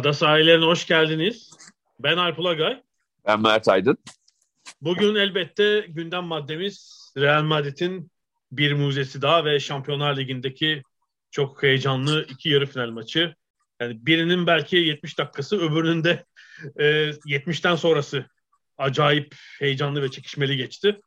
Ada 0.00 0.12
sahillerine 0.12 0.64
hoş 0.64 0.86
geldiniz. 0.86 1.50
Ben 1.98 2.16
Alp 2.16 2.38
Ulagay. 2.38 2.82
Ben 3.26 3.40
Mert 3.40 3.68
Aydın. 3.68 3.98
Bugün 4.80 5.14
elbette 5.14 5.86
gündem 5.88 6.24
maddemiz 6.24 7.12
Real 7.16 7.42
Madrid'in 7.42 8.10
bir 8.52 8.72
muzesi 8.72 9.22
daha 9.22 9.44
ve 9.44 9.60
Şampiyonlar 9.60 10.16
Ligi'ndeki 10.16 10.82
çok 11.30 11.62
heyecanlı 11.62 12.26
iki 12.30 12.48
yarı 12.48 12.66
final 12.66 12.90
maçı. 12.90 13.34
Yani 13.80 14.06
birinin 14.06 14.46
belki 14.46 14.76
70 14.76 15.18
dakikası, 15.18 15.56
öbürünün 15.56 16.04
de 16.04 16.24
e, 16.76 16.84
70'ten 17.10 17.76
sonrası 17.76 18.26
acayip 18.78 19.34
heyecanlı 19.58 20.02
ve 20.02 20.10
çekişmeli 20.10 20.56
geçti. 20.56 21.00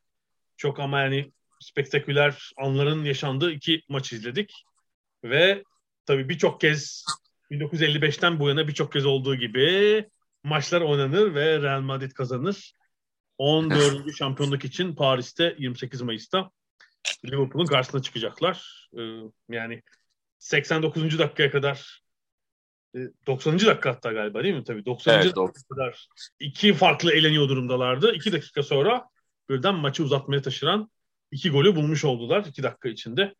Çok 0.56 0.80
ama 0.80 1.00
yani 1.00 1.32
spektaküler 1.60 2.52
anların 2.56 3.04
yaşandığı 3.04 3.52
iki 3.52 3.82
maç 3.88 4.12
izledik. 4.12 4.64
Ve 5.24 5.64
tabii 6.06 6.28
birçok 6.28 6.60
kez 6.60 7.04
1955'ten 7.50 8.40
bu 8.40 8.48
yana 8.48 8.68
birçok 8.68 8.92
kez 8.92 9.06
olduğu 9.06 9.36
gibi 9.36 10.08
maçlar 10.44 10.80
oynanır 10.80 11.34
ve 11.34 11.62
Real 11.62 11.80
Madrid 11.80 12.12
kazanır. 12.12 12.72
14. 13.38 14.16
şampiyonluk 14.18 14.64
için 14.64 14.94
Paris'te 14.94 15.56
28 15.58 16.02
Mayıs'ta 16.02 16.50
Liverpool'un 17.24 17.66
karşısına 17.66 18.02
çıkacaklar. 18.02 18.88
Ee, 18.98 19.02
yani 19.48 19.82
89. 20.38 21.18
dakikaya 21.18 21.50
kadar 21.50 22.04
90. 23.26 23.54
E, 23.56 23.58
dakika 23.58 23.90
hatta 23.90 24.12
galiba 24.12 24.42
değil 24.42 24.54
mi? 24.54 24.64
Tabii 24.64 24.84
90. 24.86 25.14
Evet, 25.14 25.36
dakika 25.36 25.62
kadar 25.70 26.06
iki 26.40 26.74
farklı 26.74 27.12
eğleniyor 27.12 27.48
durumdalardı. 27.48 28.14
İki 28.14 28.32
dakika 28.32 28.62
sonra 28.62 29.08
birden 29.48 29.74
maçı 29.74 30.04
uzatmaya 30.04 30.42
taşıran 30.42 30.90
iki 31.30 31.50
golü 31.50 31.76
bulmuş 31.76 32.04
oldular 32.04 32.44
iki 32.48 32.62
dakika 32.62 32.88
içinde. 32.88 33.34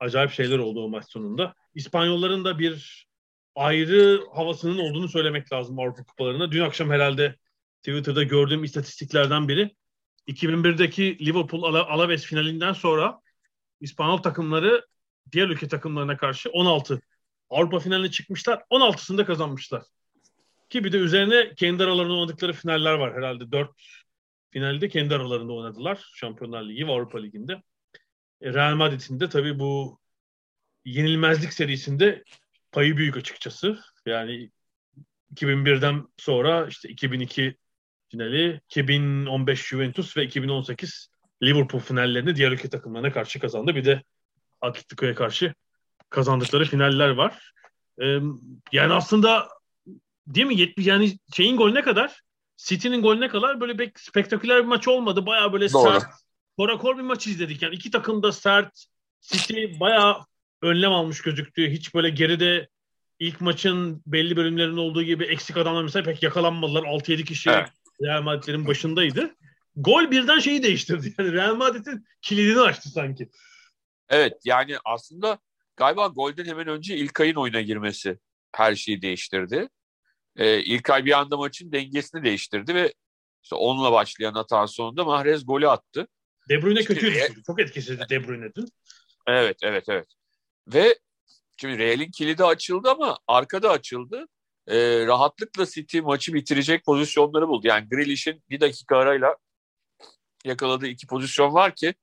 Acayip 0.00 0.30
şeyler 0.30 0.58
oldu 0.58 0.84
o 0.84 0.88
maç 0.88 1.04
sonunda. 1.08 1.54
İspanyolların 1.74 2.44
da 2.44 2.58
bir 2.58 3.06
ayrı 3.54 4.26
havasının 4.34 4.78
olduğunu 4.78 5.08
söylemek 5.08 5.52
lazım 5.52 5.78
Avrupa 5.78 6.04
Kupalarında. 6.04 6.52
Dün 6.52 6.60
akşam 6.60 6.90
herhalde 6.90 7.36
Twitter'da 7.82 8.22
gördüğüm 8.22 8.64
istatistiklerden 8.64 9.48
biri 9.48 9.76
2001'deki 10.28 11.26
Liverpool 11.26 11.62
Alaves 11.62 12.24
finalinden 12.24 12.72
sonra 12.72 13.20
İspanyol 13.80 14.18
takımları 14.18 14.86
diğer 15.32 15.48
ülke 15.48 15.68
takımlarına 15.68 16.16
karşı 16.16 16.50
16 16.50 17.00
Avrupa 17.50 17.78
finaline 17.78 18.10
çıkmışlar. 18.10 18.62
16'sında 18.70 19.24
kazanmışlar. 19.24 19.82
Ki 20.70 20.84
bir 20.84 20.92
de 20.92 20.96
üzerine 20.96 21.54
kendi 21.54 21.84
aralarında 21.84 22.14
oynadıkları 22.14 22.52
finaller 22.52 22.94
var 22.94 23.14
herhalde. 23.14 23.52
4 23.52 23.70
finalde 24.50 24.88
kendi 24.88 25.14
aralarında 25.14 25.52
oynadılar. 25.52 26.10
Şampiyonlar 26.14 26.62
Ligi 26.62 26.86
ve 26.86 26.92
Avrupa 26.92 27.18
Ligi'nde. 27.18 27.62
E, 28.40 28.52
Real 28.52 28.74
Madrid'in 28.74 29.20
de 29.20 29.28
tabii 29.28 29.58
bu 29.58 29.98
yenilmezlik 30.84 31.52
serisinde 31.52 32.24
payı 32.72 32.96
büyük 32.96 33.16
açıkçası. 33.16 33.78
Yani 34.06 34.50
2001'den 35.34 36.08
sonra 36.16 36.66
işte 36.66 36.88
2002 36.88 37.56
finali, 38.08 38.60
2015 38.68 39.66
Juventus 39.66 40.16
ve 40.16 40.24
2018 40.24 41.08
Liverpool 41.42 41.82
finallerini 41.82 42.36
diğer 42.36 42.52
ülke 42.52 42.68
takımlarına 42.68 43.12
karşı 43.12 43.40
kazandı. 43.40 43.74
Bir 43.74 43.84
de 43.84 44.02
Atletico'ya 44.60 45.14
karşı 45.14 45.54
kazandıkları 46.10 46.64
finaller 46.64 47.08
var. 47.08 47.52
Ee, 48.02 48.18
yani 48.72 48.92
aslında 48.92 49.48
değil 50.26 50.46
mi? 50.46 50.60
70 50.60 50.86
yani 50.86 51.18
şeyin 51.36 51.56
golüne 51.56 51.82
kadar 51.82 52.20
City'nin 52.56 53.02
golüne 53.02 53.28
kadar 53.28 53.60
böyle 53.60 53.78
bir 53.78 53.92
spektaküler 53.96 54.62
bir 54.62 54.68
maç 54.68 54.88
olmadı. 54.88 55.26
Baya 55.26 55.52
böyle 55.52 55.72
Doğru. 55.72 55.92
sert, 55.92 56.04
korakor 56.56 56.98
bir 56.98 57.02
maç 57.02 57.26
izledik. 57.26 57.62
Yani 57.62 57.74
iki 57.74 57.90
takım 57.90 58.22
da 58.22 58.32
sert. 58.32 58.84
City 59.20 59.64
baya 59.80 60.24
önlem 60.62 60.92
almış 60.92 61.22
gözüktü. 61.22 61.70
Hiç 61.70 61.94
böyle 61.94 62.10
geride 62.10 62.68
ilk 63.18 63.40
maçın 63.40 64.02
belli 64.06 64.36
bölümlerinde 64.36 64.80
olduğu 64.80 65.02
gibi 65.02 65.24
eksik 65.24 65.56
adamlar 65.56 65.82
mesela 65.82 66.04
pek 66.04 66.22
yakalanmadılar. 66.22 66.82
6-7 66.82 67.24
kişi 67.24 67.50
evet. 67.50 67.68
Real 68.02 68.22
Madrid'lerin 68.22 68.66
başındaydı. 68.66 69.34
Gol 69.76 70.10
birden 70.10 70.38
şeyi 70.38 70.62
değiştirdi. 70.62 71.14
Yani 71.18 71.32
Real 71.32 71.54
Madrid'in 71.54 72.06
kilidini 72.22 72.60
açtı 72.60 72.88
sanki. 72.88 73.30
Evet 74.08 74.32
yani 74.44 74.76
aslında 74.84 75.38
galiba 75.76 76.06
golden 76.06 76.44
hemen 76.44 76.66
önce 76.66 76.96
İlkay'ın 76.96 77.34
oyuna 77.34 77.60
girmesi 77.60 78.18
her 78.52 78.74
şeyi 78.74 79.02
değiştirdi. 79.02 79.68
Ee, 80.36 80.60
İlkay 80.60 81.04
bir 81.04 81.18
anda 81.18 81.36
maçın 81.36 81.72
dengesini 81.72 82.24
değiştirdi 82.24 82.74
ve 82.74 82.92
işte 83.42 83.54
onunla 83.54 83.92
başlayan 83.92 84.32
hata 84.32 84.66
sonunda 84.66 85.04
Mahrez 85.04 85.46
golü 85.46 85.68
attı. 85.68 86.08
De 86.48 86.62
Bruyne 86.62 86.80
işte, 86.80 86.94
kötüydü. 86.94 87.18
E, 87.18 87.28
çok 87.46 87.60
etkisizdi 87.60 88.04
De 88.10 88.28
Bruyne 88.28 88.54
dün. 88.54 88.68
Evet, 89.26 89.56
evet, 89.62 89.84
evet. 89.88 90.06
Ve 90.68 90.98
şimdi 91.56 91.78
Real'in 91.78 92.10
kilidi 92.10 92.44
açıldı 92.44 92.90
ama 92.90 93.18
arkada 93.28 93.70
açıldı. 93.70 94.26
Ee, 94.66 95.06
rahatlıkla 95.06 95.66
City 95.66 96.00
maçı 96.00 96.34
bitirecek 96.34 96.84
pozisyonları 96.84 97.48
buldu. 97.48 97.66
Yani 97.66 97.88
Grealish'in 97.88 98.42
bir 98.50 98.60
dakika 98.60 98.96
arayla 98.96 99.36
yakaladığı 100.44 100.86
iki 100.86 101.06
pozisyon 101.06 101.54
var 101.54 101.74
ki 101.74 101.94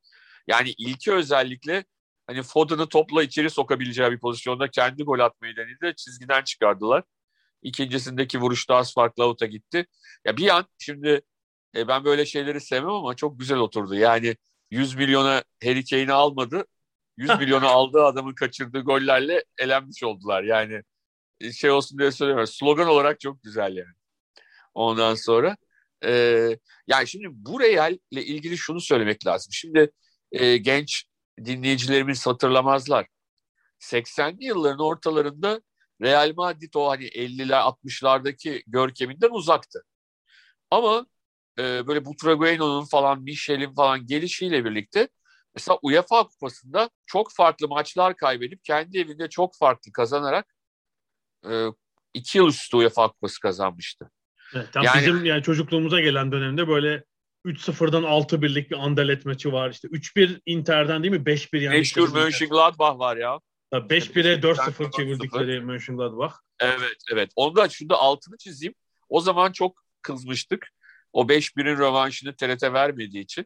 yani 0.48 0.74
ilki 0.78 1.14
özellikle 1.14 1.86
hani 2.28 2.44
Foden'ı 2.44 2.90
topla 2.90 3.24
içeri 3.24 3.50
sokabileceği 3.50 4.12
bir 4.12 4.20
pozisyonda 4.20 4.72
kendi 4.72 5.04
gol 5.04 5.20
atmayı 5.20 5.56
denedi. 5.56 5.96
Çizgiden 5.96 6.44
çıkardılar. 6.44 7.04
İkincisindeki 7.64 8.40
vuruşta 8.42 8.76
az 8.76 8.94
farklı 8.94 9.26
out'a 9.26 9.46
gitti. 9.46 9.86
Ya 10.26 10.38
bir 10.38 10.50
an 10.58 10.66
şimdi 10.78 11.22
e, 11.76 11.88
ben 11.88 12.06
böyle 12.06 12.26
şeyleri 12.26 12.62
sevmem 12.62 12.92
ama 12.92 13.16
çok 13.16 13.40
güzel 13.40 13.58
oturdu. 13.58 13.96
Yani 13.96 14.36
100 14.72 14.96
milyona 14.96 15.44
Harry 15.64 15.86
Kane'i 15.86 16.14
almadı. 16.14 16.66
100 17.20 17.40
milyona 17.40 17.68
aldığı 17.70 18.06
adamın 18.06 18.34
kaçırdığı 18.36 18.80
gollerle 18.82 19.44
elenmiş 19.60 20.04
oldular. 20.04 20.44
Yani 20.44 20.82
e, 21.42 21.52
şey 21.52 21.72
olsun 21.72 22.00
diye 22.00 22.12
söylüyorum. 22.12 22.48
Slogan 22.48 22.88
olarak 22.88 23.20
çok 23.20 23.44
güzel 23.44 23.78
yani. 23.78 23.94
Ondan 24.74 25.16
sonra 25.16 25.58
e, 26.06 26.12
yani 26.88 27.08
şimdi 27.08 27.28
bu 27.32 27.60
Real 27.62 27.98
ile 28.12 28.26
ilgili 28.26 28.58
şunu 28.58 28.82
söylemek 28.82 29.28
lazım. 29.28 29.54
Şimdi 29.54 29.92
e, 30.32 30.58
genç 30.58 31.06
dinleyicilerimiz 31.46 32.28
hatırlamazlar. 32.28 33.08
80'li 33.80 34.46
yılların 34.46 34.80
ortalarında 34.80 35.62
Real 36.02 36.34
Madrid 36.36 36.74
o 36.76 36.90
hani 36.90 37.06
50'ler 37.06 37.62
60'lardaki 37.62 38.64
görkeminden 38.68 39.30
uzaktı. 39.32 39.86
Ama 40.72 41.06
e, 41.60 41.88
böyle 41.88 42.06
Butragueno'nun 42.06 42.86
falan 42.86 43.22
Michel'in 43.24 43.74
falan 43.76 44.06
gelişiyle 44.06 44.66
birlikte 44.66 45.10
mesela 45.56 45.80
UEFA 45.82 46.28
kupasında 46.28 46.90
çok 47.06 47.32
farklı 47.32 47.68
maçlar 47.68 48.16
kaybedip 48.16 48.64
kendi 48.64 49.00
evinde 49.00 49.30
çok 49.30 49.58
farklı 49.58 49.92
kazanarak 49.92 50.56
e, 51.50 51.68
iki 52.14 52.38
yıl 52.38 52.48
üstü 52.48 52.78
UEFA 52.78 53.08
kupası 53.08 53.40
kazanmıştı. 53.40 54.12
Evet, 54.56 54.74
tam 54.74 54.84
yani, 54.84 55.00
bizim 55.00 55.26
yani 55.26 55.44
çocukluğumuza 55.44 56.00
gelen 56.00 56.32
dönemde 56.32 56.68
böyle 56.68 57.04
3-0'dan 57.46 58.04
6-1'lik 58.04 58.72
bir 58.72 58.76
Anderlet 58.76 59.26
maçı 59.26 59.52
var. 59.52 59.70
İşte 59.70 59.88
3-1 59.88 60.42
Inter'den 60.46 61.04
değil 61.04 61.14
mi? 61.14 61.24
5-1 61.24 61.58
yani. 61.62 61.78
Meşhur 61.78 62.14
Mönchengladbach 62.14 63.00
var 63.00 63.18
ya. 63.18 63.40
5-1'e 63.74 64.42
4-0 64.42 64.92
çevirdikleri 64.92 65.62
Mönchengladbach. 65.62 66.34
Evet, 66.60 66.98
evet. 67.14 67.32
Onu 67.36 67.56
da 67.56 67.70
şurada 67.70 67.98
altını 67.98 68.38
çizeyim. 68.38 68.74
O 69.10 69.22
zaman 69.22 69.52
çok 69.52 69.84
kızmıştık. 70.02 70.68
O 71.14 71.24
5-1'in 71.24 71.78
rövanşını 71.78 72.36
TRT 72.36 72.64
vermediği 72.64 73.24
için. 73.24 73.46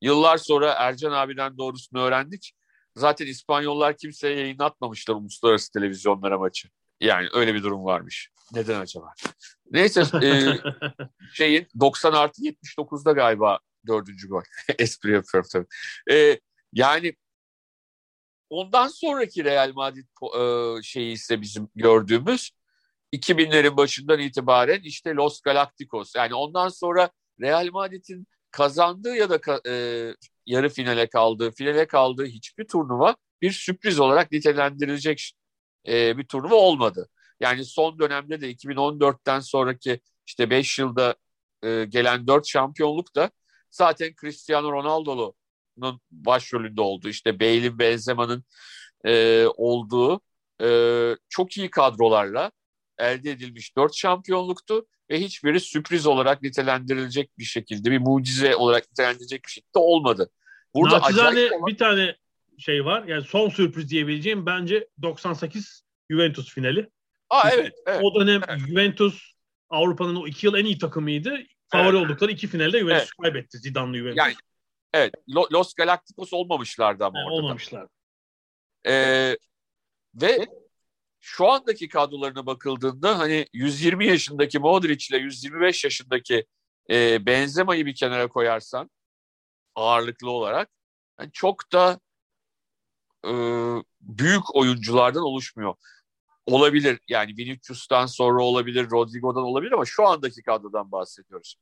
Yıllar 0.00 0.36
sonra 0.36 0.72
Ercan 0.72 1.12
abiden 1.12 1.58
doğrusunu 1.58 2.00
öğrendik. 2.00 2.52
Zaten 2.96 3.26
İspanyollar 3.26 3.96
kimseye 3.96 4.36
yayınlatmamışlar 4.36 5.14
uluslararası 5.14 5.72
televizyonlara 5.72 6.38
maçı. 6.38 6.68
Yani 7.00 7.28
öyle 7.32 7.54
bir 7.54 7.62
durum 7.62 7.84
varmış. 7.84 8.30
Neden 8.52 8.80
acaba? 8.80 9.12
Neyse 9.70 10.04
e, 10.22 10.30
şeyin 11.32 11.66
90 11.80 12.12
artı 12.12 12.42
79'da 12.42 13.12
galiba 13.12 13.58
dördüncü 13.86 14.28
gol. 14.28 14.42
Espri 14.78 15.12
yapıyorum 15.12 15.48
tabii. 15.52 15.66
E, 16.18 16.40
yani 16.72 17.14
ondan 18.50 18.88
sonraki 18.88 19.44
Real 19.44 19.72
Madrid 19.72 20.06
e, 20.38 20.82
şeyi 20.82 21.12
ise 21.12 21.40
bizim 21.40 21.68
gördüğümüz 21.74 22.50
2000'lerin 23.12 23.76
başından 23.76 24.20
itibaren 24.20 24.80
işte 24.80 25.14
Los 25.14 25.40
Galacticos. 25.40 26.14
Yani 26.14 26.34
ondan 26.34 26.68
sonra 26.68 27.10
Real 27.40 27.68
Madrid'in 27.72 28.26
kazandığı 28.50 29.16
ya 29.16 29.30
da 29.30 29.60
e, 29.68 30.14
yarı 30.46 30.68
finale 30.68 31.08
kaldığı, 31.08 31.50
finale 31.50 31.86
kaldığı 31.86 32.26
hiçbir 32.26 32.64
turnuva 32.68 33.16
bir 33.42 33.50
sürpriz 33.52 34.00
olarak 34.00 34.32
nitelendirilecek 34.32 35.32
e, 35.88 36.18
bir 36.18 36.24
turnuva 36.24 36.54
olmadı. 36.54 37.08
Yani 37.40 37.64
son 37.64 37.98
dönemde 37.98 38.40
de 38.40 38.50
2014'ten 38.50 39.40
sonraki 39.40 40.00
işte 40.26 40.50
5 40.50 40.78
yılda 40.78 41.16
e, 41.62 41.84
gelen 41.84 42.26
4 42.26 42.46
şampiyonluk 42.48 43.14
da 43.14 43.30
zaten 43.70 44.14
Cristiano 44.20 44.72
Ronaldo'nun 44.72 46.00
başrolünde 46.10 46.80
olduğu 46.80 47.08
işte 47.08 47.40
Bale'in 47.40 47.78
Benzema'nın 47.78 48.44
e, 49.04 49.46
olduğu 49.56 50.20
e, 50.62 50.68
çok 51.28 51.56
iyi 51.56 51.70
kadrolarla 51.70 52.50
elde 52.98 53.30
edilmiş 53.30 53.76
4 53.76 53.94
şampiyonluktu 53.94 54.86
ve 55.10 55.20
hiçbiri 55.20 55.60
sürpriz 55.60 56.06
olarak 56.06 56.42
nitelendirilecek 56.42 57.38
bir 57.38 57.44
şekilde 57.44 57.90
bir 57.90 57.98
mucize 57.98 58.56
olarak 58.56 58.90
nitelendirilecek 58.90 59.44
bir 59.44 59.50
şekilde 59.50 59.78
olmadı. 59.78 60.30
Burada 60.74 61.02
acayip 61.02 61.52
olan... 61.52 61.66
bir 61.66 61.76
tane 61.76 62.16
şey 62.58 62.84
var. 62.84 63.04
Yani 63.04 63.24
son 63.24 63.48
sürpriz 63.48 63.90
diyebileceğim 63.90 64.46
bence 64.46 64.88
98 65.02 65.82
Juventus 66.10 66.54
finali. 66.54 66.90
Aa 67.30 67.50
evet, 67.50 67.72
evet. 67.86 68.00
O 68.02 68.20
dönem 68.20 68.42
evet. 68.48 68.60
Juventus 68.68 69.32
Avrupa'nın 69.70 70.16
o 70.16 70.26
iki 70.26 70.46
yıl 70.46 70.54
en 70.54 70.64
iyi 70.64 70.78
takımıydı. 70.78 71.38
Favori 71.68 71.96
evet. 71.96 72.06
oldukları 72.06 72.32
iki 72.32 72.46
finalde 72.46 72.80
Juventus 72.80 73.02
evet. 73.02 73.22
kaybetti. 73.22 73.58
Zidane'lı 73.58 73.96
Juventus. 73.96 74.18
Yani, 74.18 74.34
evet. 74.94 75.14
Los 75.52 75.74
Galacticos 75.74 76.32
olmamışlardı 76.32 77.04
ama 77.04 77.18
yani, 77.18 77.28
orada. 77.28 77.42
Olmamışlardı. 77.42 77.90
Ee, 78.88 79.36
ve 80.14 80.46
şu 81.28 81.48
andaki 81.48 81.88
kadrolarına 81.88 82.46
bakıldığında 82.46 83.18
hani 83.18 83.46
120 83.52 84.06
yaşındaki 84.06 84.58
Modric 84.58 85.06
ile 85.10 85.22
125 85.22 85.84
yaşındaki 85.84 86.46
e, 86.90 87.26
Benzema'yı 87.26 87.86
bir 87.86 87.94
kenara 87.94 88.28
koyarsan 88.28 88.90
ağırlıklı 89.74 90.30
olarak 90.30 90.70
yani 91.20 91.30
çok 91.32 91.72
da 91.72 92.00
e, 93.24 93.30
büyük 94.00 94.54
oyunculardan 94.56 95.22
oluşmuyor. 95.22 95.74
Olabilir 96.46 97.00
yani 97.08 97.36
Vinicius'tan 97.36 98.06
sonra 98.06 98.42
olabilir, 98.42 98.90
Rodrigo'dan 98.90 99.42
olabilir 99.44 99.72
ama 99.72 99.84
şu 99.84 100.06
andaki 100.06 100.42
kadrodan 100.42 100.92
bahsediyoruz. 100.92 101.56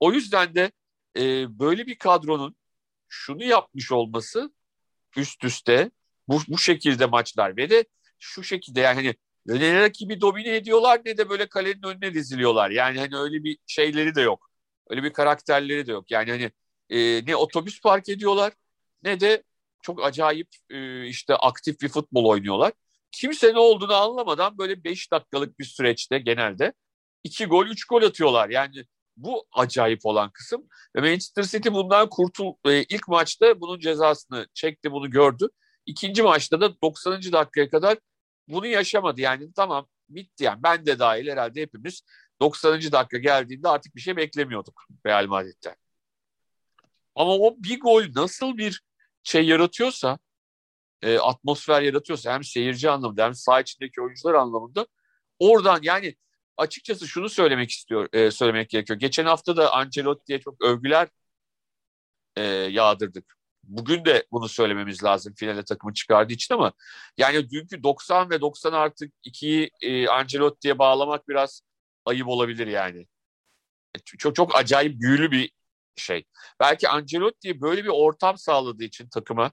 O 0.00 0.12
yüzden 0.12 0.54
de 0.54 0.72
e, 1.16 1.58
böyle 1.58 1.86
bir 1.86 1.98
kadronun 1.98 2.56
şunu 3.08 3.44
yapmış 3.44 3.92
olması 3.92 4.52
üst 5.16 5.44
üste 5.44 5.90
bu, 6.28 6.40
bu 6.48 6.58
şekilde 6.58 7.06
maçlar 7.06 7.56
ve 7.56 7.70
de 7.70 7.84
şu 8.18 8.42
şekilde 8.42 8.80
yani 8.80 9.14
hani 9.48 9.60
ne 9.60 9.80
rakibi 9.80 10.20
domine 10.20 10.56
ediyorlar 10.56 11.00
ne 11.04 11.18
de 11.18 11.28
böyle 11.28 11.48
kalenin 11.48 11.82
önüne 11.82 12.14
diziliyorlar. 12.14 12.70
Yani 12.70 12.98
hani 12.98 13.16
öyle 13.16 13.44
bir 13.44 13.58
şeyleri 13.66 14.14
de 14.14 14.20
yok. 14.20 14.50
Öyle 14.90 15.02
bir 15.02 15.12
karakterleri 15.12 15.86
de 15.86 15.92
yok. 15.92 16.10
Yani 16.10 16.30
hani 16.30 16.50
e, 16.90 17.26
ne 17.26 17.36
otobüs 17.36 17.80
park 17.80 18.08
ediyorlar 18.08 18.52
ne 19.02 19.20
de 19.20 19.42
çok 19.82 20.04
acayip 20.04 20.48
e, 20.70 21.06
işte 21.06 21.34
aktif 21.36 21.80
bir 21.80 21.88
futbol 21.88 22.24
oynuyorlar. 22.24 22.72
Kimse 23.12 23.54
ne 23.54 23.58
olduğunu 23.58 23.94
anlamadan 23.94 24.58
böyle 24.58 24.84
5 24.84 25.12
dakikalık 25.12 25.58
bir 25.58 25.64
süreçte 25.64 26.18
genelde 26.18 26.72
2 27.24 27.46
gol 27.46 27.66
3 27.66 27.84
gol 27.84 28.02
atıyorlar. 28.02 28.48
Yani 28.50 28.84
bu 29.16 29.46
acayip 29.52 30.06
olan 30.06 30.30
kısım. 30.30 30.68
Ve 30.96 31.00
Manchester 31.00 31.42
City 31.42 31.68
bundan 31.68 32.08
kurtul 32.08 32.52
e, 32.66 32.82
ilk 32.82 33.08
maçta 33.08 33.60
bunun 33.60 33.80
cezasını 33.80 34.46
çekti, 34.54 34.92
bunu 34.92 35.10
gördü. 35.10 35.48
İkinci 35.88 36.22
maçta 36.22 36.60
da 36.60 36.80
90. 36.82 37.32
dakikaya 37.32 37.70
kadar 37.70 37.98
bunu 38.48 38.66
yaşamadı. 38.66 39.20
Yani 39.20 39.52
tamam 39.52 39.88
bitti 40.08 40.44
yani 40.44 40.62
ben 40.62 40.86
de 40.86 40.98
dahil 40.98 41.28
herhalde 41.28 41.60
hepimiz 41.60 42.02
90. 42.40 42.92
dakika 42.92 43.18
geldiğinde 43.18 43.68
artık 43.68 43.96
bir 43.96 44.00
şey 44.00 44.16
beklemiyorduk 44.16 44.84
Real 45.06 45.26
Madrid'den. 45.26 45.74
Ama 47.14 47.32
o 47.32 47.56
bir 47.58 47.80
gol 47.80 48.04
nasıl 48.14 48.58
bir 48.58 48.82
şey 49.22 49.46
yaratıyorsa, 49.46 50.18
e, 51.02 51.18
atmosfer 51.18 51.82
yaratıyorsa 51.82 52.34
hem 52.34 52.44
seyirci 52.44 52.90
anlamında 52.90 53.24
hem 53.24 53.34
saha 53.34 53.60
içindeki 53.60 54.00
oyuncular 54.00 54.34
anlamında 54.34 54.86
oradan 55.38 55.80
yani 55.82 56.16
açıkçası 56.56 57.08
şunu 57.08 57.28
söylemek 57.28 57.70
istiyor, 57.70 58.08
e, 58.12 58.30
söylemek 58.30 58.70
gerekiyor. 58.70 58.98
Geçen 58.98 59.24
hafta 59.26 59.56
da 59.56 59.74
Ancelotti'ye 59.74 60.40
çok 60.40 60.64
övgüler 60.64 61.08
e, 62.36 62.42
yağdırdık. 62.44 63.37
Bugün 63.68 64.04
de 64.04 64.26
bunu 64.32 64.48
söylememiz 64.48 65.04
lazım 65.04 65.34
finale 65.36 65.64
takımı 65.64 65.94
çıkardığı 65.94 66.32
için 66.32 66.54
ama 66.54 66.72
yani 67.18 67.50
dünkü 67.50 67.82
90 67.82 68.30
ve 68.30 68.40
90 68.40 68.72
artık 68.72 69.12
2'yi 69.24 69.70
e, 69.82 70.08
Ancelotti'ye 70.08 70.78
bağlamak 70.78 71.28
biraz 71.28 71.62
ayıp 72.04 72.28
olabilir 72.28 72.66
yani. 72.66 73.06
Çok 74.18 74.36
çok 74.36 74.56
acayip 74.56 75.00
büyülü 75.00 75.30
bir 75.30 75.50
şey. 75.96 76.24
Belki 76.60 76.88
Ancelotti'ye 76.88 77.60
böyle 77.60 77.84
bir 77.84 77.88
ortam 77.88 78.38
sağladığı 78.38 78.84
için 78.84 79.08
takıma 79.08 79.52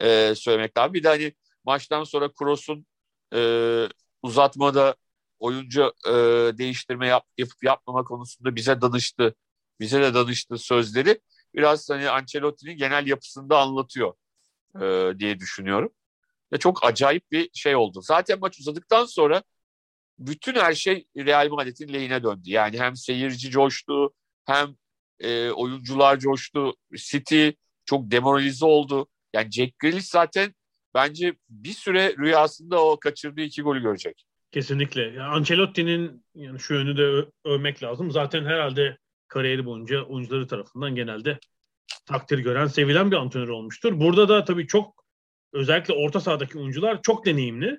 e, 0.00 0.34
söylemek 0.34 0.78
lazım. 0.78 0.94
Bir 0.94 1.02
de 1.02 1.08
hani 1.08 1.34
maçtan 1.64 2.04
sonra 2.04 2.32
Kroos'un 2.32 2.86
e, 3.34 3.88
uzatmada 4.22 4.96
oyuncu 5.38 5.92
e, 6.06 6.12
değiştirme 6.58 7.06
yap, 7.06 7.26
yapıp 7.38 7.64
yapmama 7.64 8.04
konusunda 8.04 8.56
bize 8.56 8.80
danıştı. 8.80 9.34
Bize 9.80 10.02
de 10.02 10.14
danıştı 10.14 10.58
sözleri 10.58 11.20
biraz 11.54 11.90
hani 11.90 12.10
Ancelotti'nin 12.10 12.76
genel 12.76 13.06
yapısında 13.06 13.58
anlatıyor 13.58 14.14
e, 14.80 15.12
diye 15.18 15.38
düşünüyorum. 15.38 15.92
Ve 16.52 16.58
çok 16.58 16.84
acayip 16.84 17.32
bir 17.32 17.50
şey 17.54 17.76
oldu. 17.76 18.00
Zaten 18.02 18.40
maç 18.40 18.60
uzadıktan 18.60 19.04
sonra 19.04 19.42
bütün 20.18 20.54
her 20.54 20.74
şey 20.74 21.06
Real 21.16 21.48
Madrid'in 21.48 21.92
lehine 21.92 22.22
döndü. 22.22 22.50
Yani 22.50 22.80
hem 22.80 22.96
seyirci 22.96 23.50
coştu 23.50 24.12
hem 24.44 24.76
e, 25.20 25.50
oyuncular 25.50 26.18
coştu. 26.18 26.74
City 26.96 27.48
çok 27.84 28.10
demoralize 28.10 28.64
oldu. 28.64 29.08
Yani 29.34 29.50
Jack 29.50 29.78
Grealish 29.78 30.08
zaten 30.08 30.54
bence 30.94 31.34
bir 31.48 31.72
süre 31.72 32.16
rüyasında 32.16 32.84
o 32.84 33.00
kaçırdığı 33.00 33.40
iki 33.40 33.62
golü 33.62 33.82
görecek. 33.82 34.24
Kesinlikle. 34.50 35.02
Yani 35.02 35.22
Ancelotti'nin 35.22 36.24
yani 36.34 36.60
şu 36.60 36.74
yönü 36.74 36.96
de 36.96 37.28
övmek 37.44 37.82
lazım. 37.82 38.10
Zaten 38.10 38.44
herhalde 38.44 38.98
kariyeri 39.32 39.64
boyunca 39.64 40.02
oyuncuları 40.02 40.46
tarafından 40.46 40.94
genelde 40.94 41.38
takdir 42.06 42.38
gören, 42.38 42.66
sevilen 42.66 43.10
bir 43.10 43.16
antrenör 43.16 43.48
olmuştur. 43.48 44.00
Burada 44.00 44.28
da 44.28 44.44
tabii 44.44 44.66
çok 44.66 45.04
özellikle 45.52 45.94
orta 45.94 46.20
sahadaki 46.20 46.58
oyuncular 46.58 47.02
çok 47.02 47.26
deneyimli. 47.26 47.78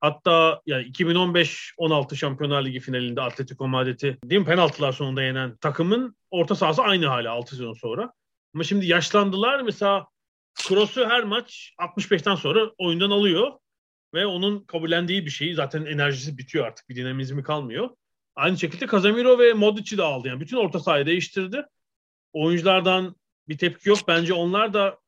Hatta 0.00 0.60
yani 0.66 0.84
2015-16 0.84 2.16
Şampiyonlar 2.16 2.64
Ligi 2.64 2.80
finalinde 2.80 3.20
Atletico 3.20 3.68
Madrid'i 3.68 4.18
değil 4.24 4.40
mi 4.40 4.46
penaltılar 4.46 4.92
sonunda 4.92 5.22
yenen 5.22 5.56
takımın 5.56 6.16
orta 6.30 6.54
sahası 6.54 6.82
aynı 6.82 7.06
hala 7.06 7.32
6 7.32 7.56
sezon 7.56 7.72
sonra. 7.72 8.12
Ama 8.54 8.64
şimdi 8.64 8.86
yaşlandılar. 8.86 9.60
Mesela 9.60 10.06
Kroos'u 10.54 11.08
her 11.08 11.24
maç 11.24 11.74
65'ten 11.78 12.34
sonra 12.34 12.70
oyundan 12.78 13.10
alıyor 13.10 13.52
ve 14.14 14.26
onun 14.26 14.64
kabullendiği 14.64 15.24
bir 15.26 15.30
şey. 15.30 15.54
Zaten 15.54 15.84
enerjisi 15.84 16.38
bitiyor 16.38 16.66
artık. 16.66 16.88
Bir 16.88 16.96
dinamizmi 16.96 17.42
kalmıyor. 17.42 17.90
Aynı 18.36 18.58
şekilde 18.58 18.86
Casemiro 18.86 19.38
ve 19.38 19.52
Modric'i 19.52 19.98
de 19.98 20.02
aldı. 20.02 20.28
Yani 20.28 20.40
bütün 20.40 20.56
orta 20.56 20.80
sahayı 20.80 21.06
değiştirdi. 21.06 21.66
Oyunculardan 22.32 23.16
bir 23.48 23.58
tepki 23.58 23.88
yok. 23.88 23.98
Bence 24.08 24.34
onlar 24.34 24.74
da 24.74 24.98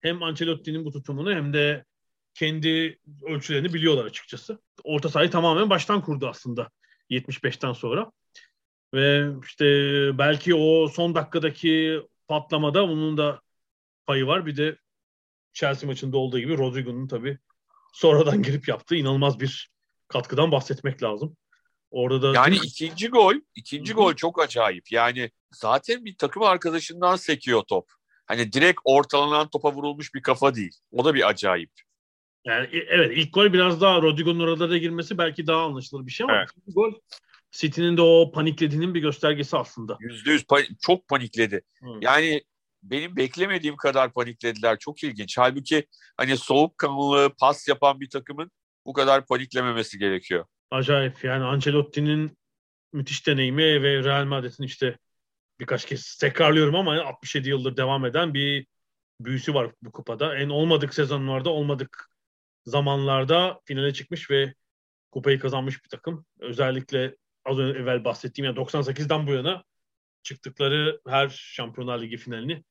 hem 0.00 0.22
Ancelotti'nin 0.22 0.84
bu 0.84 0.92
tutumunu 0.92 1.32
hem 1.32 1.52
de 1.52 1.84
kendi 2.34 2.98
ölçülerini 3.22 3.74
biliyorlar 3.74 4.04
açıkçası. 4.04 4.58
Orta 4.84 5.08
sahayı 5.08 5.30
tamamen 5.30 5.70
baştan 5.70 6.00
kurdu 6.00 6.28
aslında 6.28 6.70
75'ten 7.10 7.72
sonra. 7.72 8.12
Ve 8.94 9.30
işte 9.42 9.64
belki 10.18 10.54
o 10.54 10.88
son 10.88 11.14
dakikadaki 11.14 12.02
patlamada 12.28 12.88
bunun 12.88 13.16
da 13.16 13.40
payı 14.06 14.26
var. 14.26 14.46
Bir 14.46 14.56
de 14.56 14.78
Chelsea 15.52 15.86
maçında 15.86 16.16
olduğu 16.16 16.38
gibi 16.38 16.58
Rodrigo'nun 16.58 17.08
tabii 17.08 17.38
sonradan 17.92 18.42
girip 18.42 18.68
yaptığı 18.68 18.96
inanılmaz 18.96 19.40
bir 19.40 19.70
katkıdan 20.08 20.52
bahsetmek 20.52 21.02
lazım. 21.02 21.36
Orada 21.94 22.22
da 22.22 22.34
Yani 22.34 22.56
ikinci 22.56 23.08
gol, 23.08 23.34
ikinci 23.54 23.92
Hı-hı. 23.92 24.00
gol 24.00 24.14
çok 24.14 24.42
acayip. 24.42 24.92
Yani 24.92 25.30
zaten 25.52 26.04
bir 26.04 26.16
takım 26.16 26.42
arkadaşından 26.42 27.16
sekiyor 27.16 27.62
top. 27.68 27.88
Hani 28.26 28.52
direkt 28.52 28.80
ortalanan 28.84 29.48
topa 29.48 29.72
vurulmuş 29.72 30.14
bir 30.14 30.22
kafa 30.22 30.54
değil. 30.54 30.78
O 30.92 31.04
da 31.04 31.14
bir 31.14 31.28
acayip. 31.28 31.70
Yani 32.44 32.68
evet 32.72 33.12
ilk 33.16 33.34
gol 33.34 33.52
biraz 33.52 33.80
daha 33.80 34.02
Rodrigo'nun 34.02 34.40
oralara 34.40 34.78
girmesi 34.78 35.18
belki 35.18 35.46
daha 35.46 35.64
anlaşılır 35.64 36.06
bir 36.06 36.10
şey 36.10 36.24
ama 36.24 36.36
evet. 36.36 36.48
gol 36.66 36.92
City'nin 37.50 37.96
de 37.96 38.02
o 38.02 38.32
paniklediğinin 38.32 38.94
bir 38.94 39.00
göstergesi 39.00 39.56
aslında. 39.56 39.96
Yüzde 40.00 40.32
yüz 40.32 40.42
pan- 40.42 40.76
çok 40.80 41.08
panikledi. 41.08 41.62
Hı. 41.82 41.86
Yani 42.00 42.42
benim 42.82 43.16
beklemediğim 43.16 43.76
kadar 43.76 44.12
paniklediler. 44.12 44.78
Çok 44.78 45.04
ilginç. 45.04 45.38
Halbuki 45.38 45.86
hani 46.16 46.36
soğukkanlı 46.36 47.32
pas 47.40 47.68
yapan 47.68 48.00
bir 48.00 48.10
takımın 48.10 48.50
bu 48.86 48.92
kadar 48.92 49.26
paniklememesi 49.26 49.98
gerekiyor. 49.98 50.44
Acayip 50.74 51.24
yani 51.24 51.44
Ancelotti'nin 51.44 52.38
müthiş 52.92 53.26
deneyimi 53.26 53.82
ve 53.82 54.04
Real 54.04 54.24
Madrid'in 54.24 54.64
işte 54.64 54.98
birkaç 55.60 55.84
kez 55.84 56.16
tekrarlıyorum 56.16 56.74
ama 56.74 57.00
67 57.00 57.48
yıldır 57.48 57.76
devam 57.76 58.04
eden 58.04 58.34
bir 58.34 58.66
büyüsü 59.20 59.54
var 59.54 59.70
bu 59.82 59.92
kupada. 59.92 60.36
En 60.36 60.48
olmadık 60.48 60.94
sezonlarda 60.94 61.50
olmadık 61.50 62.10
zamanlarda 62.64 63.60
finale 63.64 63.92
çıkmış 63.92 64.30
ve 64.30 64.54
kupayı 65.10 65.40
kazanmış 65.40 65.84
bir 65.84 65.88
takım. 65.88 66.26
Özellikle 66.40 67.16
az 67.44 67.58
önce 67.58 67.78
evvel 67.78 68.04
bahsettiğim 68.04 68.46
yani 68.46 68.58
98'den 68.58 69.26
bu 69.26 69.32
yana 69.32 69.64
çıktıkları 70.22 71.00
her 71.08 71.28
Şampiyonlar 71.28 72.02
Ligi 72.02 72.16
finalini 72.16 72.64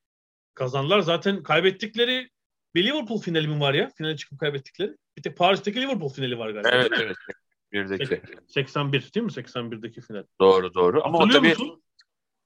kazandılar. 0.54 1.00
Zaten 1.00 1.44
kaybettikleri 1.44 2.30
bir 2.76 2.84
Liverpool 2.84 3.22
finali 3.22 3.48
mi 3.48 3.60
var 3.60 3.74
ya? 3.74 3.90
Finale 3.90 4.18
çıkıp 4.18 4.40
kaybettikleri. 4.40 4.96
Bir 5.18 5.22
tek 5.22 5.38
Paris'teki 5.38 5.82
Liverpool 5.82 6.10
finali 6.10 6.40
var 6.40 6.50
galiba. 6.50 6.70
Evet 6.70 6.92
evet. 7.02 7.18
Birdeki. 7.74 8.22
81 8.48 9.13
değil 9.13 9.24
mi? 9.24 9.32
81'deki 9.32 10.01
final. 10.01 10.24
Doğru 10.42 10.74
doğru. 10.74 11.03
Ama 11.03 11.18
o 11.18 11.30
tabii 11.30 11.50
musun? 11.50 11.84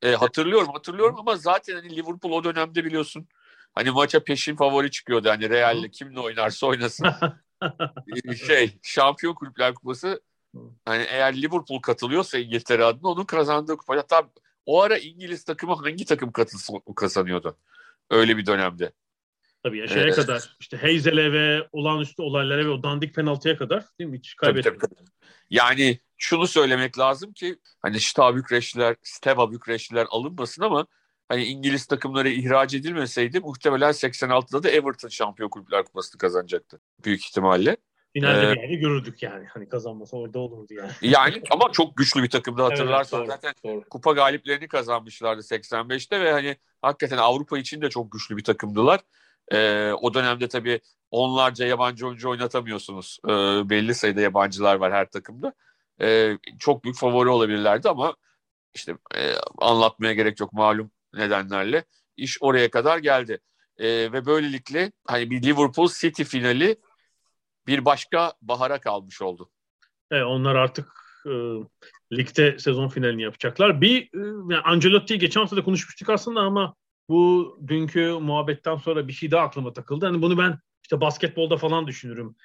e, 0.01 0.11
hatırlıyorum 0.11 0.69
hatırlıyorum 0.73 1.15
ama 1.19 1.35
zaten 1.35 1.75
hani 1.75 1.95
Liverpool 1.95 2.31
o 2.31 2.43
dönemde 2.43 2.85
biliyorsun 2.85 3.27
hani 3.75 3.91
maça 3.91 4.23
peşin 4.23 4.55
favori 4.55 4.91
çıkıyordu. 4.91 5.29
Hani 5.29 5.49
Real'le 5.49 5.89
kimle 5.91 6.19
oynarsa 6.19 6.67
oynasın. 6.67 7.07
E, 8.25 8.35
şey 8.35 8.79
Şampiyon 8.83 9.33
Kulüpler 9.33 9.73
Kupası 9.73 10.21
hani 10.85 11.03
eğer 11.03 11.41
Liverpool 11.41 11.81
katılıyorsa 11.81 12.37
İngiltere 12.37 12.83
adına 12.83 13.07
onun 13.07 13.23
kazandığı 13.23 13.77
kupa. 13.77 13.97
Hatta 13.97 14.29
o 14.65 14.81
ara 14.81 14.97
İngiliz 14.97 15.43
takımı 15.43 15.75
hangi 15.75 16.05
takım 16.05 16.31
katılsa 16.31 16.73
o 16.85 16.95
kazanıyordu. 16.95 17.57
Öyle 18.09 18.37
bir 18.37 18.45
dönemde. 18.45 18.91
Tabii 19.67 19.77
ya 19.77 19.87
şeye 19.87 19.99
Evet. 19.99 20.15
kadar 20.15 20.55
işte 20.59 20.77
Hazel'e 20.77 21.31
ve 21.31 21.67
olağanüstü 21.71 22.21
olaylara 22.21 22.65
ve 22.65 22.69
o 22.69 22.83
dandik 22.83 23.15
penaltıya 23.15 23.57
kadar 23.57 23.85
değil 23.99 24.09
mi? 24.09 24.17
Hiç 24.17 24.35
kaybetmedi. 24.35 24.77
tabii, 24.77 24.95
tabii. 24.95 25.09
Yani 25.49 25.99
şunu 26.17 26.47
söylemek 26.47 26.99
lazım 26.99 27.33
ki 27.33 27.59
hani 27.81 27.99
Stava 27.99 28.35
Bükreşliler, 28.35 28.95
Steva 29.03 29.51
Bükreşliler 29.51 30.07
alınmasın 30.09 30.63
ama 30.63 30.87
hani 31.29 31.43
İngiliz 31.43 31.85
takımları 31.85 32.29
ihraç 32.29 32.73
edilmeseydi 32.73 33.39
muhtemelen 33.39 33.91
86'da 33.91 34.63
da 34.63 34.69
Everton 34.69 35.09
Şampiyon 35.09 35.49
Kulüpler 35.49 35.83
Kupası'nı 35.85 36.19
kazanacaktı 36.19 36.79
büyük 37.05 37.25
ihtimalle. 37.25 37.77
Finalde 38.13 38.47
Ee, 38.47 38.51
bir 38.51 38.61
yerde 38.61 38.75
görürdük 38.75 39.23
yani. 39.23 39.45
Hani 39.53 39.69
kazanmasa 39.69 40.17
orada 40.17 40.39
olurdu 40.39 40.73
yani. 40.73 40.91
Yani 41.01 41.41
ama 41.51 41.71
çok 41.71 41.97
güçlü 41.97 42.23
bir 42.23 42.29
takımdı 42.29 42.61
hatırlarsan 42.61 43.19
Evet, 43.19 43.29
doğru, 43.29 43.35
zaten 43.35 43.53
doğru. 43.63 43.83
kupa 43.89 44.11
galiplerini 44.11 44.67
kazanmışlardı 44.67 45.41
85'te 45.41 46.19
ve 46.19 46.31
hani 46.31 46.55
hakikaten 46.81 47.17
Avrupa 47.17 47.57
için 47.57 47.81
de 47.81 47.89
çok 47.89 48.11
güçlü 48.11 48.37
bir 48.37 48.43
takımdılar. 48.43 48.99
Ee, 49.51 49.91
o 49.91 50.13
dönemde 50.13 50.47
tabii 50.47 50.79
onlarca 51.11 51.65
yabancı 51.65 52.07
oyuncu 52.07 52.29
oynatamıyorsunuz. 52.29 53.19
Ee, 53.25 53.31
belli 53.69 53.95
sayıda 53.95 54.21
yabancılar 54.21 54.75
var 54.75 54.93
her 54.93 55.09
takımda. 55.09 55.53
Ee, 56.01 56.37
çok 56.59 56.83
büyük 56.83 56.97
favori 56.97 57.29
olabilirlerdi 57.29 57.89
ama 57.89 58.15
işte 58.75 58.97
e, 59.15 59.33
anlatmaya 59.57 60.13
gerek 60.13 60.39
yok 60.39 60.53
malum 60.53 60.91
nedenlerle. 61.13 61.85
İş 62.17 62.37
oraya 62.41 62.71
kadar 62.71 62.97
geldi. 62.97 63.39
Ee, 63.77 63.87
ve 63.87 64.25
böylelikle 64.25 64.91
hani 65.07 65.29
bir 65.31 65.43
Liverpool 65.43 65.89
City 65.99 66.23
finali 66.23 66.77
bir 67.67 67.85
başka 67.85 68.33
bahara 68.41 68.79
kalmış 68.79 69.21
oldu. 69.21 69.49
Evet, 70.11 70.25
onlar 70.25 70.55
artık 70.55 70.91
e, 71.25 71.31
ligde 72.13 72.59
sezon 72.59 72.87
finalini 72.87 73.23
yapacaklar. 73.23 73.81
Bir 73.81 74.03
e, 74.03 74.53
yani 74.53 74.57
Ancelotti'yi 74.57 75.19
geçen 75.19 75.41
hafta 75.41 75.57
da 75.57 75.63
konuşmuştuk 75.63 76.09
aslında 76.09 76.39
ama 76.39 76.75
bu 77.09 77.59
dünkü 77.67 78.11
muhabbetten 78.11 78.75
sonra 78.75 79.07
bir 79.07 79.13
şey 79.13 79.31
daha 79.31 79.43
aklıma 79.43 79.73
takıldı. 79.73 80.05
Hani 80.05 80.21
bunu 80.21 80.37
ben 80.37 80.59
işte 80.83 81.01
basketbolda 81.01 81.57
falan 81.57 81.87
düşünürüm. 81.87 82.35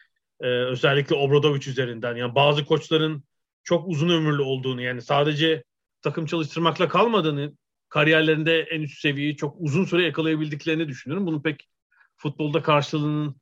E, 0.40 0.46
özellikle 0.46 1.16
Obradovic 1.16 1.70
üzerinden. 1.70 2.16
Yani 2.16 2.34
bazı 2.34 2.64
koçların 2.64 3.24
çok 3.64 3.88
uzun 3.88 4.08
ömürlü 4.08 4.42
olduğunu 4.42 4.82
yani 4.82 5.02
sadece 5.02 5.64
takım 6.02 6.26
çalıştırmakla 6.26 6.88
kalmadığını 6.88 7.52
kariyerlerinde 7.88 8.60
en 8.60 8.80
üst 8.80 9.00
seviyeyi 9.00 9.36
çok 9.36 9.56
uzun 9.58 9.84
süre 9.84 10.04
yakalayabildiklerini 10.04 10.88
düşünüyorum. 10.88 11.26
Bunun 11.26 11.42
pek 11.42 11.68
futbolda 12.16 12.62
karşılığının 12.62 13.36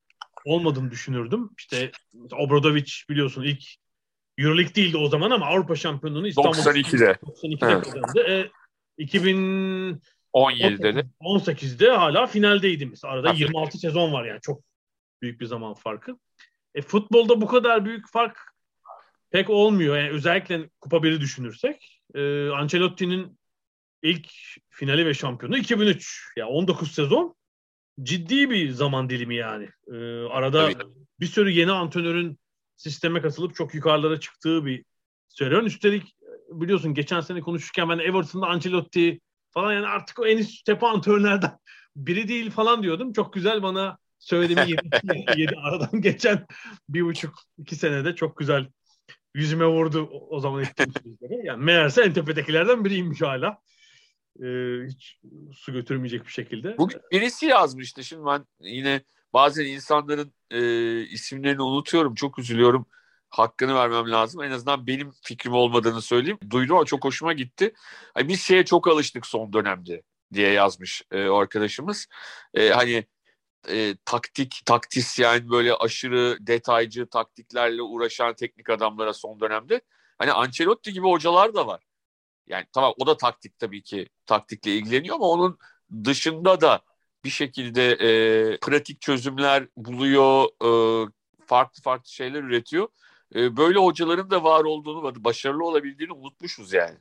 olmadığını 0.45 0.91
düşünürdüm. 0.91 1.51
İşte 1.59 1.91
Obradovic 2.33 2.93
biliyorsun 3.09 3.43
ilk 3.43 3.63
Euroleague 4.39 4.75
değildi 4.75 4.97
o 4.97 5.09
zaman 5.09 5.31
ama 5.31 5.47
Avrupa 5.47 5.77
şampiyonluğunu 5.77 6.29
İstanbul 6.29 6.59
92'de. 6.59 7.19
92'de 7.23 7.73
Evet. 7.73 7.85
kazandı. 7.85 8.21
E, 8.29 8.51
2018'de 9.05 10.01
17'de 10.35 10.95
de 10.95 11.07
18'de 11.21 11.91
hala 11.91 12.27
finaldeydi 12.27 12.87
mesela. 12.87 13.15
Arada 13.15 13.29
Tabii. 13.29 13.41
26 13.41 13.79
sezon 13.79 14.13
var 14.13 14.25
yani 14.25 14.41
çok 14.43 14.63
büyük 15.23 15.41
bir 15.41 15.47
zaman 15.47 15.75
farkı. 15.75 16.19
E, 16.75 16.83
futbolda 16.83 17.41
bu 17.41 17.47
kadar 17.47 17.85
büyük 17.85 18.13
fark 18.13 18.39
pek 19.31 19.51
olmuyor. 19.51 19.97
Yani 19.97 20.11
özellikle 20.11 20.69
Kupa 20.81 20.97
1'i 20.97 21.21
düşünürsek. 21.21 22.03
E, 22.15 22.49
Ancelotti'nin 22.49 23.39
ilk 24.03 24.29
finali 24.69 25.07
ve 25.07 25.15
şampiyonu 25.15 25.59
2003. 25.59 26.33
Ya 26.37 26.45
yani 26.45 26.53
19 26.53 26.93
sezon 26.93 27.35
ciddi 28.03 28.51
bir 28.51 28.71
zaman 28.71 29.11
dilimi 29.11 29.37
yani. 29.37 29.69
E, 29.93 29.97
arada 30.29 30.73
Tabii. 30.73 30.85
bir 31.21 31.27
sürü 31.27 31.51
yeni 31.51 31.73
antrenörün 31.73 32.39
sisteme 32.77 33.23
katılıp 33.23 33.55
çok 33.55 33.75
yukarılara 33.75 34.21
çıktığı 34.21 34.67
bir 34.67 34.85
serüven. 35.29 35.65
Üstelik 35.65 36.17
biliyorsun 36.51 36.95
geçen 36.95 37.21
sene 37.21 37.41
konuşurken 37.41 37.89
ben 37.89 37.99
Everton'da 37.99 38.47
Ancelotti 38.47 39.21
falan 39.51 39.73
yani 39.73 39.87
artık 39.87 40.19
o 40.19 40.27
en 40.27 40.39
üst 40.39 40.67
tepe 40.67 40.87
antrenörlerden 40.87 41.59
biri 41.97 42.29
değil 42.29 42.51
falan 42.51 42.83
diyordum. 42.83 43.13
Çok 43.13 43.33
güzel 43.33 43.63
bana 43.63 43.99
söylediğimi 44.19 44.71
yedi, 44.71 44.91
yedi 45.41 45.55
aradan 45.57 45.91
geçen 46.01 46.47
bir 46.89 47.03
buçuk 47.03 47.35
iki 47.59 47.77
senede 47.77 48.15
çok 48.15 48.37
güzel 48.37 48.67
yüzüme 49.35 49.67
vurdu 49.67 50.09
o, 50.13 50.37
o 50.37 50.41
zaman 50.41 50.63
ettiğim 50.63 50.93
sözleri. 50.93 51.47
Yani 51.47 51.65
meğerse 51.65 52.03
en 52.03 52.13
tepedekilerden 52.13 52.85
biriymiş 52.85 53.23
hala. 53.23 53.59
Ee, 54.43 54.87
hiç 54.89 55.21
su 55.53 55.73
götürmeyecek 55.73 56.27
bir 56.27 56.33
şekilde. 56.33 56.79
Bugün 56.79 57.01
birisi 57.13 57.47
yazmıştı. 57.47 58.05
Şimdi 58.05 58.27
ben 58.27 58.47
yine 58.61 59.03
bazen 59.33 59.65
insanların 59.65 60.33
e, 60.51 60.61
isimlerini 61.01 61.63
unutuyorum. 61.63 62.15
Çok 62.15 62.39
üzülüyorum. 62.39 62.87
Hakkını 63.31 63.75
vermem 63.75 64.11
lazım. 64.11 64.43
En 64.43 64.51
azından 64.51 64.87
benim 64.87 65.13
fikrim 65.23 65.53
olmadığını 65.53 66.03
söyleyeyim. 66.03 66.39
Duydum 66.51 66.77
ama 66.77 66.85
çok 66.85 67.05
hoşuma 67.05 67.33
gitti. 67.33 67.75
Hani 68.15 68.29
biz 68.29 68.43
şeye 68.43 68.65
çok 68.65 68.89
alıştık 68.89 69.27
son 69.27 69.53
dönemde 69.53 70.03
diye 70.35 70.51
yazmış 70.53 71.03
e, 71.13 71.23
arkadaşımız. 71.29 72.07
E, 72.55 72.69
hani 72.71 73.07
e, 73.69 73.97
taktik, 74.05 74.63
taktisyen 74.67 75.51
böyle 75.51 75.75
aşırı 75.75 76.37
detaycı 76.41 77.07
taktiklerle 77.07 77.83
uğraşan 77.83 78.35
teknik 78.35 78.71
adamlara 78.71 79.13
son 79.13 79.41
dönemde. 79.41 79.81
Hani 80.19 80.33
Ancelotti 80.33 80.93
gibi 80.93 81.07
hocalar 81.07 81.55
da 81.55 81.67
var. 81.67 81.83
Yani 82.47 82.67
tamam 82.73 82.95
o 82.99 83.07
da 83.07 83.17
taktik 83.17 83.59
tabii 83.59 83.83
ki 83.83 84.09
taktikle 84.27 84.77
ilgileniyor 84.77 85.17
ama 85.17 85.27
onun 85.27 85.59
dışında 86.05 86.61
da 86.61 86.81
bir 87.25 87.31
şekilde 87.31 87.93
e, 87.93 88.59
pratik 88.61 89.01
çözümler 89.01 89.69
buluyor, 89.77 90.49
e, 91.07 91.11
farklı 91.47 91.83
farklı 91.83 92.11
şeyler 92.11 92.43
üretiyor. 92.43 92.89
E, 93.35 93.57
böyle 93.57 93.79
hocaların 93.79 94.31
da 94.31 94.45
var 94.45 94.65
olduğunu, 94.65 95.25
başarılı 95.25 95.65
olabildiğini 95.65 96.13
unutmuşuz 96.13 96.73
yani. 96.73 96.99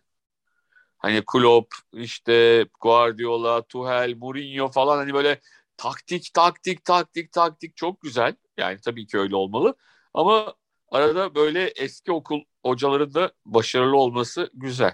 Hani 0.98 1.24
Klopp, 1.26 1.76
işte 1.94 2.66
Guardiola, 2.82 3.62
Tuchel, 3.62 4.16
Mourinho 4.18 4.68
falan 4.72 4.98
hani 4.98 5.14
böyle 5.14 5.40
taktik, 5.78 6.34
taktik, 6.34 6.86
taktik, 6.86 7.32
taktik 7.32 7.78
çok 7.78 8.02
güzel. 8.02 8.36
Yani 8.58 8.78
tabii 8.86 9.08
ki 9.08 9.18
öyle 9.18 9.36
olmalı. 9.36 9.76
Ama 10.14 10.54
arada 10.92 11.36
böyle 11.36 11.68
eski 11.68 12.12
okul 12.12 12.42
hocaların 12.64 13.14
da 13.14 13.32
başarılı 13.46 13.98
olması 13.98 14.50
güzel. 14.54 14.94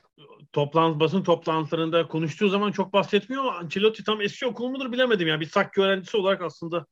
Toplantı, 0.53 0.99
basın 0.99 1.23
toplantılarında 1.23 2.07
konuştuğu 2.07 2.49
zaman 2.49 2.71
çok 2.71 2.93
bahsetmiyor 2.93 3.43
ama 3.43 3.57
Ancelotti 3.57 4.03
tam 4.03 4.21
eski 4.21 4.45
okul 4.45 4.69
mudur 4.69 4.91
bilemedim. 4.91 5.27
Yani 5.27 5.39
bir 5.39 5.49
Sakki 5.49 5.81
öğrencisi 5.81 6.17
olarak 6.17 6.41
aslında 6.41 6.85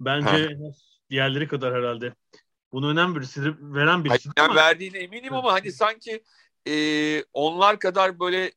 bence 0.00 0.58
diğerleri 1.10 1.48
kadar 1.48 1.74
herhalde 1.74 2.14
bunu 2.72 2.90
önem 2.90 3.14
birisi, 3.14 3.40
veren 3.60 4.04
birisi. 4.04 4.30
Hayır, 4.36 4.48
yani 4.48 4.56
verdiğine 4.56 4.98
eminim 4.98 5.34
ama 5.34 5.52
hani 5.52 5.72
sanki 5.72 6.22
e, 6.68 7.24
onlar 7.32 7.78
kadar 7.78 8.20
böyle 8.20 8.52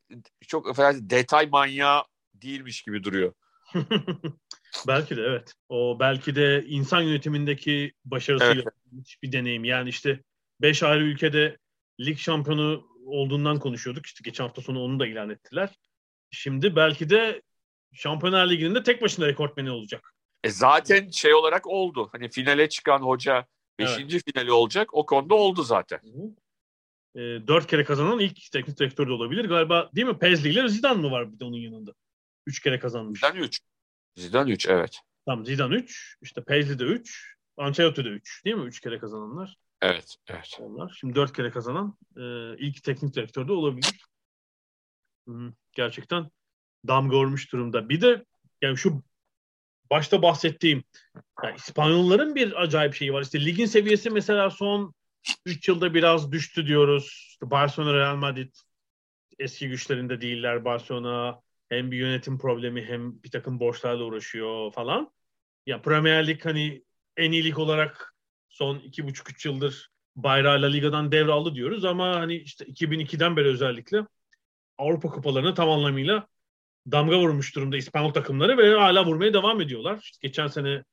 çok 0.48 0.70
affedersin 0.70 1.10
detay 1.10 1.48
manyağı 1.48 2.04
değilmiş 2.34 2.82
gibi 2.82 3.04
duruyor. 3.04 3.34
belki 4.88 5.18
de 5.18 5.22
evet. 5.22 5.54
O 5.70 5.98
belki 6.00 6.36
de 6.36 6.64
insan 6.68 7.02
yönetimindeki 7.02 7.94
başarısıyla 8.06 8.64
Evet. 8.94 9.16
bir 9.24 9.32
deneyim. 9.32 9.64
Yani 9.64 9.90
işte 9.90 10.24
5 10.62 10.84
ayrı 10.84 11.04
ülkede 11.04 11.58
lig 12.00 12.18
şampiyonu 12.18 12.88
olduğundan 13.06 13.60
konuşuyorduk. 13.60 14.06
İşte 14.06 14.22
geçen 14.24 14.44
hafta 14.44 14.62
sonu 14.62 14.84
onu 14.84 15.00
da 15.00 15.08
ilan 15.08 15.30
ettiler. 15.30 15.70
Şimdi 16.32 16.76
belki 16.76 17.10
de 17.10 17.42
Şampiyonlar 17.94 18.50
Ligi'nin 18.50 18.76
de 18.76 18.84
tek 18.84 19.02
başına 19.02 19.28
rekortmeni 19.28 19.72
olacak. 19.72 20.14
E 20.44 20.50
zaten 20.50 21.10
şey 21.10 21.34
olarak 21.34 21.68
oldu. 21.68 22.10
Hani 22.12 22.30
finale 22.30 22.70
çıkan 22.70 23.00
hoca 23.00 23.46
5. 23.80 24.24
finali 24.24 24.52
olacak. 24.52 24.94
O 24.94 25.06
konuda 25.06 25.36
oldu 25.36 25.64
zaten. 25.64 26.00
E, 27.16 27.20
dört 27.20 27.68
kere 27.68 27.84
kazanan 27.84 28.20
ilk 28.20 28.52
teknik 28.52 28.80
direktör 28.80 29.08
de 29.08 29.12
olabilir. 29.12 29.46
Galiba 29.46 29.90
değil 29.96 30.08
mi? 30.08 30.18
Pezli 30.18 30.50
ile 30.50 30.68
Zidane 30.68 31.02
mı 31.02 31.12
var 31.12 31.34
bir 31.34 31.40
de 31.40 31.46
onun 31.46 31.58
yanında? 31.58 31.94
Üç 32.48 32.60
kere 32.60 32.80
kazanmış. 32.80 33.20
Zidane 33.20 33.40
3. 33.40 33.60
Zidane 34.16 34.52
3 34.52 34.68
evet. 34.68 35.00
Tamam 35.26 35.46
Zidane 35.46 35.76
3. 35.76 36.18
İşte 36.22 36.44
Pezli 36.44 36.80
de 36.80 36.84
3. 36.84 37.36
Ancelotti 37.58 38.06
de 38.06 38.10
3. 38.10 38.46
Değil 38.46 38.56
mi? 38.56 38.66
3 38.66 38.80
kere 38.80 39.00
kazananlar. 39.00 39.58
Evet, 39.82 40.16
evet. 40.28 40.58
Onlar. 40.60 40.98
Şimdi 41.00 41.16
4 41.16 41.36
kere 41.36 41.52
kazanan 41.52 41.98
e, 42.18 42.22
ilk 42.58 42.84
teknik 42.84 43.16
direktör 43.16 43.48
de 43.48 43.52
olabilir. 43.52 44.06
Hı, 45.28 45.54
gerçekten 45.72 46.30
damga 46.88 47.18
vurmuş 47.18 47.52
durumda. 47.52 47.90
Bir 47.90 48.02
de 48.02 48.26
yani 48.62 48.78
şu 48.78 49.04
başta 49.94 50.22
bahsettiğim 50.22 50.84
yani 51.44 51.56
İspanyolların 51.56 52.36
bir 52.36 52.62
acayip 52.62 52.94
şeyi 52.94 53.14
var. 53.14 53.22
İşte 53.22 53.46
ligin 53.46 53.66
seviyesi 53.66 54.10
mesela 54.10 54.50
son 54.50 54.94
3 55.46 55.68
yılda 55.68 55.94
biraz 55.94 56.32
düştü 56.32 56.68
diyoruz. 56.68 57.28
İşte 57.30 57.52
Barcelona, 57.52 57.94
Real 57.94 58.16
Madrid 58.16 58.54
eski 59.40 59.70
güçlerinde 59.70 60.22
değiller. 60.22 60.66
Barcelona 60.66 61.42
hem 61.70 61.92
bir 61.92 61.98
yönetim 61.98 62.38
problemi 62.38 62.86
hem 62.86 63.24
bir 63.24 63.32
takım 63.32 63.60
borçlarla 63.60 64.04
uğraşıyor 64.04 64.72
falan. 64.72 65.12
Ya 65.66 65.82
Premier 65.82 66.28
Lig 66.28 66.46
hani 66.46 66.84
en 67.18 67.32
iyi 67.32 67.56
olarak 67.56 68.16
son 68.50 68.80
iki 68.80 69.08
buçuk 69.08 69.30
üç 69.32 69.46
yıldır 69.46 69.90
bayrağı 70.16 70.74
Liga'dan 70.74 71.12
devraldı 71.12 71.56
diyoruz 71.56 71.86
ama 71.86 72.16
hani 72.16 72.36
işte 72.36 72.66
2002'den 72.66 73.38
beri 73.38 73.48
özellikle 73.48 74.06
Avrupa 74.78 75.10
kupalarını 75.10 75.54
tam 75.56 75.70
anlamıyla 75.70 76.28
damga 76.92 77.20
vurmuş 77.20 77.56
durumda 77.56 77.78
İspanyol 77.78 78.14
takımları 78.14 78.58
ve 78.58 78.74
hala 78.74 79.06
vurmaya 79.06 79.34
devam 79.34 79.62
ediyorlar. 79.62 80.00
İşte 80.04 80.18
geçen 80.22 80.48
sene 80.48 80.84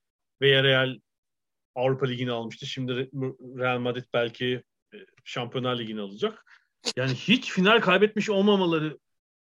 Villarreal 0.43 0.97
Avrupa 1.75 2.07
Ligi'ni 2.07 2.31
almıştı. 2.31 2.67
Şimdi 2.67 2.93
Real 3.59 3.79
Madrid 3.79 4.05
belki 4.15 4.63
e, 4.95 4.97
Şampiyonlar 5.25 5.79
Ligi'ni 5.79 6.01
alacak. 6.01 6.45
Yani 6.97 7.15
hiç 7.15 7.51
final 7.51 7.81
kaybetmiş 7.81 8.31
olmamaları 8.31 8.99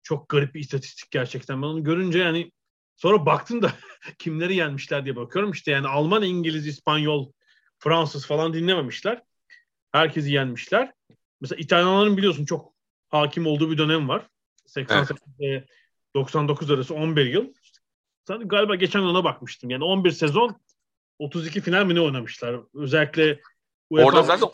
çok 0.03 0.29
garip 0.29 0.55
bir 0.55 0.61
istatistik 0.61 1.11
gerçekten. 1.11 1.63
Ben 1.63 1.67
onu 1.67 1.85
görünce 1.85 2.19
yani 2.19 2.53
sonra 2.97 3.27
baktım 3.27 3.63
da 3.63 3.73
kimleri 4.19 4.57
yenmişler 4.57 5.05
diye 5.05 5.17
bakıyorum. 5.17 5.51
İşte 5.51 5.71
yani 5.71 5.89
Alman, 5.89 6.23
İngiliz, 6.23 6.67
İspanyol, 6.67 7.33
Fransız 7.79 8.27
falan 8.27 8.55
dinlememişler. 8.55 9.23
Herkesi 9.93 10.33
yenmişler. 10.33 10.93
Mesela 11.41 11.61
İtalyanların 11.61 12.17
biliyorsun 12.17 12.45
çok 12.45 12.75
hakim 13.09 13.47
olduğu 13.47 13.71
bir 13.71 13.79
dönem 13.79 14.09
var. 14.09 14.27
88 14.67 15.17
evet. 15.41 15.69
99 16.15 16.71
arası 16.71 16.95
11 16.95 17.27
yıl. 17.27 17.55
Sen 18.27 18.49
galiba 18.49 18.75
geçen 18.75 19.01
ona 19.01 19.25
bakmıştım. 19.25 19.71
Yani 19.71 19.85
11 19.85 20.11
sezon 20.11 20.57
32 21.19 21.61
final 21.61 21.87
mi 21.87 21.95
ne 21.95 22.01
oynamışlar? 22.01 22.61
Özellikle 22.75 23.41
UEFA... 23.91 24.07
Orada 24.07 24.23
zaten 24.23 24.49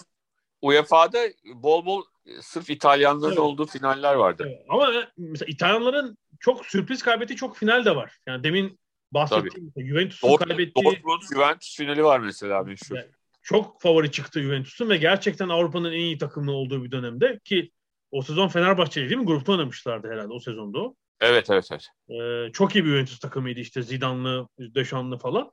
UEFA'da 0.63 1.19
bol 1.55 1.87
bol 1.87 2.03
sırf 2.41 2.71
İtalyanların 2.71 3.31
evet. 3.31 3.39
olduğu 3.39 3.67
finaller 3.67 4.15
vardı. 4.15 4.45
Evet. 4.47 4.67
Ama 4.69 4.93
mesela 5.17 5.51
İtalyanların 5.51 6.19
çok 6.41 6.67
sürpriz 6.67 7.03
kaybettiği 7.03 7.37
çok 7.37 7.57
final 7.57 7.85
de 7.85 7.97
var. 7.97 8.19
Yani 8.27 8.45
demin 8.45 8.79
bahsettiğim 9.13 9.73
Juventus'un 9.77 10.37
kaybettiği 10.37 10.85
Dortmund 10.85 11.23
Juventus 11.35 11.77
finali 11.77 12.05
var 12.05 12.21
mesela 12.21 12.63
meşhur. 12.63 12.97
Yani 12.97 13.09
çok 13.43 13.81
favori 13.81 14.11
çıktı 14.11 14.41
Juventus'un 14.41 14.89
ve 14.89 14.97
gerçekten 14.97 15.49
Avrupa'nın 15.49 15.93
en 15.93 16.01
iyi 16.01 16.19
takımı 16.19 16.53
olduğu 16.53 16.85
bir 16.85 16.91
dönemde 16.91 17.41
ki 17.45 17.71
o 18.11 18.23
sezon 18.23 18.49
Fenerbahçe'yle 18.49 19.09
değil 19.09 19.21
mi? 19.21 19.27
Grupta 19.27 19.53
oynamışlardı 19.53 20.09
herhalde 20.11 20.33
o 20.33 20.41
sezonda 20.41 20.79
o. 20.79 20.95
Evet 21.21 21.51
evet 21.51 21.69
evet. 21.71 21.89
Ee, 22.11 22.53
çok 22.53 22.75
iyi 22.75 22.85
bir 22.85 22.91
Juventus 22.91 23.19
takımıydı 23.19 23.61
işte 23.61 23.83
Zidane'lı, 23.83 24.49
Deschamps 24.59 25.23
falan. 25.23 25.51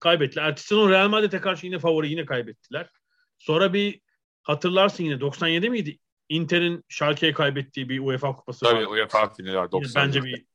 Kaybettiler. 0.00 0.44
Ertesi 0.44 0.68
sezon 0.68 0.90
Real 0.90 1.08
Madrid'e 1.08 1.40
karşı 1.40 1.66
yine 1.66 1.78
favori 1.78 2.10
yine 2.10 2.26
kaybettiler. 2.26 2.90
Sonra 3.38 3.72
bir 3.72 4.00
hatırlarsın 4.42 5.04
yine 5.04 5.20
97 5.20 5.70
miydi? 5.70 5.98
Inter'in 6.28 6.84
Schalke'ye 6.88 7.32
kaybettiği 7.32 7.88
bir 7.88 8.00
UEFA 8.00 8.36
kupası 8.36 8.64
Tabii 8.64 8.86
var. 8.86 8.92
UEFA 8.92 9.34
finali 9.34 9.56
var 9.56 9.72
90. 9.72 10.06
Bence 10.06 10.24
bir 10.24 10.46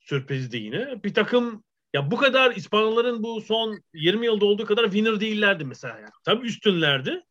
sürprizdi 0.00 0.56
yine. 0.56 1.02
Bir 1.04 1.14
takım 1.14 1.64
ya 1.94 2.10
bu 2.10 2.16
kadar 2.16 2.56
İspanyolların 2.56 3.22
bu 3.22 3.40
son 3.40 3.82
20 3.94 4.26
yılda 4.26 4.44
olduğu 4.44 4.66
kadar 4.66 4.84
winner 4.84 5.20
değillerdi 5.20 5.64
mesela. 5.64 5.98
Yani. 5.98 6.10
Tabii 6.24 6.46
üstünlerdi. 6.46 7.22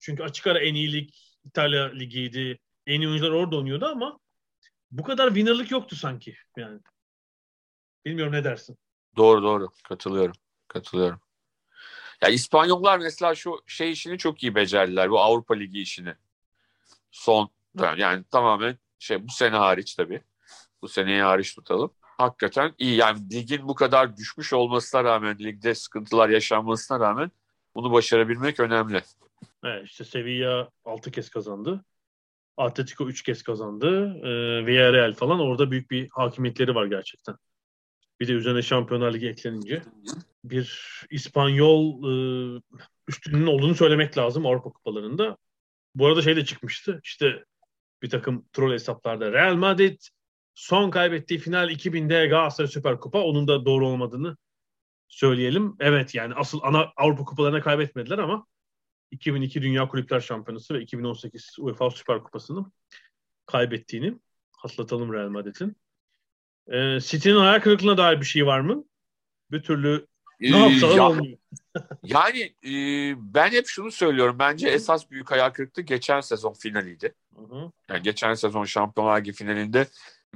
Çünkü 0.00 0.22
açık 0.22 0.46
ara 0.46 0.58
en 0.58 0.74
iyi 0.74 0.92
lig 0.92 1.10
İtalya 1.44 1.92
ligiydi. 1.92 2.58
En 2.86 3.00
iyi 3.00 3.08
oyuncular 3.08 3.30
orada 3.30 3.56
oynuyordu 3.56 3.86
ama 3.86 4.18
bu 4.90 5.02
kadar 5.02 5.28
winnerlık 5.28 5.70
yoktu 5.70 5.96
sanki 5.96 6.36
yani. 6.56 6.80
Bilmiyorum 8.04 8.32
ne 8.32 8.44
dersin? 8.44 8.78
Doğru 9.16 9.42
doğru 9.42 9.68
katılıyorum. 9.88 10.34
Katılıyorum. 10.68 11.20
Ya 12.22 12.28
İspanyollar 12.28 12.98
mesela 12.98 13.34
şu 13.34 13.62
şey 13.66 13.92
işini 13.92 14.18
çok 14.18 14.42
iyi 14.42 14.54
becerdiler. 14.54 15.10
Bu 15.10 15.20
Avrupa 15.20 15.54
Ligi 15.54 15.80
işini. 15.80 16.14
Son 17.10 17.50
yani 17.96 18.24
tamamen 18.30 18.78
şey 18.98 19.28
bu 19.28 19.32
sene 19.32 19.56
hariç 19.56 19.94
tabii. 19.94 20.22
Bu 20.82 20.88
seneyi 20.88 21.22
hariç 21.22 21.54
tutalım. 21.54 21.92
Hakikaten 22.00 22.74
iyi. 22.78 22.96
Yani 22.96 23.30
ligin 23.32 23.68
bu 23.68 23.74
kadar 23.74 24.16
düşmüş 24.16 24.52
olmasına 24.52 25.04
rağmen, 25.04 25.38
ligde 25.38 25.74
sıkıntılar 25.74 26.28
yaşanmasına 26.28 27.00
rağmen 27.00 27.30
bunu 27.74 27.92
başarabilmek 27.92 28.60
önemli. 28.60 29.02
Evet 29.64 29.86
işte 29.86 30.04
Sevilla 30.04 30.68
6 30.84 31.10
kez 31.10 31.30
kazandı. 31.30 31.84
Atletico 32.58 33.08
3 33.08 33.22
kez 33.22 33.42
kazandı. 33.42 34.16
E, 34.22 34.66
Villarreal 34.66 35.14
falan 35.14 35.40
orada 35.40 35.70
büyük 35.70 35.90
bir 35.90 36.08
hakimiyetleri 36.10 36.74
var 36.74 36.86
gerçekten. 36.86 37.36
Bir 38.20 38.28
de 38.28 38.32
üzerine 38.32 38.62
Şampiyonlar 38.62 39.14
Ligi 39.14 39.28
eklenince 39.28 39.82
bir 40.44 40.82
İspanyol 41.10 42.04
e, 42.04 42.60
üstünlüğünün 43.08 43.46
olduğunu 43.46 43.74
söylemek 43.74 44.18
lazım 44.18 44.46
Avrupa 44.46 44.70
kupalarında. 44.70 45.36
Bu 45.94 46.06
arada 46.06 46.22
şey 46.22 46.36
de 46.36 46.44
çıkmıştı. 46.44 47.00
İşte 47.04 47.44
bir 48.02 48.10
takım 48.10 48.44
troll 48.52 48.72
hesaplarda 48.72 49.32
Real 49.32 49.54
Madrid 49.54 50.00
son 50.54 50.90
kaybettiği 50.90 51.40
final 51.40 51.70
2000'de 51.70 52.26
Galatasaray 52.26 52.68
Süper 52.68 53.00
Kupa. 53.00 53.20
Onun 53.20 53.48
da 53.48 53.64
doğru 53.64 53.88
olmadığını 53.88 54.36
söyleyelim. 55.08 55.76
Evet 55.80 56.14
yani 56.14 56.34
asıl 56.34 56.60
ana 56.62 56.92
Avrupa 56.96 57.24
kupalarına 57.24 57.60
kaybetmediler 57.60 58.18
ama 58.18 58.46
2002 59.10 59.62
Dünya 59.62 59.88
Kulüpler 59.88 60.20
Şampiyonası 60.20 60.74
ve 60.74 60.80
2018 60.80 61.56
UEFA 61.58 61.90
Süper 61.90 62.22
Kupası'nı 62.22 62.72
kaybettiğini 63.46 64.18
hatırlatalım 64.56 65.12
Real 65.12 65.28
Madrid'in. 65.28 65.76
Ee, 66.72 67.00
City'nin 67.00 67.36
hayal 67.36 67.60
kırıklığına 67.60 67.96
dair 67.96 68.20
bir 68.20 68.26
şey 68.26 68.46
var 68.46 68.60
mı? 68.60 68.84
Bir 69.50 69.62
türlü 69.62 70.06
ne 70.40 70.56
ee, 70.56 70.70
yapsalar 70.70 70.96
ya, 70.96 71.08
olmuyor. 71.08 71.38
yani 72.02 72.54
e, 72.64 72.72
ben 73.34 73.50
hep 73.50 73.66
şunu 73.66 73.90
söylüyorum. 73.90 74.36
Bence 74.38 74.68
esas 74.68 75.10
büyük 75.10 75.30
hayal 75.30 75.50
kırıklığı 75.50 75.82
geçen 75.82 76.20
sezon 76.20 76.52
finaliydi. 76.52 77.14
Hı 77.34 77.40
hı. 77.40 77.72
Yani 77.88 78.02
geçen 78.02 78.34
sezon 78.34 78.64
Şampiyonlar 78.64 79.20
Ligi 79.20 79.32
finalinde 79.32 79.86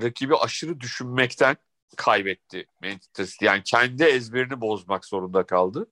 rakibi 0.02 0.36
aşırı 0.36 0.80
düşünmekten 0.80 1.56
kaybetti 1.96 2.66
Manchester 2.82 3.24
City. 3.24 3.44
Yani 3.44 3.62
kendi 3.64 4.04
ezberini 4.04 4.60
bozmak 4.60 5.04
zorunda 5.04 5.46
kaldı. 5.46 5.86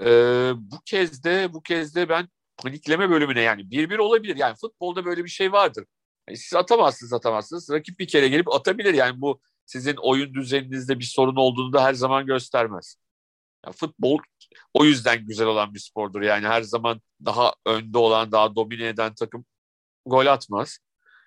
Ee, 0.00 0.52
bu 0.56 0.80
kez 0.86 1.24
de 1.24 1.52
bu 1.52 1.62
kez 1.62 1.94
de 1.94 2.08
ben 2.08 2.28
panikleme 2.56 3.10
bölümüne 3.10 3.40
yani 3.40 3.70
bir 3.70 3.90
bir 3.90 3.98
olabilir. 3.98 4.36
Yani 4.36 4.54
futbolda 4.60 5.04
böyle 5.04 5.24
bir 5.24 5.30
şey 5.30 5.52
vardır. 5.52 5.84
Yani 6.28 6.38
siz 6.38 6.54
atamazsınız 6.54 7.12
atamazsınız. 7.12 7.70
Rakip 7.70 7.98
bir 7.98 8.08
kere 8.08 8.28
gelip 8.28 8.54
atabilir. 8.54 8.94
Yani 8.94 9.20
bu 9.20 9.40
sizin 9.66 9.96
oyun 9.96 10.34
düzeninizde 10.34 10.98
bir 10.98 11.04
sorun 11.04 11.36
olduğunu 11.36 11.72
da 11.72 11.84
her 11.84 11.94
zaman 11.94 12.26
göstermez. 12.26 12.96
Yani 13.66 13.74
futbol 13.76 14.18
o 14.74 14.84
yüzden 14.84 15.26
güzel 15.26 15.46
olan 15.46 15.74
bir 15.74 15.78
spordur. 15.78 16.22
Yani 16.22 16.46
her 16.46 16.62
zaman 16.62 17.00
daha 17.24 17.54
önde 17.66 17.98
olan, 17.98 18.32
daha 18.32 18.54
domine 18.56 18.88
eden 18.88 19.14
takım 19.14 19.44
gol 20.06 20.26
atmaz. 20.26 20.78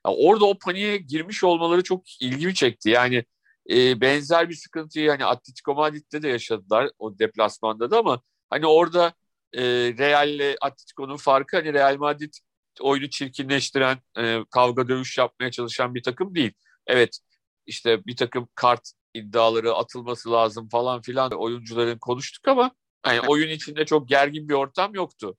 Yani 0.08 0.18
orada 0.20 0.46
o 0.46 0.60
paniğe 0.60 0.98
girmiş 0.98 1.44
olmaları 1.44 1.84
çok 1.84 2.22
ilgimi 2.22 2.56
çekti. 2.56 2.90
Yani 2.90 3.26
e, 3.70 4.02
benzer 4.02 4.50
bir 4.50 4.56
sıkıntıyı 4.56 5.10
hani 5.10 5.26
Atletico 5.26 5.76
Madrid'de 5.76 6.22
de 6.22 6.30
yaşadılar 6.30 6.90
o 7.00 7.20
deplasmanda 7.20 7.92
da 7.92 8.00
ama 8.00 8.22
Hani 8.54 8.68
orada 8.68 9.14
e, 9.54 9.64
Real 9.98 10.30
ile 10.30 10.56
Atletico'nun 10.62 11.18
farkı 11.18 11.58
hani 11.58 11.74
Real 11.74 11.98
Madrid 11.98 12.34
oyunu 12.80 13.10
çirkinleştiren, 13.10 13.98
e, 14.18 14.40
kavga 14.52 14.88
dövüş 14.88 15.18
yapmaya 15.18 15.52
çalışan 15.52 15.96
bir 15.96 16.04
takım 16.04 16.36
değil. 16.36 16.52
Evet 16.88 17.20
işte 17.66 18.06
bir 18.06 18.16
takım 18.16 18.48
kart 18.56 18.92
iddiaları 19.14 19.74
atılması 19.74 20.32
lazım 20.32 20.70
falan 20.70 21.02
filan 21.02 21.32
oyuncuların 21.32 21.98
konuştuk 21.98 22.48
ama 22.48 22.72
yani 23.06 23.22
oyun 23.28 23.50
içinde 23.50 23.86
çok 23.86 24.10
gergin 24.10 24.50
bir 24.50 24.54
ortam 24.54 24.96
yoktu. 24.96 25.38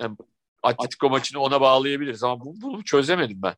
Yani 0.00 0.16
Atletico 0.62 1.10
maçını 1.10 1.40
ona 1.40 1.60
bağlayabiliriz 1.60 2.22
ama 2.22 2.40
bunu, 2.40 2.60
bunu 2.62 2.84
çözemedim 2.84 3.42
ben. 3.42 3.54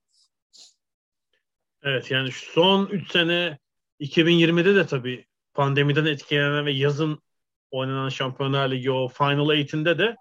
Evet 1.82 2.10
yani 2.10 2.30
son 2.32 2.86
3 2.86 3.12
sene 3.12 3.58
2020'de 4.00 4.74
de 4.74 4.86
tabii 4.86 5.26
pandemiden 5.54 6.04
etkilenen 6.06 6.66
ve 6.66 6.72
yazın 6.72 7.20
oynanan 7.70 8.08
Şampiyonlar 8.08 8.70
Ligi 8.70 8.90
o 8.90 9.08
Final 9.08 9.48
8'inde 9.48 9.98
de 9.98 10.16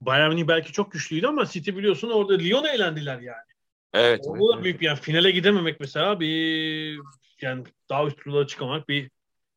Bayern 0.00 0.30
Münih 0.30 0.48
belki 0.48 0.72
çok 0.72 0.92
güçlüydü 0.92 1.26
ama 1.26 1.46
City 1.46 1.70
biliyorsun 1.70 2.10
orada 2.10 2.36
Lyon'a 2.36 2.68
eğlendiler 2.68 3.20
yani. 3.20 3.50
Evet. 3.92 4.20
O 4.26 4.36
evet, 4.36 4.58
da 4.58 4.64
büyük 4.64 4.80
bir 4.80 4.86
yani 4.86 5.00
finale 5.00 5.30
gidememek 5.30 5.80
mesela 5.80 6.20
bir 6.20 7.00
yani 7.40 7.64
daha 7.88 8.06
üst 8.06 8.18
turlara 8.18 8.46
çıkamak 8.46 8.88
bir 8.88 9.10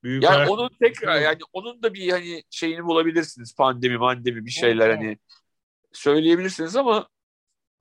büyük 0.04 0.24
yani 0.24 0.50
onun 0.50 0.70
tekrar 0.82 1.22
yani 1.22 1.38
onun 1.54 1.84
da 1.84 1.94
bir 1.94 2.10
hani 2.10 2.44
şeyini 2.50 2.84
bulabilirsiniz 2.84 3.56
pandemi 3.56 3.98
mandemi 3.98 4.46
bir 4.46 4.52
şeyler 4.52 4.90
evet. 4.90 4.98
hani 4.98 5.18
söyleyebilirsiniz 5.92 6.76
ama 6.76 7.08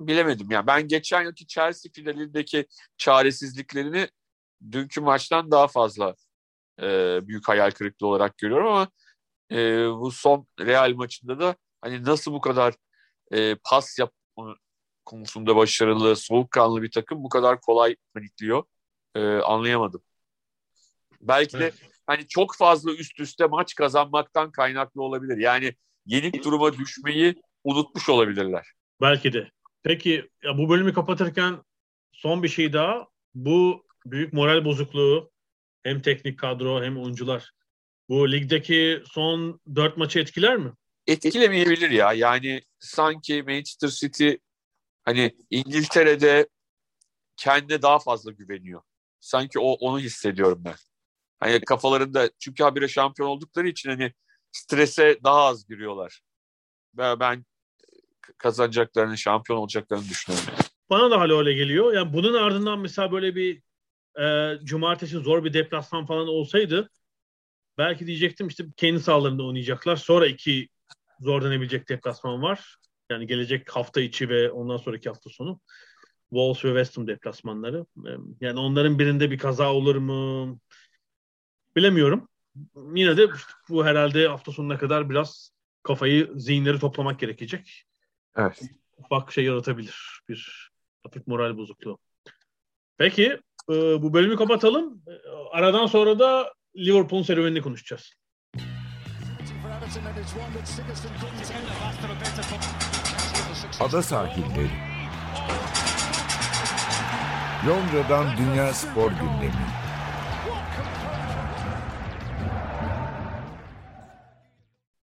bilemedim 0.00 0.50
yani 0.50 0.66
ben 0.66 0.88
geçen 0.88 1.22
yılki 1.22 1.46
Chelsea 1.46 1.92
finalindeki 1.94 2.66
çaresizliklerini 2.98 4.08
dünkü 4.72 5.00
maçtan 5.00 5.50
daha 5.50 5.68
fazla 5.68 6.14
e, 6.80 7.18
büyük 7.26 7.48
hayal 7.48 7.70
kırıklığı 7.70 8.06
olarak 8.06 8.38
görüyorum 8.38 8.66
ama 8.66 8.88
e, 9.52 9.88
bu 9.90 10.10
son 10.10 10.46
Real 10.60 10.92
maçında 10.94 11.40
da 11.40 11.56
hani 11.80 12.04
nasıl 12.04 12.32
bu 12.32 12.40
kadar 12.40 12.74
e, 13.32 13.54
pas 13.54 13.98
yap 13.98 14.12
konusunda 15.04 15.56
başarılı, 15.56 16.16
soğukkanlı 16.16 16.82
bir 16.82 16.90
takım 16.90 17.24
bu 17.24 17.28
kadar 17.28 17.60
kolay 17.60 17.96
panikliyor 18.14 18.64
e, 19.14 19.20
anlayamadım. 19.20 20.02
Belki 21.20 21.58
de 21.58 21.72
hani 22.06 22.28
çok 22.28 22.56
fazla 22.56 22.92
üst 22.92 23.20
üste 23.20 23.46
maç 23.46 23.74
kazanmaktan 23.74 24.50
kaynaklı 24.50 25.02
olabilir. 25.02 25.36
Yani 25.36 25.74
yenik 26.06 26.44
duruma 26.44 26.72
düşmeyi 26.78 27.42
unutmuş 27.64 28.08
olabilirler. 28.08 28.66
Belki 29.00 29.32
de. 29.32 29.50
Peki 29.82 30.30
ya 30.44 30.58
bu 30.58 30.68
bölümü 30.68 30.92
kapatırken 30.92 31.62
son 32.12 32.42
bir 32.42 32.48
şey 32.48 32.72
daha. 32.72 33.08
Bu 33.34 33.86
büyük 34.06 34.32
moral 34.32 34.64
bozukluğu 34.64 35.30
hem 35.82 36.00
teknik 36.00 36.38
kadro 36.38 36.82
hem 36.82 36.98
oyuncular 36.98 37.52
bu 38.08 38.32
ligdeki 38.32 39.02
son 39.06 39.60
dört 39.74 39.96
maçı 39.96 40.18
etkiler 40.18 40.56
mi? 40.56 40.72
Etkilemeyebilir 41.06 41.90
ya. 41.90 42.12
Yani 42.12 42.62
sanki 42.78 43.42
Manchester 43.42 43.88
City 43.88 44.30
hani 45.04 45.36
İngiltere'de 45.50 46.48
kendine 47.36 47.82
daha 47.82 47.98
fazla 47.98 48.32
güveniyor. 48.32 48.82
Sanki 49.20 49.58
o 49.58 49.72
onu 49.72 49.98
hissediyorum 49.98 50.62
ben. 50.64 50.74
Hani 51.40 51.60
kafalarında 51.60 52.30
çünkü 52.38 52.62
habire 52.62 52.88
şampiyon 52.88 53.28
oldukları 53.28 53.68
için 53.68 53.90
hani 53.90 54.12
strese 54.52 55.18
daha 55.24 55.44
az 55.44 55.66
giriyorlar. 55.66 56.20
Ben, 56.94 57.20
ben 57.20 57.44
kazanacaklarını, 58.38 59.18
şampiyon 59.18 59.58
olacaklarını 59.58 60.08
düşünüyorum. 60.08 60.48
Bana 60.90 61.10
da 61.10 61.20
hala 61.20 61.38
öyle 61.38 61.52
geliyor. 61.52 61.92
Yani 61.94 62.12
bunun 62.12 62.34
ardından 62.34 62.78
mesela 62.78 63.12
böyle 63.12 63.34
bir 63.34 63.62
e, 64.20 64.58
cumartesi 64.64 65.16
zor 65.16 65.44
bir 65.44 65.52
deplasman 65.52 66.06
falan 66.06 66.28
olsaydı 66.28 66.90
belki 67.78 68.06
diyecektim 68.06 68.48
işte 68.48 68.64
kendi 68.76 69.00
sahalarında 69.00 69.42
oynayacaklar. 69.42 69.96
Sonra 69.96 70.26
iki 70.26 70.68
zor 71.20 71.42
denebilecek 71.42 71.88
deplasman 71.88 72.42
var. 72.42 72.76
Yani 73.10 73.26
gelecek 73.26 73.76
hafta 73.76 74.00
içi 74.00 74.28
ve 74.28 74.50
ondan 74.50 74.76
sonraki 74.76 75.08
hafta 75.08 75.30
sonu. 75.30 75.60
Wolves 76.30 76.64
ve 76.64 76.68
West 76.68 76.96
Ham 76.96 77.06
deplasmanları. 77.06 77.86
Yani 78.40 78.58
onların 78.58 78.98
birinde 78.98 79.30
bir 79.30 79.38
kaza 79.38 79.72
olur 79.72 79.96
mu? 79.96 80.58
Bilemiyorum. 81.76 82.28
Yine 82.94 83.16
de 83.16 83.28
bu 83.68 83.84
herhalde 83.84 84.28
hafta 84.28 84.52
sonuna 84.52 84.78
kadar 84.78 85.10
biraz 85.10 85.52
kafayı, 85.82 86.30
zihinleri 86.36 86.78
toplamak 86.78 87.20
gerekecek. 87.20 87.84
Evet. 88.36 88.62
Ufak 88.98 89.32
şey 89.32 89.44
yaratabilir. 89.44 90.20
Bir 90.28 90.70
hafif 91.02 91.26
moral 91.26 91.56
bozukluğu. 91.56 91.98
Peki 92.96 93.40
e, 93.70 94.02
bu 94.02 94.14
bölümü 94.14 94.36
kapatalım. 94.36 95.02
E, 95.06 95.12
aradan 95.50 95.86
sonra 95.86 96.18
da 96.18 96.52
Liverpool'un 96.76 97.22
serüvenini 97.22 97.62
konuşacağız. 97.62 98.12
Ada 103.80 104.02
sahilleri. 104.02 104.70
Londra'dan 107.68 108.36
Dünya 108.36 108.72
Spor 108.72 109.10
Gündemi. 109.10 109.66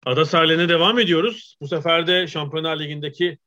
Ada 0.06 0.24
sahiline 0.24 0.68
devam 0.68 0.98
ediyoruz. 0.98 1.56
Bu 1.60 1.68
sefer 1.68 2.06
de 2.06 2.26
Şampiyonlar 2.26 2.78
Ligi'ndeki 2.78 3.38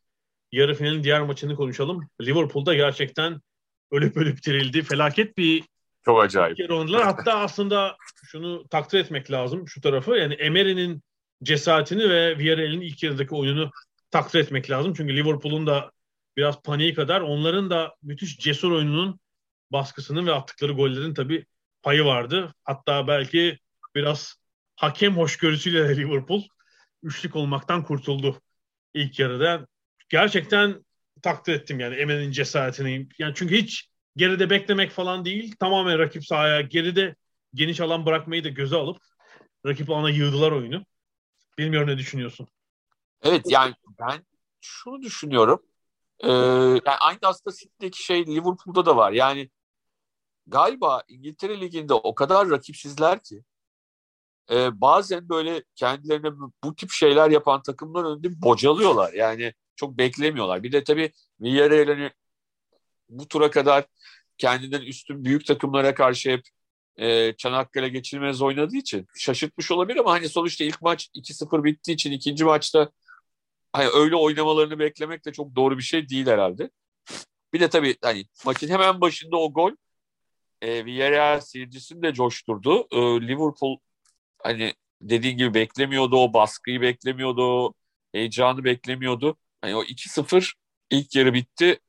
yarı 0.52 0.76
finalin 0.76 1.04
diğer 1.04 1.22
maçını 1.22 1.56
konuşalım. 1.56 2.10
Liverpool'da 2.22 2.74
gerçekten 2.74 3.41
ölüp 3.91 4.17
ölüp 4.17 4.43
dirildi. 4.45 4.82
Felaket 4.82 5.38
bir 5.38 5.63
çok 6.05 6.23
acayip. 6.23 6.59
Yer 6.59 6.69
oynadılar. 6.69 7.03
Hatta 7.03 7.39
aslında 7.39 7.97
şunu 8.25 8.67
takdir 8.67 8.99
etmek 8.99 9.31
lazım 9.31 9.67
şu 9.67 9.81
tarafı. 9.81 10.12
Yani 10.12 10.33
Emery'nin 10.33 11.03
cesaretini 11.43 12.09
ve 12.09 12.38
Villarreal'in 12.38 12.81
ilk 12.81 13.03
yarıdaki 13.03 13.35
oyununu 13.35 13.71
takdir 14.12 14.39
etmek 14.39 14.69
lazım. 14.69 14.93
Çünkü 14.93 15.15
Liverpool'un 15.15 15.67
da 15.67 15.91
biraz 16.38 16.62
paniği 16.62 16.93
kadar 16.93 17.21
onların 17.21 17.69
da 17.69 17.95
müthiş 18.01 18.39
cesur 18.39 18.71
oyununun 18.71 19.19
baskısının 19.71 20.27
ve 20.27 20.33
attıkları 20.33 20.71
gollerin 20.71 21.13
tabii 21.13 21.45
payı 21.83 22.05
vardı. 22.05 22.53
Hatta 22.63 23.07
belki 23.07 23.59
biraz 23.95 24.35
hakem 24.75 25.17
hoşgörüsüyle 25.17 25.97
Liverpool 25.97 26.43
üçlük 27.03 27.35
olmaktan 27.35 27.83
kurtuldu 27.83 28.41
ilk 28.93 29.19
yarıda. 29.19 29.67
Gerçekten 30.09 30.85
takdir 31.21 31.53
ettim 31.53 31.79
yani 31.79 31.95
Emery'nin 31.95 32.31
cesaretini. 32.31 33.07
Yani 33.19 33.33
çünkü 33.35 33.57
hiç 33.57 33.89
geride 34.19 34.49
beklemek 34.49 34.91
falan 34.91 35.25
değil. 35.25 35.55
Tamamen 35.60 35.99
rakip 35.99 36.25
sahaya 36.25 36.62
geride 36.62 37.15
geniş 37.53 37.79
alan 37.79 38.05
bırakmayı 38.05 38.43
da 38.43 38.49
göze 38.49 38.75
alıp 38.75 38.97
rakip 39.65 39.89
alana 39.89 40.10
yığdılar 40.10 40.51
oyunu. 40.51 40.86
Bilmiyorum 41.58 41.89
ne 41.89 41.97
düşünüyorsun? 41.97 42.47
Evet 43.21 43.45
yani 43.49 43.73
ben 43.99 44.25
şunu 44.62 45.01
düşünüyorum. 45.01 45.63
Ee, 46.19 46.29
yani 46.29 46.97
aynı 46.99 47.19
aslında 47.23 47.55
City'deki 47.55 48.03
şey 48.03 48.25
Liverpool'da 48.27 48.86
da 48.86 48.97
var. 48.97 49.12
Yani 49.12 49.49
galiba 50.47 51.03
İngiltere 51.08 51.62
Ligi'nde 51.62 51.93
o 51.93 52.15
kadar 52.15 52.49
rakipsizler 52.49 53.23
ki 53.23 53.43
e, 54.51 54.82
bazen 54.82 55.29
böyle 55.29 55.63
kendilerine 55.75 56.32
bu 56.63 56.75
tip 56.75 56.91
şeyler 56.91 57.29
yapan 57.29 57.62
takımlar 57.62 58.03
önünde 58.03 58.41
bocalıyorlar. 58.41 59.13
Yani 59.13 59.53
çok 59.75 59.97
beklemiyorlar. 59.97 60.63
Bir 60.63 60.71
de 60.71 60.84
tabii 60.84 61.12
Villarreal'in 61.41 62.12
bu 63.10 63.28
tura 63.28 63.52
kadar 63.52 63.86
kendinden 64.38 64.82
üstün 64.82 65.26
büyük 65.26 65.45
takımlara 65.45 65.93
karşı 65.93 66.30
hep 66.30 66.41
e, 66.98 67.34
Çanakkale 67.38 67.89
geçilmez 67.89 68.41
oynadığı 68.41 68.76
için 68.76 69.08
şaşırtmış 69.17 69.72
olabilir 69.72 70.00
ama 70.00 70.12
hani 70.12 70.30
sonuçta 70.30 70.63
ilk 70.63 70.82
maç 70.82 71.10
2-0 71.15 71.63
bittiği 71.63 71.95
için 71.95 72.12
ikinci 72.12 72.45
maçta 72.45 72.91
hani 73.74 73.89
öyle 73.93 74.15
oynamalarını 74.15 74.80
beklemek 74.80 75.26
de 75.26 75.32
çok 75.34 75.56
doğru 75.56 75.78
bir 75.78 75.84
şey 75.84 76.10
değil 76.10 76.28
herhalde. 76.28 76.69
Bir 77.54 77.60
de 77.60 77.69
tabii 77.69 77.95
hani 78.02 78.26
maçın 78.45 78.67
hemen 78.69 79.02
başında 79.02 79.38
o 79.38 79.54
gol 79.54 79.72
e, 80.62 80.86
Villarreal 80.86 81.41
seyircisini 81.41 82.04
de 82.04 82.13
coşturdu. 82.13 82.88
E, 82.91 82.98
Liverpool 83.28 83.78
hani 84.39 84.74
dediğin 85.02 85.38
gibi 85.38 85.54
beklemiyordu 85.54 86.17
o 86.17 86.34
baskıyı 86.34 86.82
beklemiyordu 86.82 87.41
o 87.43 87.74
heyecanı 88.12 88.63
beklemiyordu. 88.63 89.38
Hani 89.62 89.76
o 89.76 89.84
2-0 89.84 90.54
ilk 90.91 91.15
yarı 91.15 91.34
bitti 91.34 91.80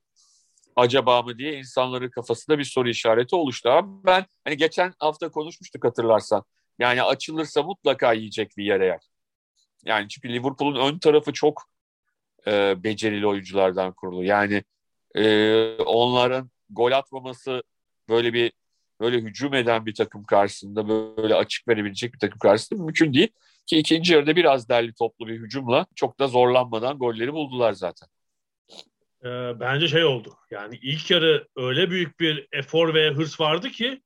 acaba 0.81 1.23
mı 1.23 1.39
diye 1.39 1.59
insanların 1.59 2.11
kafasında 2.11 2.59
bir 2.59 2.65
soru 2.65 2.89
işareti 2.89 3.37
oluştu. 3.37 3.71
Ama 3.71 4.05
ben 4.07 4.27
hani 4.45 4.57
geçen 4.57 4.95
hafta 4.99 5.31
konuşmuştuk 5.31 5.85
hatırlarsan. 5.85 6.45
Yani 6.79 7.03
açılırsa 7.03 7.63
mutlaka 7.63 8.13
yiyecek 8.13 8.57
bir 8.57 8.65
yere 8.65 8.87
yer. 8.87 9.01
Yani 9.85 10.09
çünkü 10.09 10.29
Liverpool'un 10.29 10.81
ön 10.81 10.99
tarafı 10.99 11.33
çok 11.33 11.63
e, 12.47 12.85
becerili 12.85 13.27
oyunculardan 13.27 13.93
kurulu. 13.93 14.25
Yani 14.25 14.65
e, 15.15 15.77
onların 15.77 16.51
gol 16.71 16.93
atmaması 16.93 17.63
böyle 18.09 18.33
bir 18.33 18.53
böyle 19.01 19.19
hücum 19.19 19.55
eden 19.55 19.87
bir 19.87 19.95
takım 19.95 20.25
karşısında 20.25 20.89
böyle 20.89 21.35
açık 21.35 21.69
verebilecek 21.69 22.15
bir 22.15 22.19
takım 22.19 22.39
karşısında 22.39 22.83
mümkün 22.83 23.15
değil. 23.15 23.29
Ki 23.67 23.79
ikinci 23.79 24.13
yarıda 24.13 24.37
biraz 24.37 24.69
derli 24.69 24.95
toplu 24.95 25.27
bir 25.27 25.41
hücumla 25.41 25.87
çok 25.95 26.21
da 26.21 26.27
zorlanmadan 26.27 26.99
golleri 26.99 27.33
buldular 27.33 27.73
zaten 27.73 28.09
e, 29.25 29.61
bence 29.61 29.89
şey 29.89 30.05
oldu. 30.05 30.37
Yani 30.51 30.79
ilk 30.83 31.11
yarı 31.11 31.49
öyle 31.57 31.91
büyük 31.91 32.21
bir 32.21 32.49
efor 32.53 32.95
ve 32.95 33.11
hırs 33.11 33.41
vardı 33.41 33.71
ki 33.71 34.03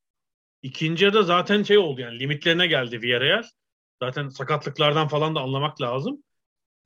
ikinci 0.63 1.05
yarıda 1.05 1.23
zaten 1.23 1.63
şey 1.63 1.79
oldu 1.79 2.01
yani 2.01 2.19
limitlerine 2.19 2.67
geldi 2.67 3.03
Villarreal. 3.03 3.43
Zaten 4.03 4.29
sakatlıklardan 4.29 5.09
falan 5.09 5.35
da 5.35 5.41
anlamak 5.41 5.81
lazım. 5.81 6.25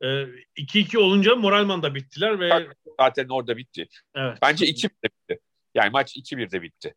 2-2 0.03 0.97
e, 0.97 0.99
olunca 0.99 1.37
moralman 1.37 1.83
da 1.83 1.95
bittiler 1.95 2.41
ve 2.41 2.69
zaten 3.01 3.29
orada 3.29 3.57
bitti. 3.57 3.89
Evet. 4.15 4.39
Bence 4.43 4.67
2-1'de 4.67 5.09
bitti. 5.09 5.41
Yani 5.75 5.91
maç 5.91 6.17
2-1'de 6.17 6.63
bitti. 6.63 6.95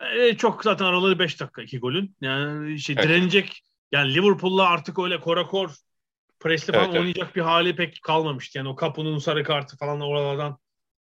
E, 0.00 0.36
çok 0.36 0.64
zaten 0.64 0.84
araları 0.84 1.18
5 1.18 1.40
dakika 1.40 1.62
iki 1.62 1.78
golün. 1.78 2.16
Yani 2.20 2.78
şey 2.78 2.96
evet. 2.98 3.04
direnecek 3.08 3.62
yani 3.92 4.14
Liverpool'la 4.14 4.68
artık 4.68 4.98
öyle 4.98 5.20
korakor 5.20 5.74
presli 6.44 6.72
falan 6.72 6.84
evet, 6.84 6.98
oynayacak 6.98 7.24
evet. 7.24 7.36
bir 7.36 7.40
hali 7.40 7.76
pek 7.76 8.02
kalmamıştı. 8.02 8.58
Yani 8.58 8.68
o 8.68 8.76
Kapu'nun 8.76 9.18
sarı 9.18 9.44
kartı 9.44 9.76
falan 9.76 10.00
oralardan 10.00 10.58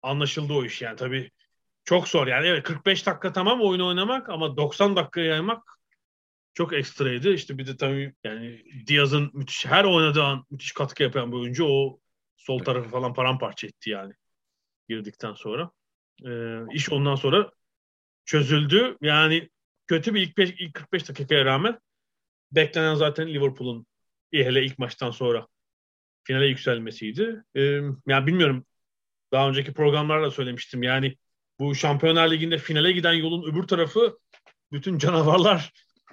anlaşıldı 0.02 0.52
o 0.52 0.64
iş 0.64 0.82
yani. 0.82 0.96
Tabii 0.96 1.30
çok 1.84 2.08
zor 2.08 2.26
yani. 2.26 2.46
Evet 2.46 2.62
45 2.62 3.06
dakika 3.06 3.32
tamam 3.32 3.60
oyunu 3.60 3.88
oynamak 3.88 4.28
ama 4.28 4.56
90 4.56 4.96
dakika 4.96 5.20
yaymak 5.20 5.62
çok 6.54 6.72
ekstraydı. 6.72 7.32
İşte 7.32 7.58
bir 7.58 7.66
de 7.66 7.76
tabii 7.76 8.14
yani 8.24 8.64
Diaz'ın 8.86 9.30
müthiş 9.34 9.66
her 9.66 9.84
oynadığı 9.84 10.22
an 10.22 10.46
müthiş 10.50 10.72
katkı 10.72 11.02
yapan 11.02 11.32
bir 11.32 11.36
oyuncu 11.36 11.66
o 11.66 12.00
sol 12.36 12.58
tarafı 12.58 12.88
falan 12.88 13.14
paramparça 13.14 13.66
etti 13.66 13.90
yani 13.90 14.12
girdikten 14.88 15.34
sonra. 15.34 15.70
Ee, 16.26 16.58
iş 16.72 16.90
ondan 16.92 17.14
sonra 17.14 17.50
çözüldü. 18.24 18.96
Yani 19.00 19.50
kötü 19.86 20.14
bir 20.14 20.22
ilk, 20.22 20.38
beş, 20.38 20.50
ilk 20.50 20.74
45 20.74 21.08
dakikaya 21.08 21.44
rağmen 21.44 21.78
beklenen 22.52 22.94
zaten 22.94 23.28
Liverpool'un 23.28 23.86
hele 24.32 24.64
ilk 24.64 24.78
maçtan 24.78 25.10
sonra 25.10 25.46
finale 26.24 26.46
yükselmesiydi. 26.46 27.44
Ee, 27.56 27.80
yani 28.06 28.26
bilmiyorum 28.26 28.66
daha 29.32 29.48
önceki 29.48 29.72
programlarda 29.72 30.30
söylemiştim. 30.30 30.82
Yani 30.82 31.16
bu 31.58 31.74
Şampiyonlar 31.74 32.30
Ligi'nde 32.30 32.58
finale 32.58 32.92
giden 32.92 33.12
yolun 33.12 33.52
öbür 33.52 33.62
tarafı 33.62 34.18
bütün 34.72 34.98
canavarlar 34.98 35.72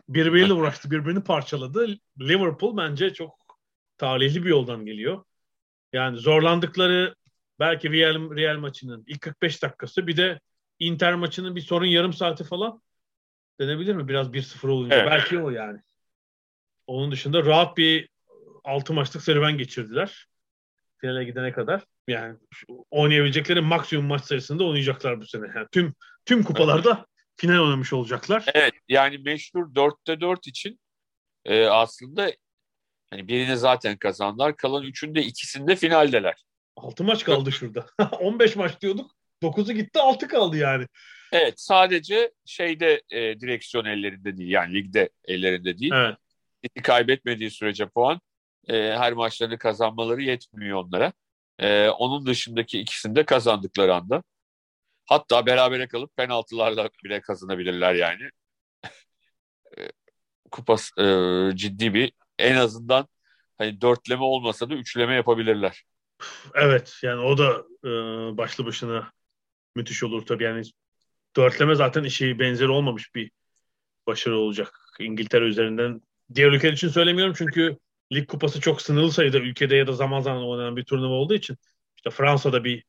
birbiriyle 0.10 0.54
uğraştı, 0.54 0.92
birbirini 0.92 1.24
parçaladı. 1.24 1.88
Liverpool 2.20 2.78
bence 2.78 3.14
çok 3.14 3.36
talihli 3.98 4.44
bir 4.44 4.50
yoldan 4.50 4.86
geliyor. 4.86 5.24
Yani 5.94 6.18
zorlandıkları 6.18 7.16
belki 7.60 7.92
Real, 7.92 8.36
Real 8.36 8.58
maçının 8.58 9.04
ilk 9.08 9.22
45 9.22 9.64
dakikası 9.64 10.08
bir 10.08 10.18
de 10.18 10.40
Inter 10.80 11.16
maçının 11.16 11.56
bir 11.56 11.62
sorun 11.62 11.86
yarım 11.86 12.14
saati 12.14 12.44
falan 12.44 12.82
denebilir 13.60 13.96
mi? 13.96 14.08
Biraz 14.08 14.34
1-0 14.34 14.68
olunca. 14.68 14.96
Evet. 14.96 15.08
Belki 15.12 15.40
o 15.40 15.50
yani. 15.50 15.80
Onun 16.90 17.12
dışında 17.12 17.46
rahat 17.46 17.78
bir 17.78 18.10
6 18.64 18.94
maçlık 18.94 19.24
serüven 19.24 19.58
geçirdiler. 19.58 20.28
finale 20.98 21.24
gidene 21.24 21.52
kadar. 21.52 21.84
Yani 22.08 22.38
oynayabilecekleri 22.92 23.62
maksimum 23.62 24.06
maç 24.06 24.24
sayısında 24.24 24.64
oynayacaklar 24.64 25.22
bu 25.22 25.26
sene. 25.26 25.48
Yani 25.56 25.68
tüm 25.72 25.94
tüm 26.26 26.44
kupalarda 26.44 27.06
final 27.38 27.60
oynamış 27.60 27.94
olacaklar. 27.94 28.46
Evet 28.54 28.74
yani 28.88 29.18
meşhur 29.18 29.74
4'te 29.74 30.22
4 30.22 30.48
için 30.48 30.80
e, 31.46 31.66
aslında 31.66 32.32
hani 33.10 33.28
birini 33.28 33.58
zaten 33.58 33.98
kazandılar. 33.98 34.58
Kalan 34.58 34.84
üçünde 34.84 35.22
ikisinde 35.22 35.76
finaldeler. 35.76 36.36
6 36.76 37.04
maç 37.04 37.24
kaldı 37.24 37.52
şurada. 37.52 37.86
15 38.20 38.56
maç 38.56 38.82
diyorduk. 38.82 39.12
9'u 39.44 39.74
gitti 39.74 40.00
6 40.00 40.28
kaldı 40.28 40.58
yani. 40.58 40.86
Evet 41.32 41.54
sadece 41.58 42.32
şeyde 42.46 43.02
e, 43.10 43.40
direksiyon 43.40 43.86
ellerinde 43.86 44.38
değil 44.38 44.50
yani 44.50 44.74
ligde 44.74 45.10
ellerinde 45.26 45.78
değil. 45.78 45.92
Evet. 45.96 46.18
Kaybetmediği 46.84 47.52
sürece 47.52 47.90
puan 47.90 48.22
e, 48.68 48.74
her 48.74 49.14
maçlarını 49.14 49.58
kazanmaları 49.58 50.22
yetmiyor 50.22 50.84
onlara. 50.84 51.14
E, 51.60 51.90
onun 51.90 52.26
dışındaki 52.26 52.80
ikisini 52.80 53.16
de 53.16 53.26
kazandıkları 53.26 53.96
anda. 53.96 54.24
Hatta 55.06 55.46
berabere 55.46 55.88
kalıp 55.88 56.18
penaltılarla 56.18 56.90
bile 57.04 57.22
kazanabilirler 57.22 57.94
yani. 57.96 58.30
E, 59.78 59.90
kupa 60.52 60.76
e, 60.98 61.06
ciddi 61.56 61.94
bir 61.94 62.14
en 62.40 62.56
azından 62.56 63.08
hani 63.58 63.82
dörtleme 63.82 64.24
olmasa 64.24 64.70
da 64.70 64.74
üçleme 64.74 65.16
yapabilirler. 65.16 65.84
Evet 66.56 67.00
yani 67.04 67.22
o 67.22 67.38
da 67.38 67.66
e, 67.84 67.90
başlı 68.38 68.66
başına 68.66 69.12
müthiş 69.76 70.04
olur 70.04 70.26
tabii 70.26 70.44
yani 70.44 70.62
dörtleme 71.36 71.76
zaten 71.76 72.04
işi 72.04 72.40
benzeri 72.40 72.70
olmamış 72.70 73.16
bir 73.16 73.32
başarı 74.08 74.38
olacak 74.38 74.80
İngiltere 75.00 75.46
üzerinden. 75.46 76.02
Diğer 76.36 76.52
ülkeler 76.52 76.74
için 76.74 76.90
söylemiyorum 76.90 77.34
çünkü 77.38 77.78
lig 78.14 78.28
kupası 78.28 78.62
çok 78.62 78.82
sınırlı 78.82 79.12
sayıda 79.12 79.38
ülkede 79.38 79.76
ya 79.76 79.88
da 79.88 79.94
zaman 79.94 80.22
zaman 80.22 80.44
oynanan 80.44 80.78
bir 80.78 80.84
turnuva 80.84 81.14
olduğu 81.14 81.34
için 81.34 81.58
işte 81.98 82.10
Fransa'da 82.10 82.64
bir 82.64 82.84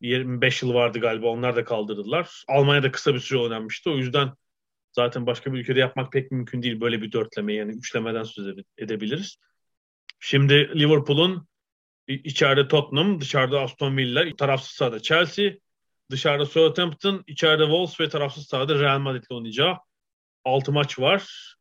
25 0.00 0.62
yıl 0.62 0.74
vardı 0.74 1.00
galiba 1.00 1.26
onlar 1.26 1.56
da 1.56 1.64
kaldırdılar. 1.64 2.44
Almanya'da 2.48 2.90
kısa 2.90 3.14
bir 3.14 3.20
süre 3.20 3.38
oynanmıştı. 3.38 3.90
O 3.90 3.96
yüzden 3.96 4.32
zaten 4.92 5.26
başka 5.26 5.52
bir 5.52 5.58
ülkede 5.58 5.80
yapmak 5.80 6.12
pek 6.12 6.30
mümkün 6.30 6.62
değil 6.62 6.80
böyle 6.80 7.02
bir 7.02 7.12
dörtleme 7.12 7.54
yani 7.54 7.72
üçlemeden 7.72 8.22
söz 8.22 8.56
edebiliriz. 8.78 9.36
Şimdi 10.20 10.54
Liverpool'un 10.54 11.48
içeride 12.08 12.68
Tottenham, 12.68 13.20
dışarıda 13.20 13.60
Aston 13.60 13.96
Villa, 13.96 14.36
tarafsız 14.36 14.70
sahada 14.70 15.02
Chelsea, 15.02 15.52
dışarıda 16.10 16.46
Southampton, 16.46 17.24
içeride 17.26 17.62
Wolves 17.62 18.00
ve 18.00 18.08
tarafsız 18.08 18.46
sahada 18.46 18.78
Real 18.78 18.98
Madrid'le 18.98 19.30
oynayacağı 19.30 19.76
6 20.44 20.72
maç 20.72 20.98
var. 20.98 21.55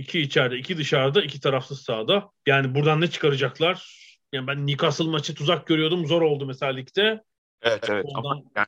2 0.00 0.20
içeride, 0.20 0.58
2 0.58 0.76
dışarıda, 0.76 1.22
2 1.22 1.40
tarafsız 1.40 1.82
sahada. 1.82 2.30
Yani 2.46 2.74
buradan 2.74 3.00
ne 3.00 3.10
çıkaracaklar? 3.10 4.00
Yani 4.32 4.46
ben 4.46 4.66
Newcastle 4.66 5.04
maçı 5.04 5.34
tuzak 5.34 5.66
görüyordum. 5.66 6.06
Zor 6.06 6.22
oldu 6.22 6.46
mesela 6.46 6.72
ligde. 6.72 7.24
Evet 7.62 7.90
evet. 7.90 8.04
Ondan 8.08 8.30
Ama 8.30 8.42
yani, 8.56 8.66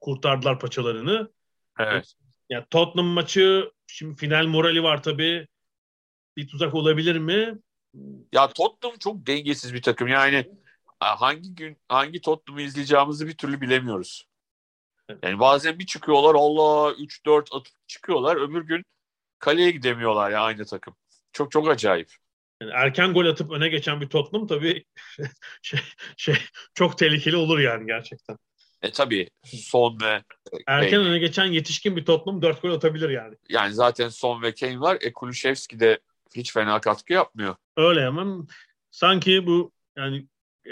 kurtardılar 0.00 0.58
paçalarını. 0.60 1.30
evet. 1.78 2.14
Yani 2.50 2.64
Tottenham 2.70 3.06
maçı 3.06 3.70
şimdi 3.86 4.16
final 4.16 4.46
morali 4.46 4.82
var 4.82 5.02
tabii. 5.02 5.46
Bir 6.36 6.48
tuzak 6.48 6.74
olabilir 6.74 7.18
mi? 7.18 7.58
Ya 8.32 8.48
Tottenham 8.48 8.98
çok 8.98 9.26
dengesiz 9.26 9.74
bir 9.74 9.82
takım. 9.82 10.08
Yani 10.08 10.50
hangi 11.00 11.54
gün 11.54 11.76
hangi 11.88 12.20
Tottenham'ı 12.20 12.62
izleyeceğimizi 12.62 13.26
bir 13.26 13.36
türlü 13.36 13.60
bilemiyoruz. 13.60 14.26
Yani 15.22 15.38
bazen 15.38 15.78
bir 15.78 15.86
çıkıyorlar 15.86 16.34
Allah 16.34 16.92
3-4 16.92 17.56
atıp 17.56 17.74
çıkıyorlar. 17.86 18.36
Öbür 18.36 18.62
gün 18.62 18.84
kaleye 19.44 19.70
gidemiyorlar 19.70 20.30
ya 20.30 20.40
aynı 20.40 20.64
takım. 20.64 20.96
Çok 21.32 21.50
çok 21.50 21.68
acayip. 21.68 22.08
Yani 22.60 22.72
erken 22.74 23.12
gol 23.12 23.26
atıp 23.26 23.50
öne 23.50 23.68
geçen 23.68 24.00
bir 24.00 24.08
Tottenham 24.08 24.46
tabii 24.46 24.84
şey, 25.62 25.80
şey 26.16 26.36
çok 26.74 26.98
tehlikeli 26.98 27.36
olur 27.36 27.58
yani 27.58 27.86
gerçekten. 27.86 28.36
E 28.82 28.90
tabii 28.92 29.28
son 29.44 29.98
ve 30.02 30.22
erken 30.66 31.00
öne 31.00 31.18
geçen 31.18 31.44
yetişkin 31.44 31.96
bir 31.96 32.04
Tottenham 32.04 32.42
4 32.42 32.62
gol 32.62 32.70
atabilir 32.70 33.10
yani. 33.10 33.36
Yani 33.48 33.74
zaten 33.74 34.08
son 34.08 34.42
ve 34.42 34.54
Kane 34.54 34.80
var. 34.80 34.98
E 35.00 35.12
Kulüşevski 35.12 35.80
de 35.80 35.98
hiç 36.36 36.52
fena 36.52 36.80
katkı 36.80 37.12
yapmıyor. 37.12 37.56
Öyle 37.76 38.06
ama 38.06 38.46
sanki 38.90 39.46
bu 39.46 39.72
yani 39.96 40.26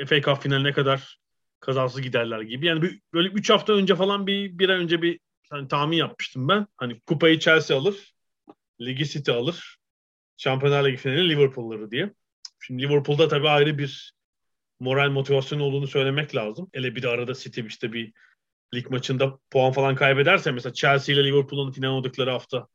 FA 0.07 0.23
Cup 0.23 0.43
finaline 0.43 0.73
kadar 0.73 1.19
kazasız 1.61 2.03
giderler 2.03 2.41
gibi. 2.41 2.67
Yani 2.67 2.83
bir, 2.83 3.01
böyle 3.13 3.29
3 3.29 3.51
hafta 3.51 3.73
önce 3.73 3.95
falan 3.97 4.27
bir 4.27 4.59
bir 4.59 4.69
ay 4.69 4.77
önce 4.77 5.03
bir 5.03 5.21
hani 5.51 5.69
tahmin 5.69 5.97
yapmıştım 5.97 6.49
ben. 6.49 6.67
Hani 6.77 7.01
kupayı 7.01 7.39
Chelsea 7.39 7.77
alır, 7.77 8.13
ligi 8.87 9.09
City 9.09 9.31
alır, 9.31 9.79
Şampiyonlar 10.37 10.85
Ligi 10.85 10.97
finali 10.97 11.29
Liverpool 11.29 11.67
alır 11.67 11.91
diye. 11.91 12.13
Şimdi 12.61 12.83
Liverpool'da 12.83 13.29
tabii 13.29 13.49
ayrı 13.49 13.79
bir 13.79 14.15
moral 14.81 15.11
motivasyon 15.11 15.61
olduğunu 15.61 15.87
söylemek 15.87 16.35
lazım. 16.35 16.69
Hele 16.73 16.95
bir 16.95 17.03
de 17.03 17.09
arada 17.09 17.35
City 17.35 17.61
işte 17.61 17.93
bir 17.93 18.13
lig 18.75 18.91
maçında 18.91 19.39
puan 19.51 19.73
falan 19.73 19.95
kaybederse 19.95 20.53
mesela 20.53 20.73
Chelsea 20.73 21.15
ile 21.15 21.25
Liverpool'un 21.25 21.73
final 21.73 21.89
oynadıkları 21.89 22.31
hafta 22.31 22.67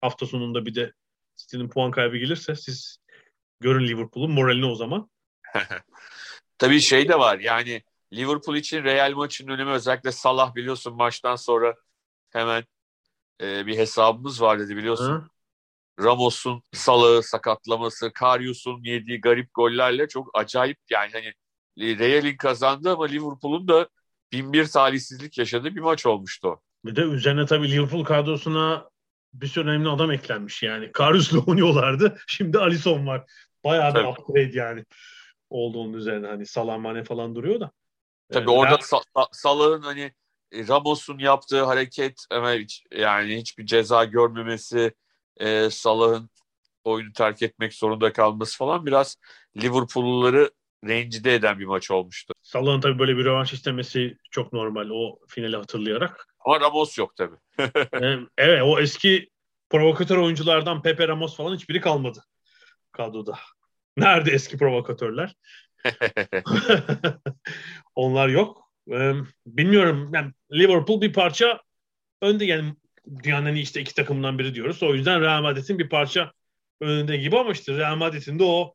hafta 0.00 0.26
sonunda 0.26 0.66
bir 0.66 0.74
de 0.74 0.92
City'nin 1.36 1.68
puan 1.68 1.90
kaybı 1.90 2.16
gelirse 2.16 2.54
siz 2.56 2.98
görün 3.60 3.88
Liverpool'un 3.88 4.30
moralini 4.30 4.66
o 4.66 4.74
zaman. 4.74 5.10
Tabii 6.58 6.80
şey 6.80 7.08
de 7.08 7.18
var 7.18 7.38
yani 7.38 7.82
Liverpool 8.12 8.56
için 8.56 8.84
Real 8.84 9.12
maçının 9.12 9.52
önemi 9.52 9.70
özellikle 9.70 10.12
Salah 10.12 10.54
biliyorsun 10.54 10.96
maçtan 10.96 11.36
sonra 11.36 11.74
hemen 12.30 12.64
e, 13.40 13.66
bir 13.66 13.78
hesabımız 13.78 14.42
var 14.42 14.58
dedi 14.58 14.76
biliyorsun. 14.76 15.12
Hı? 15.12 15.28
Ramos'un 16.00 16.62
Salah'ı 16.72 17.22
sakatlaması, 17.22 18.12
Karius'un 18.12 18.82
yediği 18.82 19.20
garip 19.20 19.54
gollerle 19.54 20.08
çok 20.08 20.30
acayip 20.34 20.78
yani 20.90 21.10
hani 21.12 21.32
Real'in 21.98 22.36
kazandı 22.36 22.92
ama 22.92 23.06
Liverpool'un 23.06 23.68
da 23.68 23.88
bin 24.32 24.52
bir 24.52 24.66
talihsizlik 24.66 25.38
yaşadığı 25.38 25.76
bir 25.76 25.80
maç 25.80 26.06
olmuştu 26.06 26.48
o. 26.48 26.60
Bir 26.84 26.96
de 26.96 27.00
üzerine 27.00 27.46
tabii 27.46 27.70
Liverpool 27.70 28.04
kadrosuna 28.04 28.88
bir 29.34 29.46
sürü 29.46 29.68
önemli 29.68 29.88
adam 29.88 30.10
eklenmiş 30.10 30.62
yani. 30.62 30.92
Karius'la 30.92 31.38
oynuyorlardı. 31.46 32.18
Şimdi 32.26 32.58
Alisson 32.58 33.06
var. 33.06 33.24
Bayağı 33.64 33.94
bir 33.94 34.04
upgrade 34.04 34.58
yani 34.58 34.84
oldu 35.50 35.78
onun 35.78 35.92
üzerine. 35.92 36.26
Hani 36.26 36.46
Salah 36.46 36.78
Mane 36.78 37.04
falan 37.04 37.34
duruyor 37.34 37.60
da. 37.60 37.70
Tabii 38.32 38.50
ee, 38.50 38.54
orada 38.54 38.78
ben... 39.16 39.24
Salah'ın 39.32 39.82
hani 39.82 40.12
e, 40.52 40.68
Ramos'un 40.68 41.18
yaptığı 41.18 41.64
hareket 41.64 42.24
yani 42.92 43.36
hiçbir 43.36 43.66
ceza 43.66 44.04
görmemesi 44.04 44.94
e, 45.36 45.70
Salah'ın 45.70 46.30
oyunu 46.84 47.12
terk 47.12 47.42
etmek 47.42 47.74
zorunda 47.74 48.12
kalması 48.12 48.58
falan 48.58 48.86
biraz 48.86 49.16
Liverpool'luları 49.62 50.50
rencide 50.84 51.34
eden 51.34 51.58
bir 51.58 51.64
maç 51.64 51.90
olmuştu. 51.90 52.34
Salah'ın 52.42 52.80
tabii 52.80 52.98
böyle 52.98 53.16
bir 53.16 53.24
rövanş 53.24 53.52
istemesi 53.52 54.18
çok 54.30 54.52
normal 54.52 54.90
o 54.90 55.18
finali 55.28 55.56
hatırlayarak. 55.56 56.28
Ama 56.40 56.60
Ramos 56.60 56.98
yok 56.98 57.16
tabii. 57.16 57.36
evet 58.38 58.62
o 58.64 58.80
eski 58.80 59.28
provokatör 59.70 60.16
oyunculardan 60.16 60.82
Pepe 60.82 61.08
Ramos 61.08 61.36
falan 61.36 61.54
hiçbiri 61.54 61.80
kalmadı 61.80 62.24
kadroda. 62.92 63.38
Nerede 63.96 64.30
eski 64.30 64.58
provokatörler? 64.58 65.34
Onlar 67.94 68.28
yok. 68.28 68.70
bilmiyorum. 69.46 70.10
Yani 70.14 70.32
Liverpool 70.52 71.00
bir 71.00 71.12
parça 71.12 71.60
önde 72.22 72.44
yani 72.44 72.74
dünyanın 73.22 73.54
işte 73.54 73.80
iki 73.80 73.94
takımından 73.94 74.38
biri 74.38 74.54
diyoruz. 74.54 74.82
O 74.82 74.94
yüzden 74.94 75.20
Real 75.20 75.42
Madrid'in 75.42 75.78
bir 75.78 75.88
parça 75.88 76.32
önünde 76.80 77.16
gibi 77.16 77.38
ama 77.38 77.52
işte 77.52 77.76
Real 77.76 77.96
Madrid'in 77.96 78.38
de 78.38 78.44
o 78.44 78.74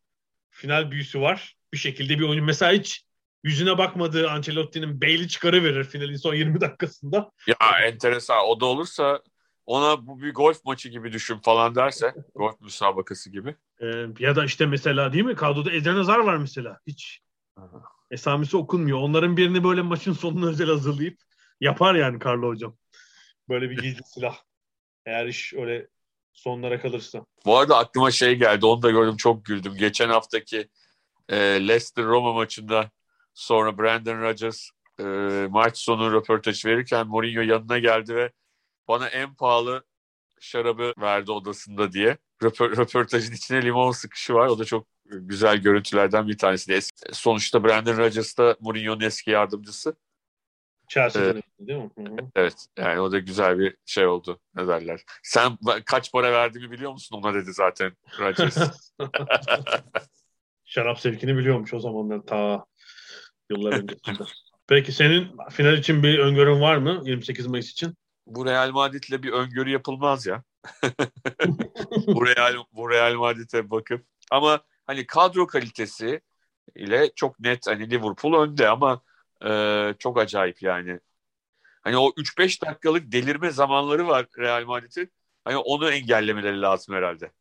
final 0.49 0.91
büyüsü 0.91 1.21
var. 1.21 1.55
Bir 1.73 1.77
şekilde 1.77 2.19
bir 2.19 2.23
oyun. 2.23 2.45
Mesela 2.45 2.71
hiç 2.71 3.05
yüzüne 3.43 3.77
bakmadığı 3.77 4.29
Ancelotti'nin 4.29 5.01
Bale'i 5.01 5.27
çıkarıverir 5.27 5.83
finalin 5.83 6.15
son 6.15 6.33
20 6.33 6.61
dakikasında. 6.61 7.31
Ya 7.47 7.79
enteresan. 7.83 8.47
O 8.47 8.59
da 8.59 8.65
olursa 8.65 9.21
ona 9.65 10.07
bu 10.07 10.21
bir 10.21 10.33
golf 10.33 10.65
maçı 10.65 10.89
gibi 10.89 11.13
düşün 11.13 11.37
falan 11.37 11.75
derse 11.75 12.13
golf 12.35 12.61
müsabakası 12.61 13.29
gibi. 13.29 13.55
Ee, 13.81 14.05
ya 14.19 14.35
da 14.35 14.45
işte 14.45 14.65
mesela 14.65 15.13
değil 15.13 15.25
mi? 15.25 15.35
Kadroda 15.35 15.71
Eden 15.71 15.95
Hazar 15.95 16.19
var 16.19 16.37
mesela. 16.37 16.79
Hiç 16.87 17.19
Aha. 17.57 17.83
esamesi 18.11 18.57
okunmuyor. 18.57 18.97
Onların 18.97 19.37
birini 19.37 19.63
böyle 19.63 19.81
maçın 19.81 20.13
sonuna 20.13 20.49
özel 20.49 20.67
hazırlayıp 20.67 21.17
yapar 21.61 21.95
yani 21.95 22.19
Carlo 22.25 22.47
hocam. 22.47 22.77
Böyle 23.49 23.69
bir 23.69 23.77
gizli 23.77 24.01
silah. 24.05 24.37
Eğer 25.05 25.25
iş 25.25 25.53
öyle 25.53 25.87
sonlara 26.33 26.81
kalırsa. 26.81 27.25
Bu 27.45 27.57
arada 27.57 27.77
aklıma 27.77 28.11
şey 28.11 28.35
geldi. 28.35 28.65
Onu 28.65 28.81
da 28.81 28.91
gördüm 28.91 29.17
çok 29.17 29.45
güldüm. 29.45 29.75
Geçen 29.77 30.09
haftaki 30.09 30.69
e, 31.29 31.37
Leicester 31.37 32.05
Roma 32.05 32.33
maçında 32.33 32.91
sonra 33.33 33.77
Brandon 33.77 34.21
Rodgers 34.21 34.69
e, 34.99 35.03
maç 35.49 35.77
sonu 35.77 36.13
röportaj 36.13 36.65
verirken 36.65 37.07
Mourinho 37.07 37.41
yanına 37.41 37.79
geldi 37.79 38.15
ve 38.15 38.31
bana 38.87 39.07
en 39.07 39.35
pahalı 39.35 39.83
şarabı 40.39 40.93
verdi 40.97 41.31
odasında 41.31 41.91
diye. 41.91 42.17
Röpor, 42.43 42.77
röportajın 42.77 43.33
içine 43.33 43.61
limon 43.61 43.91
sıkışı 43.91 44.33
var. 44.33 44.47
O 44.47 44.59
da 44.59 44.65
çok 44.65 44.87
güzel 45.05 45.57
görüntülerden 45.57 46.27
bir 46.27 46.37
tanesi. 46.37 46.73
Eski, 46.73 47.15
sonuçta 47.15 47.63
Brandon 47.63 47.97
Rodgers 47.97 48.37
da 48.37 48.57
Mourinho'nun 48.59 49.01
eski 49.01 49.31
yardımcısı. 49.31 49.95
Chelsea'den 50.89 51.37
ee, 51.37 51.67
değil 51.67 51.79
mi? 51.79 51.89
Hı-hı. 51.97 52.29
Evet. 52.35 52.65
Yani 52.77 52.99
o 52.99 53.11
da 53.11 53.19
güzel 53.19 53.59
bir 53.59 53.77
şey 53.85 54.07
oldu. 54.07 54.39
Ne 54.55 54.67
derler. 54.67 55.01
Sen 55.23 55.57
kaç 55.85 56.11
para 56.11 56.31
verdiğimi 56.31 56.71
biliyor 56.71 56.91
musun? 56.91 57.21
Ona 57.23 57.33
dedi 57.33 57.53
zaten 57.53 57.91
Rodgers. 58.19 58.57
Şarap 60.65 60.99
sevkini 60.99 61.37
biliyormuş 61.37 61.73
o 61.73 61.79
zamanlar 61.79 62.19
ta 62.19 62.65
yıllar 63.49 63.73
öncesinde. 63.73 64.23
Peki 64.67 64.91
senin 64.91 65.27
final 65.49 65.77
için 65.77 66.03
bir 66.03 66.19
öngörün 66.19 66.61
var 66.61 66.77
mı 66.77 67.01
28 67.05 67.47
Mayıs 67.47 67.71
için? 67.71 67.95
Bu 68.25 68.45
Real 68.45 68.71
Madrid'le 68.71 69.23
bir 69.23 69.31
öngörü 69.31 69.69
yapılmaz 69.69 70.25
ya. 70.25 70.43
bu 72.07 72.27
Real 72.27 72.53
bu 72.71 72.89
Real 72.89 73.13
Madrid'e 73.13 73.69
bakıp 73.69 74.05
ama 74.31 74.61
hani 74.87 75.07
kadro 75.07 75.47
kalitesi 75.47 76.21
ile 76.75 77.11
çok 77.15 77.39
net 77.39 77.67
hani 77.67 77.89
Liverpool 77.89 78.43
önde 78.43 78.69
ama 78.69 79.01
e, 79.45 79.93
çok 79.99 80.19
acayip 80.19 80.61
yani. 80.61 80.99
Hani 81.81 81.97
o 81.97 82.13
3-5 82.17 82.61
dakikalık 82.61 83.11
delirme 83.11 83.51
zamanları 83.51 84.07
var 84.07 84.25
Real 84.37 84.65
Madrid'in. 84.65 85.11
Hani 85.43 85.57
onu 85.57 85.91
engellemeleri 85.91 86.61
lazım 86.61 86.95
herhalde. 86.95 87.31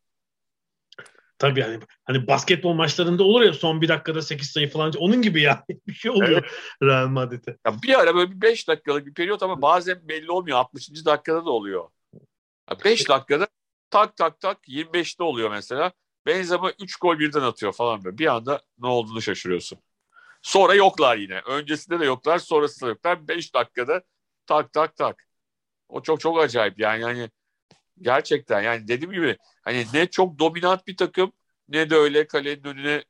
Tabii 1.39 1.59
yani 1.59 1.79
hani 2.03 2.27
basketbol 2.27 2.73
maçlarında 2.73 3.23
olur 3.23 3.41
ya 3.41 3.53
son 3.53 3.81
bir 3.81 3.87
dakikada 3.87 4.21
8 4.21 4.49
sayı 4.49 4.69
falan 4.69 4.93
onun 4.97 5.21
gibi 5.21 5.41
ya 5.41 5.63
bir 5.87 5.93
şey 5.93 6.11
oluyor 6.11 6.31
evet. 6.31 6.51
Real 6.83 7.07
Madrid'e. 7.07 7.57
Ya 7.65 7.73
bir 7.83 7.99
ara 7.99 8.15
böyle 8.15 8.31
bir 8.31 8.41
5 8.41 8.67
dakikalık 8.67 9.05
bir 9.05 9.13
periyot 9.13 9.43
ama 9.43 9.61
bazen 9.61 10.07
belli 10.07 10.31
olmuyor. 10.31 10.57
60. 10.57 11.05
dakikada 11.05 11.45
da 11.45 11.49
oluyor. 11.49 11.89
5 12.85 13.09
dakikada 13.09 13.47
tak 13.89 14.17
tak 14.17 14.39
tak 14.39 14.67
25'te 14.67 15.23
oluyor 15.23 15.51
mesela. 15.51 15.91
Benzema 16.25 16.71
3 16.79 16.95
gol 16.95 17.19
birden 17.19 17.41
atıyor 17.41 17.73
falan 17.73 18.03
böyle. 18.03 18.17
Bir 18.17 18.35
anda 18.35 18.61
ne 18.79 18.87
olduğunu 18.87 19.21
şaşırıyorsun. 19.21 19.79
Sonra 20.41 20.73
yoklar 20.75 21.17
yine. 21.17 21.39
Öncesinde 21.39 21.99
de 21.99 22.05
yoklar, 22.05 22.39
sonrasında 22.39 22.85
da 22.85 22.89
yoklar. 22.89 23.27
5 23.27 23.53
dakikada 23.53 24.01
tak 24.45 24.73
tak 24.73 24.95
tak. 24.95 25.27
O 25.89 26.01
çok 26.01 26.19
çok 26.19 26.39
acayip 26.39 26.79
yani 26.79 27.01
yani 27.01 27.29
gerçekten 28.01 28.61
yani 28.61 28.87
dediğim 28.87 29.11
gibi 29.11 29.37
hani 29.63 29.85
ne 29.93 30.07
çok 30.07 30.39
dominant 30.39 30.87
bir 30.87 30.97
takım 30.97 31.33
ne 31.69 31.89
de 31.89 31.95
öyle 31.95 32.27
kalenin 32.27 32.63
önüne 32.63 33.03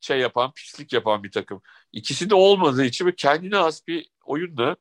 şey 0.00 0.18
yapan, 0.18 0.52
pislik 0.52 0.92
yapan 0.92 1.22
bir 1.24 1.30
takım. 1.30 1.62
İkisi 1.92 2.30
de 2.30 2.34
olmadığı 2.34 2.84
için 2.84 3.10
kendine 3.10 3.58
az 3.58 3.86
bir 3.86 4.08
oyunda 4.24 4.76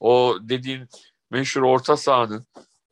o 0.00 0.38
dediğin 0.42 0.88
meşhur 1.30 1.62
orta 1.62 1.96
sahanın 1.96 2.46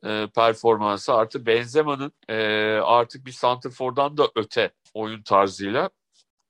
e, 0.05 0.27
performansı 0.35 1.13
artı 1.13 1.45
Benzema'nın 1.45 2.13
e, 2.29 2.35
artık 2.83 3.25
bir 3.25 3.31
Santrfor'dan 3.31 4.17
da 4.17 4.29
öte 4.35 4.71
oyun 4.93 5.23
tarzıyla 5.23 5.89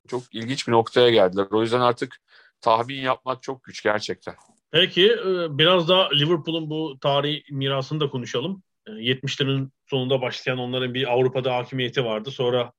çok 0.08 0.24
ilginç 0.36 0.68
bir 0.68 0.72
noktaya 0.72 1.10
geldiler. 1.10 1.48
O 1.52 1.62
yüzden 1.62 1.82
artık 1.82 2.18
tahmin 2.62 3.02
yapmak 3.02 3.44
çok 3.44 3.64
güç 3.64 3.84
gerçekten. 3.84 4.36
Peki 4.72 5.12
e, 5.12 5.58
biraz 5.58 5.88
da 5.88 6.10
Liverpool'un 6.10 6.70
bu 6.70 6.98
tarihi 7.02 7.44
mirasını 7.52 8.00
da 8.00 8.10
konuşalım. 8.10 8.64
70'lerin 8.88 9.66
e, 9.68 9.70
sonunda 9.90 10.22
başlayan 10.22 10.58
onların 10.58 10.94
bir 10.94 11.12
Avrupa'da 11.12 11.56
hakimiyeti 11.56 12.06
vardı. 12.06 12.32
Sonra 12.32 12.72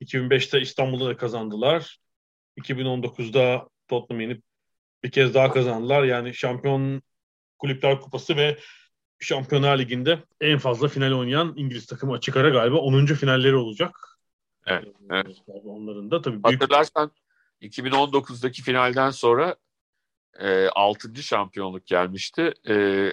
2005'te 0.00 0.60
İstanbul'da 0.60 1.06
da 1.06 1.16
kazandılar. 1.16 1.98
2019'da 2.60 3.68
Tottenham 3.88 4.20
yenip 4.20 4.42
bir 5.04 5.10
kez 5.10 5.34
daha 5.34 5.52
kazandılar. 5.52 6.04
Yani 6.04 6.34
şampiyon 6.34 7.02
kulüpler 7.58 8.00
kupası 8.00 8.36
ve 8.36 8.58
Şampiyonlar 9.20 9.78
Ligi'nde 9.78 10.24
en 10.40 10.58
fazla 10.58 10.88
final 10.88 11.12
oynayan 11.12 11.54
İngiliz 11.56 11.86
takımı 11.86 12.12
açık 12.12 12.36
ara 12.36 12.48
galiba 12.48 12.76
10. 12.76 13.06
finalleri 13.06 13.56
olacak. 13.56 14.09
Evet. 14.70 14.94
evet. 15.10 15.36
Onların 15.46 16.10
da 16.10 16.22
tabii 16.22 16.44
büyük... 16.44 16.62
Hatırlarsan 16.62 17.10
2019'daki 17.62 18.62
finalden 18.62 19.10
sonra 19.10 19.56
e, 20.38 20.68
6. 20.68 21.22
şampiyonluk 21.22 21.86
gelmişti. 21.86 22.54
E, 22.68 23.06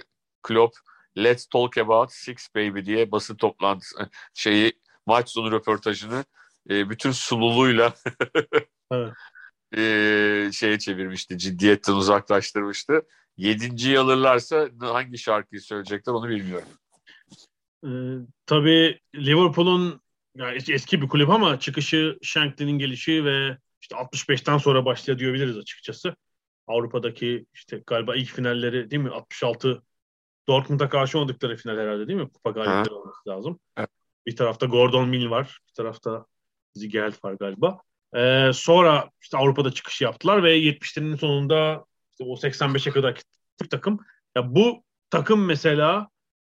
Klopp 0.44 0.78
Let's 1.18 1.46
Talk 1.46 1.78
About 1.78 2.12
Six 2.14 2.56
Baby 2.56 2.86
diye 2.86 3.12
basın 3.12 3.36
toplantısı 3.36 4.10
şeyi 4.34 4.74
maç 5.06 5.30
sonu 5.30 5.52
röportajını 5.52 6.26
e, 6.70 6.90
bütün 6.90 7.12
sululuğuyla 7.12 7.94
evet. 8.92 9.14
e, 9.78 10.50
şeye 10.54 10.80
çevirmişti. 10.80 11.38
Ciddiyetten 11.38 11.94
uzaklaştırmıştı. 11.94 13.02
Yedinciyi 13.38 14.00
alırlarsa 14.00 14.70
hangi 14.80 15.18
şarkıyı 15.18 15.62
söyleyecekler 15.62 16.14
onu 16.14 16.30
bilmiyorum. 16.30 16.68
Ee, 17.84 17.90
tabii 18.46 19.00
Liverpool'un 19.16 20.02
yani 20.38 20.58
eski 20.70 21.02
bir 21.02 21.08
kulüp 21.08 21.30
ama 21.30 21.60
çıkışı 21.60 22.18
Shankly'nin 22.22 22.80
gelişi 22.80 23.26
ve 23.26 23.58
işte 23.82 23.96
65'ten 23.96 24.58
sonra 24.58 24.86
başlıyor 24.86 25.20
diyebiliriz 25.20 25.58
açıkçası. 25.58 26.16
Avrupa'daki 26.68 27.46
işte 27.54 27.84
galiba 27.88 28.16
ilk 28.16 28.30
finalleri 28.30 28.92
değil 28.92 29.04
mi? 29.04 29.10
66 29.10 29.84
Dortmund'a 30.48 30.90
karşı 30.90 31.20
oynadıkları 31.20 31.56
final 31.56 31.78
herhalde 31.78 32.08
değil 32.08 32.20
mi? 32.20 32.30
Kupa 32.30 32.52
galibiyeti 32.52 32.94
olması 32.94 33.30
lazım. 33.30 33.60
Evet. 33.78 33.90
Bir 34.26 34.36
tarafta 34.36 34.66
Gordon 34.66 35.10
Mill 35.10 35.30
var. 35.30 35.60
Bir 35.68 35.74
tarafta 35.74 36.26
Ziegelt 36.76 37.24
var 37.24 37.34
galiba. 37.34 37.80
Ee, 38.16 38.52
sonra 38.54 39.10
işte 39.22 39.38
Avrupa'da 39.38 39.72
çıkış 39.72 40.02
yaptılar 40.02 40.44
ve 40.44 40.60
70'lerin 40.60 41.18
sonunda 41.18 41.86
işte 42.12 42.24
o 42.24 42.36
85'e 42.36 42.92
kadar 42.92 43.22
takım. 43.70 44.00
Ya 44.36 44.56
bu 44.56 44.84
takım 45.10 45.46
mesela 45.46 46.10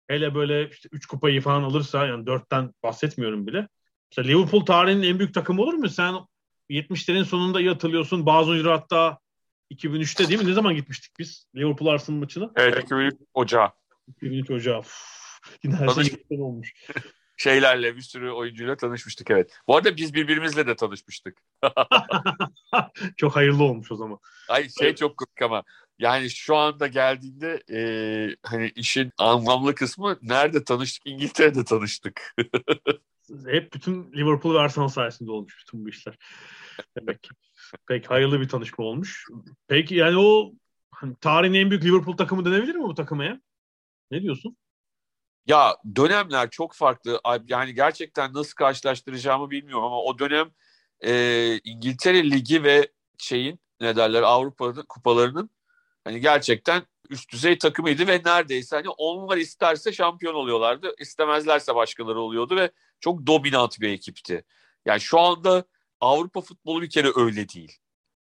hele 0.08 0.34
böyle 0.34 0.70
işte 0.70 0.88
3 0.92 1.06
kupayı 1.06 1.40
falan 1.40 1.62
alırsa 1.62 2.06
yani 2.06 2.24
4'ten 2.24 2.72
bahsetmiyorum 2.82 3.46
bile. 3.46 3.68
Mesela 4.10 4.28
Liverpool 4.28 4.64
tarihinin 4.64 5.02
en 5.02 5.18
büyük 5.18 5.34
takımı 5.34 5.62
olur 5.62 5.74
mu? 5.74 5.88
Sen 5.88 6.14
70'lerin 6.70 7.24
sonunda 7.24 7.60
iyi 7.60 7.68
hatırlıyorsun. 7.68 8.26
Bazı 8.26 8.50
oyuncular 8.50 8.80
hatta 8.80 9.18
2003'te 9.70 10.28
değil 10.28 10.40
mi? 10.40 10.48
Ne 10.48 10.52
zaman 10.52 10.74
gitmiştik 10.74 11.18
biz? 11.18 11.46
Liverpool 11.56 11.88
Arsenal 11.88 12.18
maçına. 12.18 12.50
Evet 12.56 12.84
2003 12.84 13.14
Ocağı. 13.34 13.70
2003 14.08 14.50
Ocağı. 14.50 14.82
Yine 15.62 15.76
her 15.76 15.86
Tanış... 15.86 16.08
şey 16.08 16.40
olmuş. 16.40 16.74
Şeylerle 17.36 17.96
bir 17.96 18.00
sürü 18.00 18.30
oyuncuyla 18.30 18.76
tanışmıştık 18.76 19.30
evet. 19.30 19.58
Bu 19.68 19.76
arada 19.76 19.96
biz 19.96 20.14
birbirimizle 20.14 20.66
de 20.66 20.76
tanışmıştık. 20.76 21.42
çok 23.16 23.36
hayırlı 23.36 23.64
olmuş 23.64 23.92
o 23.92 23.96
zaman. 23.96 24.18
Ay 24.48 24.68
şey 24.78 24.94
çok 24.94 25.16
komik 25.16 25.42
ama 25.42 25.62
yani 25.98 26.30
şu 26.30 26.56
anda 26.56 26.86
geldiğinde 26.86 27.62
e, 27.70 27.78
hani 28.42 28.72
işin 28.74 29.12
anlamlı 29.18 29.74
kısmı 29.74 30.18
nerede 30.22 30.64
tanıştık? 30.64 31.06
İngiltere'de 31.06 31.64
tanıştık. 31.64 32.34
Hep 33.46 33.72
bütün 33.72 34.12
Liverpool 34.12 34.54
ve 34.54 34.58
Arsenal 34.58 34.88
sayesinde 34.88 35.30
olmuş 35.30 35.58
bütün 35.60 35.84
bu 35.84 35.88
işler. 35.88 36.18
Demek 36.98 37.22
ki. 37.22 37.30
Peki 37.88 38.08
hayırlı 38.08 38.40
bir 38.40 38.48
tanışma 38.48 38.84
olmuş. 38.84 39.26
Peki 39.68 39.94
yani 39.94 40.18
o 40.18 40.52
hani, 40.90 41.16
tarihin 41.20 41.54
en 41.54 41.70
büyük 41.70 41.84
Liverpool 41.84 42.16
takımı 42.16 42.44
denebilir 42.44 42.74
mi 42.74 42.82
bu 42.82 42.94
takıma 42.94 43.24
ya? 43.24 43.40
Ne 44.10 44.22
diyorsun? 44.22 44.56
Ya 45.46 45.76
dönemler 45.96 46.50
çok 46.50 46.74
farklı. 46.74 47.20
Yani 47.48 47.74
gerçekten 47.74 48.34
nasıl 48.34 48.54
karşılaştıracağımı 48.54 49.50
bilmiyorum 49.50 49.84
ama 49.84 50.02
o 50.02 50.18
dönem 50.18 50.50
e, 51.00 51.60
İngiltere 51.64 52.30
Ligi 52.30 52.62
ve 52.62 52.92
şeyin 53.18 53.60
ne 53.80 53.96
derler 53.96 54.22
Avrupa 54.22 54.74
kupalarının 54.88 55.50
hani 56.06 56.20
gerçekten 56.20 56.82
üst 57.10 57.32
düzey 57.32 57.58
takımıydı 57.58 58.06
ve 58.06 58.22
neredeyse 58.24 58.76
hani 58.76 58.88
onlar 58.88 59.36
isterse 59.36 59.92
şampiyon 59.92 60.34
oluyorlardı. 60.34 60.94
istemezlerse 60.98 61.74
başkaları 61.74 62.20
oluyordu 62.20 62.56
ve 62.56 62.70
çok 63.00 63.26
dominant 63.26 63.80
bir 63.80 63.88
ekipti. 63.88 64.44
Yani 64.84 65.00
şu 65.00 65.20
anda 65.20 65.64
Avrupa 66.00 66.40
futbolu 66.40 66.82
bir 66.82 66.90
kere 66.90 67.08
öyle 67.16 67.48
değil. 67.48 67.78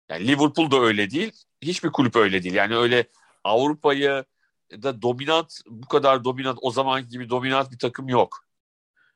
Yani 0.08 0.28
Liverpool 0.28 0.70
da 0.70 0.80
öyle 0.80 1.10
değil. 1.10 1.32
Hiçbir 1.62 1.90
kulüp 1.92 2.16
öyle 2.16 2.42
değil. 2.42 2.54
Yani 2.54 2.76
öyle 2.76 3.04
Avrupa'yı 3.44 4.24
da 4.72 5.02
dominant 5.02 5.60
bu 5.66 5.88
kadar 5.88 6.24
dominant 6.24 6.58
o 6.62 6.70
zaman 6.70 7.08
gibi 7.08 7.30
dominant 7.30 7.72
bir 7.72 7.78
takım 7.78 8.08
yok. 8.08 8.44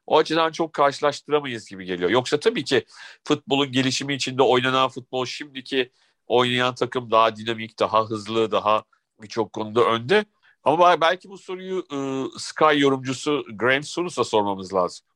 O 0.07 0.19
açıdan 0.19 0.53
çok 0.53 0.73
karşılaştıramayız 0.73 1.69
gibi 1.69 1.85
geliyor. 1.85 2.11
Yoksa 2.11 2.41
tabii 2.41 2.65
ki 2.65 2.85
futbolun 3.25 3.73
gelişimi 3.73 4.15
içinde 4.15 4.43
oynanan 4.43 4.89
futbol 4.89 5.27
şimdiki 5.27 5.93
oynayan 6.31 6.75
takım 6.75 7.11
daha 7.11 7.37
dinamik, 7.37 7.79
daha 7.79 8.05
hızlı, 8.05 8.51
daha 8.51 8.85
birçok 9.23 9.53
konuda 9.53 9.85
önde. 9.85 10.25
Ama 10.65 11.01
belki 11.01 11.29
bu 11.29 11.39
soruyu 11.39 11.85
e, 11.93 11.99
Sky 12.39 12.79
yorumcusu 12.79 13.45
Graham 13.55 13.83
Souness'a 13.83 14.25
sormamız 14.25 14.75
lazım. 14.75 15.07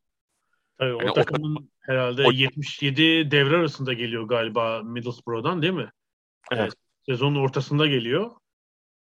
Tabii 0.78 0.90
yani 0.90 1.10
o 1.10 1.14
takımın 1.14 1.56
o, 1.56 1.60
herhalde 1.80 2.26
o, 2.26 2.32
77 2.32 3.30
devre 3.30 3.56
arasında 3.56 3.92
geliyor 3.92 4.28
galiba 4.28 4.82
Middlesbrough'dan 4.82 5.62
değil 5.62 5.72
mi? 5.72 5.90
Evet. 6.52 6.72
Sezonun 7.06 7.40
ortasında 7.40 7.86
geliyor. 7.86 8.30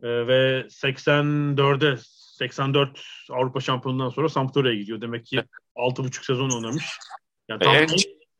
Ee, 0.02 0.26
ve 0.26 0.66
84'e 0.68 1.98
84 2.38 3.04
Avrupa 3.30 3.60
Şampiyonundan 3.60 4.08
sonra 4.08 4.28
Sampdoria'ya 4.28 4.78
gidiyor. 4.78 5.00
Demek 5.00 5.26
ki 5.26 5.44
6,5 5.76 6.26
sezon 6.26 6.50
oynamış. 6.50 6.84
Yani 7.48 7.62
tam 7.62 7.74
en, 7.74 7.86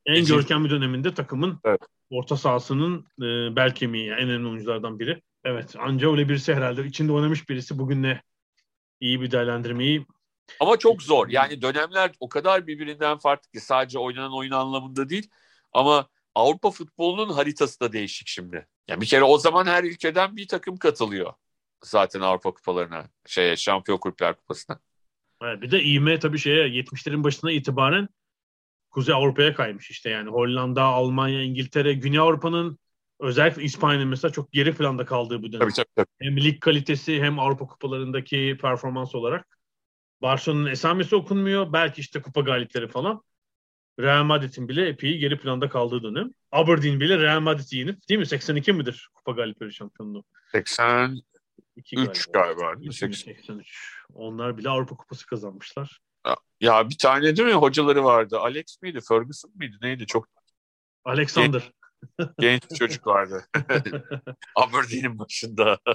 en, 0.06 0.14
en 0.14 0.24
görkemli 0.24 0.70
döneminde 0.70 1.14
takımın 1.14 1.60
evet. 1.64 1.80
Orta 2.12 2.36
sahasının 2.36 3.06
e, 3.18 3.56
bel 3.56 3.74
kemiği, 3.74 4.06
yani 4.06 4.20
en 4.20 4.28
önemli 4.28 4.48
oyunculardan 4.48 4.98
biri. 4.98 5.22
Evet, 5.44 5.76
anca 5.78 6.10
öyle 6.10 6.28
birisi 6.28 6.54
herhalde. 6.54 6.86
içinde 6.86 7.12
oynamış 7.12 7.48
birisi 7.48 7.78
bugün 7.78 8.02
ne 8.02 8.22
iyi 9.00 9.20
bir 9.20 9.30
değerlendirmeyi 9.30 10.06
ama 10.60 10.76
çok 10.76 11.02
zor. 11.02 11.28
Yani 11.28 11.62
dönemler 11.62 12.12
o 12.20 12.28
kadar 12.28 12.66
birbirinden 12.66 13.18
farklı 13.18 13.50
ki 13.50 13.60
sadece 13.60 13.98
oynanan 13.98 14.34
oyun 14.34 14.52
anlamında 14.52 15.08
değil. 15.08 15.30
Ama 15.72 16.08
Avrupa 16.34 16.70
futbolunun 16.70 17.32
haritası 17.32 17.80
da 17.80 17.92
değişik 17.92 18.28
şimdi. 18.28 18.66
Yani 18.88 19.00
bir 19.00 19.06
kere 19.06 19.24
o 19.24 19.38
zaman 19.38 19.66
her 19.66 19.84
ülkeden 19.84 20.36
bir 20.36 20.48
takım 20.48 20.76
katılıyor 20.76 21.32
zaten 21.84 22.20
Avrupa 22.20 22.54
kupalarına, 22.54 23.08
şeye 23.26 23.56
Şampiyon 23.56 23.98
Kulüpler 23.98 24.36
Kupası'na. 24.36 24.80
Evet, 25.42 25.62
bir 25.62 25.70
de 25.70 25.82
İME 25.82 26.18
tabii 26.18 26.38
şeye 26.38 26.68
70'lerin 26.68 27.24
başına 27.24 27.52
itibaren 27.52 28.08
Kuzey 28.92 29.14
Avrupa'ya 29.14 29.54
kaymış 29.54 29.90
işte 29.90 30.10
yani 30.10 30.30
Hollanda, 30.30 30.82
Almanya, 30.82 31.42
İngiltere, 31.42 31.92
Güney 31.92 32.18
Avrupa'nın 32.18 32.78
özellikle 33.20 33.62
İspanya'nın 33.62 34.08
mesela 34.08 34.32
çok 34.32 34.52
geri 34.52 34.74
planda 34.74 35.04
kaldığı 35.04 35.42
bu 35.42 35.52
dönem. 35.52 35.60
Tabii 35.60 35.72
tabii. 35.72 35.94
tabii. 35.96 36.06
Hem 36.20 36.36
lig 36.36 36.60
kalitesi 36.60 37.22
hem 37.22 37.38
Avrupa 37.38 37.66
kupalarındaki 37.66 38.58
performans 38.60 39.14
olarak. 39.14 39.58
Barcelona'nın 40.22 40.70
esamesi 40.70 41.16
okunmuyor. 41.16 41.72
Belki 41.72 42.00
işte 42.00 42.22
kupa 42.22 42.40
galipleri 42.40 42.88
falan. 42.88 43.22
Real 44.00 44.24
Madrid'in 44.24 44.68
bile 44.68 44.88
epey 44.88 45.18
geri 45.18 45.38
planda 45.38 45.68
kaldığı 45.68 46.02
dönem. 46.02 46.30
Aberdeen 46.52 47.00
bile 47.00 47.18
Real 47.18 47.40
Madrid'i 47.40 47.76
yenip 47.76 48.08
değil 48.08 48.20
mi? 48.20 48.26
82 48.26 48.72
midir 48.72 49.08
kupa 49.14 49.32
galipleri 49.32 49.72
şampiyonluğu? 49.72 50.24
83 50.52 51.24
2 51.76 51.96
galiba. 51.96 52.12
83. 52.92 53.16
83. 53.16 54.02
Onlar 54.14 54.58
bile 54.58 54.68
Avrupa 54.68 54.96
kupası 54.96 55.26
kazanmışlar. 55.26 56.00
Ya 56.62 56.88
bir 56.90 56.98
tane 56.98 57.36
değil 57.36 57.48
mi 57.48 57.54
hocaları 57.54 58.04
vardı. 58.04 58.38
Alex 58.40 58.82
miydi? 58.82 59.00
Ferguson 59.08 59.50
mıydı? 59.54 59.76
Neydi? 59.82 60.06
Çok 60.06 60.28
Alexander. 61.04 61.72
genç 62.38 62.70
bir 62.70 62.76
çocuk 62.76 63.06
vardı. 63.06 63.44
Aberdeen'in 64.56 65.18
başında. 65.18 65.78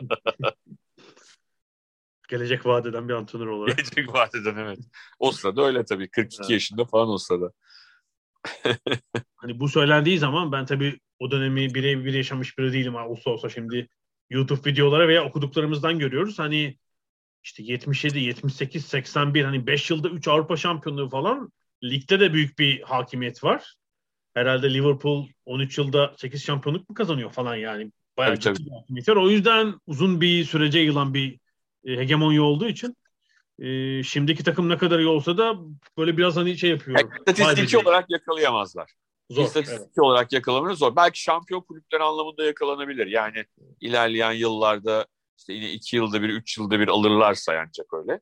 Gelecek 2.29 2.65
vadeden 2.65 3.09
bir 3.09 3.13
antrenör 3.13 3.47
olarak. 3.47 3.77
Gelecek 3.77 4.13
vadeden 4.13 4.55
evet. 4.55 4.79
O 5.19 5.31
sırada 5.31 5.61
öyle 5.65 5.85
tabii. 5.85 6.09
42 6.09 6.37
Evet. 6.41 6.49
yaşında 6.49 6.85
falan 6.85 7.09
o 7.09 7.17
sırada. 7.17 7.51
Hani 9.35 9.59
bu 9.59 9.69
söylendiği 9.69 10.19
zaman 10.19 10.51
ben 10.51 10.65
tabii 10.65 10.99
o 11.19 11.31
dönemi 11.31 11.73
birebir 11.73 12.13
yaşamış 12.13 12.57
biri 12.57 12.73
değilim. 12.73 12.95
Olsa 12.95 13.29
olsa 13.29 13.49
şimdi 13.49 13.87
YouTube 14.29 14.69
videoları 14.69 15.07
veya 15.07 15.25
okuduklarımızdan 15.25 15.99
görüyoruz. 15.99 16.39
Hani 16.39 16.77
işte 17.43 17.63
77, 17.63 18.19
78, 18.19 18.85
81 18.85 19.43
hani 19.43 19.67
5 19.67 19.89
yılda 19.89 20.09
3 20.09 20.27
Avrupa 20.27 20.57
şampiyonluğu 20.57 21.09
falan. 21.09 21.51
Ligde 21.83 22.19
de 22.19 22.33
büyük 22.33 22.59
bir 22.59 22.81
hakimiyet 22.81 23.43
var. 23.43 23.73
Herhalde 24.33 24.73
Liverpool 24.73 25.27
13 25.45 25.77
yılda 25.77 26.13
8 26.17 26.43
şampiyonluk 26.43 26.89
mu 26.89 26.95
kazanıyor 26.95 27.31
falan 27.31 27.55
yani. 27.55 27.91
Bayağı 28.17 28.39
Tabii, 28.39 28.55
ciddi 28.55 28.65
bir 28.65 28.71
hakimiyet 28.71 29.09
var. 29.09 29.15
O 29.15 29.29
yüzden 29.29 29.73
uzun 29.87 30.21
bir 30.21 30.45
sürece 30.45 30.79
yayılan 30.79 31.13
bir 31.13 31.39
e, 31.85 31.97
hegemonya 31.97 32.43
olduğu 32.43 32.67
için 32.67 32.95
e, 33.59 34.03
şimdiki 34.03 34.43
takım 34.43 34.69
ne 34.69 34.77
kadar 34.77 34.99
iyi 34.99 35.07
olsa 35.07 35.37
da 35.37 35.55
böyle 35.97 36.17
biraz 36.17 36.35
hani 36.35 36.57
şey 36.57 36.69
yapıyor. 36.69 36.99
Yani 36.99 37.77
olarak 37.77 38.05
yakalayamazlar. 38.09 38.91
Zor. 39.31 39.43
İstatistiki 39.43 39.81
evet. 39.81 39.99
olarak 39.99 40.33
yakalanır 40.33 40.73
zor. 40.73 40.95
Belki 40.95 41.21
şampiyon 41.21 41.61
kulüpler 41.61 41.99
anlamında 41.99 42.43
yakalanabilir. 42.43 43.07
Yani 43.07 43.45
ilerleyen 43.81 44.31
yıllarda 44.31 45.05
işte 45.37 45.53
yine 45.53 45.71
iki 45.71 45.95
yılda 45.95 46.21
bir, 46.21 46.29
üç 46.29 46.57
yılda 46.57 46.79
bir 46.79 46.87
alırlarsa 46.87 47.53
ancak 47.67 47.93
öyle. 47.93 48.19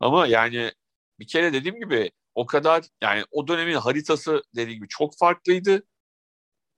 Ama 0.00 0.26
yani 0.26 0.72
bir 1.18 1.26
kere 1.26 1.52
dediğim 1.52 1.80
gibi 1.80 2.10
o 2.34 2.46
kadar 2.46 2.84
yani 3.02 3.24
o 3.30 3.48
dönemin 3.48 3.74
haritası 3.74 4.42
dediğim 4.56 4.78
gibi 4.78 4.88
çok 4.88 5.18
farklıydı. 5.18 5.82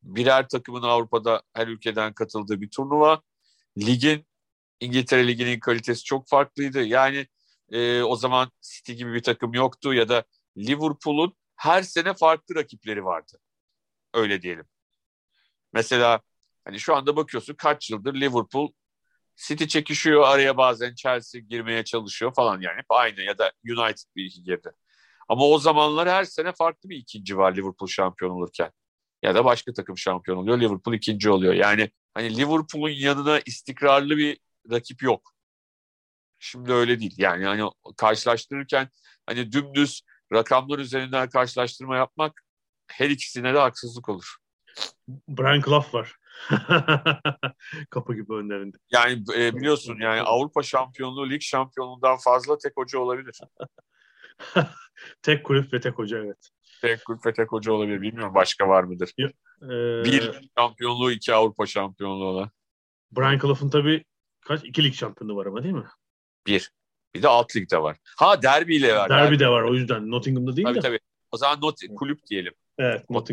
Birer 0.03 0.49
takımın 0.49 0.83
Avrupa'da 0.83 1.43
her 1.53 1.68
ülkeden 1.68 2.14
katıldığı 2.14 2.61
bir 2.61 2.70
turnuva. 2.70 3.22
Ligin 3.79 4.26
İngiltere 4.81 5.26
Ligi'nin 5.29 5.61
kalitesi 5.61 6.05
çok 6.05 6.29
farklıydı. 6.29 6.83
Yani 6.83 7.26
e, 7.70 8.03
o 8.03 8.16
zaman 8.16 8.51
City 8.62 8.93
gibi 8.93 9.14
bir 9.14 9.22
takım 9.22 9.55
yoktu 9.55 9.95
ya 9.95 10.09
da 10.09 10.24
Liverpool'un 10.59 11.37
her 11.57 11.83
sene 11.83 12.14
farklı 12.14 12.55
rakipleri 12.55 13.05
vardı. 13.05 13.39
Öyle 14.14 14.43
diyelim. 14.43 14.64
Mesela 15.72 16.20
hani 16.64 16.81
şu 16.81 16.97
anda 16.97 17.16
bakıyorsun 17.16 17.55
kaç 17.55 17.91
yıldır 17.91 18.14
Liverpool 18.14 18.72
City 19.47 19.64
çekişiyor 19.64 20.22
araya 20.22 20.57
bazen 20.57 20.95
Chelsea 20.95 21.41
girmeye 21.41 21.84
çalışıyor 21.84 22.34
falan 22.34 22.61
yani 22.61 22.78
hep 22.78 22.86
aynı 22.89 23.20
ya 23.20 23.39
da 23.39 23.53
United 23.64 24.09
bir 24.16 24.24
iki 24.24 24.43
girdi. 24.43 24.72
Ama 25.28 25.45
o 25.45 25.59
zamanlar 25.59 26.09
her 26.09 26.24
sene 26.24 26.53
farklı 26.53 26.89
bir 26.89 26.97
ikinci 26.97 27.39
var 27.39 27.57
Liverpool 27.57 27.89
şampiyon 27.89 28.30
olurken. 28.30 28.70
Ya 29.22 29.34
da 29.34 29.45
başka 29.45 29.72
takım 29.72 29.99
şampiyon 29.99 30.39
oluyor 30.39 30.61
Liverpool 30.61 30.95
ikinci 30.95 31.30
oluyor. 31.30 31.55
Yani 31.55 31.91
hani 32.14 32.36
Liverpool'un 32.36 32.89
yanına 32.89 33.41
istikrarlı 33.47 34.16
bir 34.16 34.39
rakip 34.70 35.03
yok. 35.03 35.32
Şimdi 36.39 36.72
öyle 36.72 37.01
değil. 37.01 37.14
Yani 37.16 37.45
hani 37.45 37.70
karşılaştırırken 37.97 38.89
hani 39.26 39.53
dümdüz 39.53 40.03
rakamlar 40.32 40.78
üzerinden 40.78 41.28
karşılaştırma 41.28 41.97
yapmak 41.97 42.43
her 42.89 43.11
ikisine 43.11 43.55
de 43.55 43.59
haksızlık 43.59 44.09
olur. 44.09 44.36
Brian 45.28 45.61
Clough 45.61 45.95
var. 45.95 46.16
Kapı 47.91 48.14
gibi 48.14 48.32
önlerinde. 48.32 48.76
Yani 48.93 49.24
e, 49.36 49.57
biliyorsun 49.57 49.97
yani 50.01 50.20
Avrupa 50.20 50.62
şampiyonluğu 50.62 51.30
lig 51.30 51.43
şampiyonluğundan 51.43 52.16
fazla 52.16 52.59
tek 52.59 52.76
hoca 52.76 52.99
olabilir. 52.99 53.39
tek 55.22 55.45
kulüp 55.45 55.72
ve 55.72 55.80
tek 55.80 55.99
hoca 55.99 56.18
evet. 56.18 56.51
Tek 56.80 57.05
kulüp 57.05 57.26
ve 57.26 57.32
tek 57.32 57.53
hoca 57.53 57.72
olabilir. 57.72 58.01
Bilmiyorum 58.03 58.34
başka 58.34 58.68
var 58.68 58.84
mıdır? 58.84 59.12
Ee, 59.18 60.05
Bir 60.05 60.32
şampiyonluğu, 60.59 61.11
iki 61.11 61.34
Avrupa 61.34 61.66
şampiyonluğu 61.66 62.24
olan. 62.24 62.51
Brian 63.12 63.39
Clough'un 63.39 63.70
tabii 63.70 64.05
kaç? 64.41 64.64
iki 64.64 64.84
lig 64.84 64.95
şampiyonu 64.95 65.36
var 65.36 65.47
ama 65.47 65.62
değil 65.62 65.74
mi? 65.74 65.86
Bir. 66.47 66.70
Bir 67.14 67.22
de 67.22 67.28
alt 67.28 67.57
ligde 67.57 67.82
var. 67.82 67.97
Ha 68.16 68.43
derbiyle 68.43 68.95
var. 68.95 69.09
Derby 69.11 69.39
de 69.39 69.49
var 69.49 69.62
o 69.62 69.74
yüzden. 69.74 70.11
Nottingham'da 70.11 70.57
değil 70.57 70.66
Tabii 70.68 70.76
de. 70.78 70.80
tabii. 70.80 70.99
O 71.32 71.36
zaman 71.36 71.61
not, 71.61 71.80
kulüp 71.97 72.26
diyelim. 72.26 72.55
Evet 72.78 73.11
Not 73.11 73.30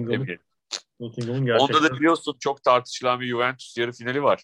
Nottingham'ın, 0.99 1.45
gerçekten. 1.45 1.75
Onda 1.75 1.89
da 1.89 1.95
biliyorsun 1.95 2.35
çok 2.39 2.63
tartışılan 2.63 3.19
bir 3.19 3.27
Juventus 3.27 3.77
yarı 3.77 3.91
finali 3.91 4.23
var. 4.23 4.43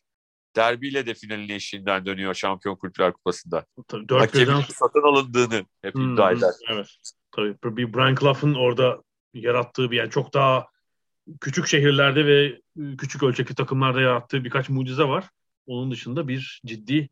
Derbiyle 0.55 1.05
de 1.05 1.13
finalin 1.13 1.49
eşiğinden 1.49 2.05
dönüyor 2.05 2.33
Şampiyon 2.33 2.75
Kulüpler 2.75 3.13
Kupası'nda. 3.13 3.65
Tabii, 3.87 4.09
dört 4.09 4.21
Hakemin 4.21 4.47
birden 4.47 4.61
satın 4.61 5.01
alındığını 5.01 5.65
hep 5.81 5.95
Hmm, 5.95 6.13
iddia 6.13 6.31
eder. 6.31 6.51
Evet. 6.69 6.87
Tabii 7.31 7.55
bir 7.63 7.93
Brian 7.93 8.15
Clough'un 8.15 8.53
orada 8.53 9.03
yarattığı 9.33 9.91
bir 9.91 9.97
yani 9.97 10.09
çok 10.09 10.33
daha 10.33 10.67
küçük 11.41 11.67
şehirlerde 11.67 12.25
ve 12.25 12.61
küçük 12.97 13.23
ölçekli 13.23 13.55
takımlarda 13.55 14.01
yarattığı 14.01 14.43
birkaç 14.43 14.69
mucize 14.69 15.03
var. 15.03 15.29
Onun 15.67 15.91
dışında 15.91 16.27
bir 16.27 16.61
ciddi 16.65 17.09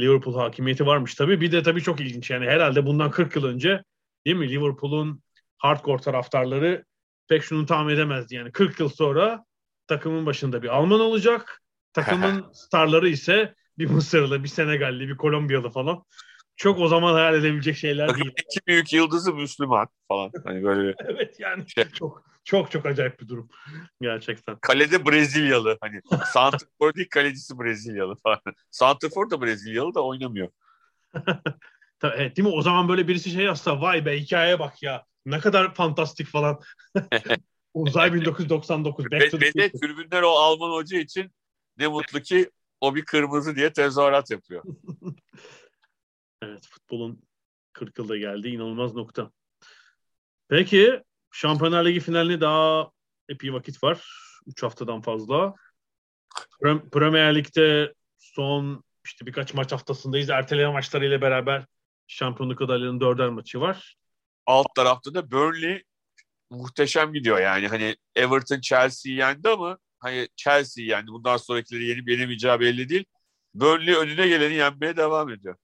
Liverpool 0.00 0.38
hakimiyeti 0.38 0.86
varmış 0.86 1.14
tabii. 1.14 1.40
Bir 1.40 1.52
de 1.52 1.62
tabii 1.62 1.82
çok 1.82 2.00
ilginç 2.00 2.30
yani 2.30 2.46
herhalde 2.46 2.86
bundan 2.86 3.10
40 3.10 3.36
yıl 3.36 3.44
önce 3.44 3.84
değil 4.26 4.36
mi 4.36 4.48
Liverpool'un 4.48 5.22
hardcore 5.58 6.02
taraftarları 6.02 6.84
pek 7.28 7.42
şunu 7.42 7.66
tahmin 7.66 7.94
edemezdi. 7.94 8.34
Yani 8.34 8.52
40 8.52 8.80
yıl 8.80 8.88
sonra 8.88 9.44
takımın 9.86 10.26
başında 10.26 10.62
bir 10.62 10.68
Alman 10.68 11.00
olacak. 11.00 11.62
Takımın 11.92 12.46
starları 12.52 13.08
ise 13.08 13.54
bir 13.78 13.90
Mısırlı, 13.90 14.42
bir 14.42 14.48
Senegalli, 14.48 15.08
bir 15.08 15.16
Kolombiyalı 15.16 15.70
falan. 15.70 16.04
Çok 16.56 16.78
o 16.78 16.88
zaman 16.88 17.14
hayal 17.14 17.34
edebilecek 17.34 17.76
şeyler 17.76 18.14
değil. 18.14 18.30
iki 18.36 18.60
büyük 18.66 18.92
yıldızı 18.92 19.34
Müslüman 19.34 19.88
falan. 20.08 20.30
Hani 20.44 20.64
böyle 20.64 20.94
evet 21.08 21.40
yani 21.40 21.64
Şey- 21.70 21.84
çok 21.84 22.24
çok 22.44 22.70
çok 22.70 22.86
acayip 22.86 23.20
bir 23.20 23.28
durum 23.28 23.48
gerçekten. 24.00 24.58
kalede 24.60 25.06
Brezilyalı. 25.06 25.78
Hani 25.80 26.00
Santrfor 26.32 26.94
değil 26.94 27.08
kalecisi 27.10 27.58
Brezilyalı 27.58 28.16
falan. 28.22 28.40
Santrfor 28.70 29.30
da 29.30 29.42
Brezilyalı 29.42 29.94
da 29.94 30.04
oynamıyor. 30.04 30.48
Tabii, 31.98 32.16
evet, 32.16 32.36
değil 32.36 32.48
mi? 32.48 32.54
O 32.54 32.62
zaman 32.62 32.88
böyle 32.88 33.08
birisi 33.08 33.30
şey 33.30 33.44
yazsa 33.44 33.80
vay 33.80 34.06
be 34.06 34.20
hikayeye 34.20 34.58
bak 34.58 34.82
ya. 34.82 35.04
Ne 35.26 35.40
kadar 35.40 35.74
fantastik 35.74 36.26
falan. 36.26 36.60
Uzay 37.74 38.12
1999. 38.14 39.10
Back 39.10 39.30
to 39.30 39.38
the 39.38 39.46
Future. 39.46 39.70
tribünler 39.72 40.22
o 40.22 40.28
Alman 40.28 40.70
hoca 40.70 40.98
için 40.98 41.32
ne 41.78 41.86
mutlu 41.86 42.20
ki 42.20 42.50
o 42.80 42.94
bir 42.94 43.04
kırmızı 43.04 43.56
diye 43.56 43.72
tezahürat 43.72 44.30
yapıyor. 44.30 44.64
Evet 46.42 46.66
futbolun 46.70 47.22
40 47.72 47.98
yılda 47.98 48.16
geldi. 48.16 48.48
inanılmaz 48.48 48.94
nokta. 48.94 49.30
Peki 50.48 51.02
Şampiyonlar 51.32 51.84
Ligi 51.84 52.00
finaline 52.00 52.40
daha 52.40 52.90
epey 53.28 53.52
vakit 53.52 53.82
var. 53.82 54.06
3 54.46 54.62
haftadan 54.62 55.00
fazla. 55.00 55.54
Prem- 56.62 56.90
Premier 56.90 57.34
Lig'de 57.34 57.94
son 58.18 58.84
işte 59.04 59.26
birkaç 59.26 59.54
maç 59.54 59.72
haftasındayız. 59.72 60.30
Erteleme 60.30 60.72
maçlarıyla 60.72 61.20
beraber 61.20 61.66
şampiyonluk 62.06 62.62
adaylarının 62.62 63.00
dörder 63.00 63.28
maçı 63.28 63.60
var. 63.60 63.96
Alt 64.46 64.66
tarafta 64.76 65.14
da 65.14 65.30
Burnley 65.30 65.82
muhteşem 66.50 67.12
gidiyor 67.12 67.40
yani. 67.40 67.68
Hani 67.68 67.96
Everton 68.14 68.60
Chelsea'yi 68.60 69.18
yendi 69.18 69.48
ama 69.48 69.78
hani 69.98 70.28
Chelsea'yi 70.36 70.90
yendi. 70.90 71.10
Bundan 71.10 71.36
sonrakileri 71.36 71.84
yenip 71.84 72.08
yenemeyeceği 72.08 72.60
belli 72.60 72.88
değil. 72.88 73.04
Burnley 73.54 73.94
önüne 73.94 74.28
geleni 74.28 74.54
yenmeye 74.54 74.96
devam 74.96 75.30
ediyor. 75.30 75.56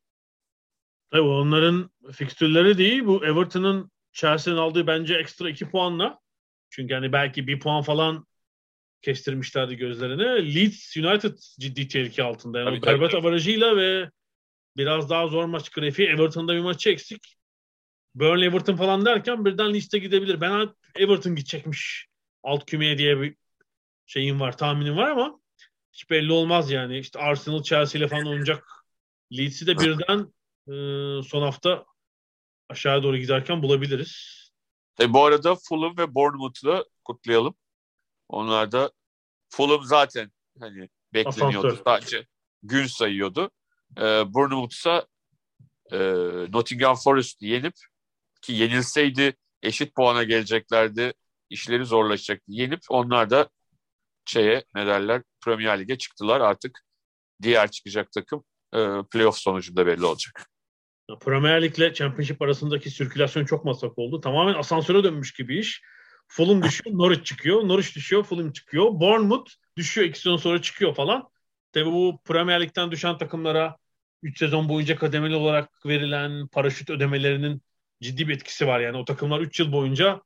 Tabii 1.11 1.23
onların 1.23 1.91
fikstürleri 2.13 2.79
değil. 2.79 3.07
Bu 3.07 3.25
Everton'ın 3.25 3.91
Chelsea'nin 4.13 4.59
aldığı 4.59 4.87
bence 4.87 5.15
ekstra 5.15 5.51
iki 5.51 5.71
puanla. 5.71 6.19
Çünkü 6.71 6.95
hani 6.95 7.13
belki 7.13 7.47
bir 7.47 7.61
puan 7.61 7.83
falan 7.83 8.27
kestirmişlerdi 9.03 9.77
gözlerine. 9.77 10.55
Leeds 10.55 10.97
United 10.97 11.39
ciddi 11.61 11.89
tehlike 11.89 12.23
altında. 12.23 12.59
Yani 12.59 12.69
Tabii, 12.69 12.81
galibiyet 12.81 13.13
tabii. 13.13 13.21
avarajıyla 13.21 13.77
ve 13.77 14.11
biraz 14.77 15.11
daha 15.11 15.27
zor 15.27 15.45
maç 15.45 15.69
grafiği. 15.69 16.09
Everton'da 16.09 16.55
bir 16.55 16.61
maçı 16.61 16.91
eksik. 16.91 17.37
Burnley 18.15 18.47
Everton 18.47 18.77
falan 18.77 19.05
derken 19.05 19.45
birden 19.45 19.75
liste 19.75 19.99
gidebilir. 19.99 20.41
Ben 20.41 20.69
Everton 20.95 21.35
gidecekmiş 21.35 22.07
alt 22.43 22.67
kümeye 22.67 22.99
diye 22.99 23.21
bir 23.21 23.37
şeyim 24.07 24.41
var, 24.41 24.59
tahminim 24.59 24.97
var 24.97 25.11
ama 25.11 25.41
hiç 25.93 26.11
belli 26.11 26.33
olmaz 26.33 26.71
yani. 26.71 26.99
İşte 26.99 27.19
Arsenal 27.19 27.63
Chelsea 27.63 27.99
ile 27.99 28.09
falan 28.09 28.27
oynayacak. 28.27 28.65
Leeds'i 29.33 29.67
de 29.67 29.79
birden 29.79 30.33
e, 30.69 30.75
son 31.23 31.43
hafta 31.43 31.85
aşağı 32.69 33.03
doğru 33.03 33.17
giderken 33.17 33.63
bulabiliriz. 33.63 34.41
E, 35.01 35.13
bu 35.13 35.25
arada 35.25 35.55
Fulham 35.69 35.99
ve 35.99 36.15
Bournemouth'u 36.15 36.85
kutlayalım. 37.05 37.55
Onlar 38.29 38.73
da 38.73 38.93
Fulham 39.49 39.85
zaten 39.85 40.33
hani 40.61 40.89
bekleniyordu. 41.15 41.67
Asansör. 41.67 41.85
Sadece 41.85 42.27
gün 42.63 42.87
sayıyordu. 42.87 43.51
E, 43.99 44.03
Bournemouth 44.35 44.73
ise 44.73 45.07
e, 45.93 45.99
Nottingham 46.53 46.97
Forest 46.97 47.43
yenip 47.43 47.75
ki 48.43 48.53
yenilseydi 48.53 49.37
eşit 49.63 49.95
puana 49.95 50.23
geleceklerdi. 50.23 51.13
İşleri 51.51 51.85
zorlaşacaktı. 51.85 52.45
Yenip 52.49 52.81
onlar 52.89 53.31
da 53.31 53.49
şeye 54.25 54.65
ne 54.75 54.87
derler 54.87 55.23
Premier 55.45 55.81
Lig'e 55.81 55.99
çıktılar. 55.99 56.41
Artık 56.41 56.81
diğer 57.43 57.71
çıkacak 57.71 58.13
takım 58.13 58.45
e, 58.75 58.79
playoff 59.13 59.37
sonucunda 59.37 59.87
belli 59.87 60.05
olacak. 60.05 60.51
Premier 61.21 61.63
Lig 61.63 61.79
ile 61.79 61.95
Championship 61.95 62.43
arasındaki 62.43 62.91
sirkülasyon 62.91 63.45
çok 63.45 63.65
masraf 63.65 63.93
oldu. 63.97 64.21
Tamamen 64.21 64.55
asansöre 64.55 65.05
dönmüş 65.05 65.33
gibi 65.33 65.59
iş. 65.59 65.83
Fulham 66.29 66.63
düşüyor, 66.63 66.99
Norwich 66.99 67.25
çıkıyor. 67.25 67.69
Norwich 67.69 67.97
düşüyor, 67.97 68.25
Fulham 68.25 68.53
çıkıyor. 68.53 68.85
Bournemouth 68.85 69.51
düşüyor, 69.77 70.07
iki 70.07 70.19
sezon 70.19 70.37
sonra 70.37 70.63
çıkıyor 70.63 70.95
falan. 70.95 71.29
Tabii 71.73 71.93
bu 71.93 72.21
Premier 72.25 72.61
Lig'den 72.63 72.91
düşen 72.91 73.19
takımlara 73.19 73.77
3 74.23 74.39
sezon 74.39 74.69
boyunca 74.69 74.97
kademeli 74.97 75.35
olarak 75.35 75.87
verilen 75.87 76.47
paraşüt 76.49 76.91
ödemelerinin 76.91 77.63
ciddi 78.03 78.29
bir 78.29 78.35
etkisi 78.35 78.67
var. 78.67 78.81
Yani 78.81 78.97
o 78.97 79.05
takımlar 79.05 79.41
3 79.41 79.61
yıl 79.61 79.73
boyunca 79.73 80.23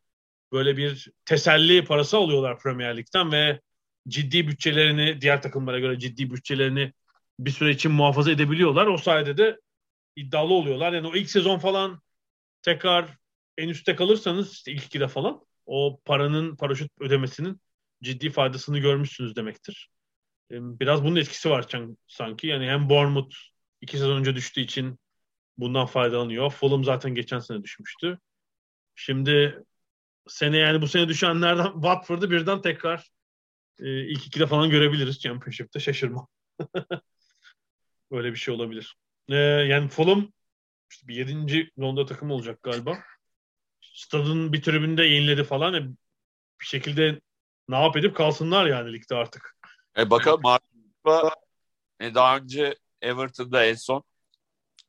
böyle 0.52 0.76
bir 0.76 1.08
teselli 1.24 1.84
parası 1.84 2.16
alıyorlar 2.16 2.58
Premier 2.58 2.96
Lig'den 2.96 3.32
ve 3.32 3.60
ciddi 4.08 4.48
bütçelerini 4.48 5.20
diğer 5.20 5.42
takımlara 5.42 5.78
göre 5.78 5.98
ciddi 5.98 6.30
bütçelerini 6.30 6.92
bir 7.40 7.50
süre 7.50 7.70
için 7.70 7.92
muhafaza 7.92 8.30
edebiliyorlar. 8.30 8.86
O 8.86 8.98
sayede 8.98 9.36
de 9.36 9.60
iddialı 10.16 10.54
oluyorlar. 10.54 10.92
Yani 10.92 11.06
o 11.06 11.16
ilk 11.16 11.30
sezon 11.30 11.58
falan 11.58 12.02
tekrar 12.62 13.16
en 13.58 13.68
üstte 13.68 13.96
kalırsanız 13.96 14.52
işte 14.52 14.72
ilk 14.72 14.84
ikide 14.84 15.08
falan 15.08 15.40
o 15.66 16.00
paranın 16.04 16.56
paraşüt 16.56 16.90
ödemesinin 17.00 17.60
ciddi 18.02 18.30
faydasını 18.30 18.78
görmüşsünüz 18.78 19.36
demektir. 19.36 19.88
Biraz 20.50 21.04
bunun 21.04 21.16
etkisi 21.16 21.50
var 21.50 21.66
sanki. 22.06 22.46
Yani 22.46 22.66
hem 22.66 22.90
Bournemouth 22.90 23.36
iki 23.80 23.98
sezon 23.98 24.16
önce 24.16 24.36
düştüğü 24.36 24.60
için 24.60 24.98
bundan 25.58 25.86
faydalanıyor. 25.86 26.50
Fulham 26.50 26.84
zaten 26.84 27.14
geçen 27.14 27.38
sene 27.38 27.62
düşmüştü. 27.62 28.18
Şimdi 28.94 29.64
sene 30.28 30.56
yani 30.56 30.82
bu 30.82 30.88
sene 30.88 31.08
düşenlerden 31.08 31.72
Watford'u 31.72 32.30
birden 32.30 32.60
tekrar 32.60 33.10
e, 33.80 34.06
ilk 34.06 34.26
ikide 34.26 34.46
falan 34.46 34.70
görebiliriz 34.70 35.20
Championship'te. 35.20 35.80
Şaşırma. 35.80 36.26
Böyle 38.10 38.32
bir 38.32 38.36
şey 38.36 38.54
olabilir. 38.54 38.96
Ee, 39.28 39.34
yani 39.36 39.88
Fulham 39.88 40.32
işte 40.90 41.08
bir 41.08 41.14
yedinci 41.14 41.70
Londra 41.80 42.06
takımı 42.06 42.34
olacak 42.34 42.62
galiba. 42.62 42.98
Stadın 43.80 44.52
bir 44.52 44.62
tribünde 44.62 45.04
yeniledi 45.04 45.44
falan. 45.44 45.74
E, 45.74 45.82
bir 46.60 46.66
şekilde 46.66 47.20
ne 47.68 47.82
yap 47.82 47.96
edip 47.96 48.16
kalsınlar 48.16 48.66
yani 48.66 48.92
ligde 48.92 49.14
artık. 49.14 49.56
E 49.98 50.10
bakalım 50.10 50.40
Martin'da 50.42 51.36
e, 52.00 52.14
daha 52.14 52.36
önce 52.36 52.76
Everton'da 53.02 53.64
en 53.64 53.74
son 53.74 54.04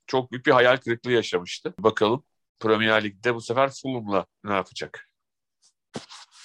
çok 0.08 0.32
büyük 0.32 0.46
bir 0.46 0.52
hayal 0.52 0.78
kırıklığı 0.78 1.12
yaşamıştı. 1.12 1.74
Bakalım 1.80 2.24
Premier 2.60 3.04
Lig'de 3.04 3.36
bu 3.36 3.42
sefer 3.42 3.72
Fulham'la 3.82 4.26
ne 4.44 4.54
yapacak? 4.54 5.10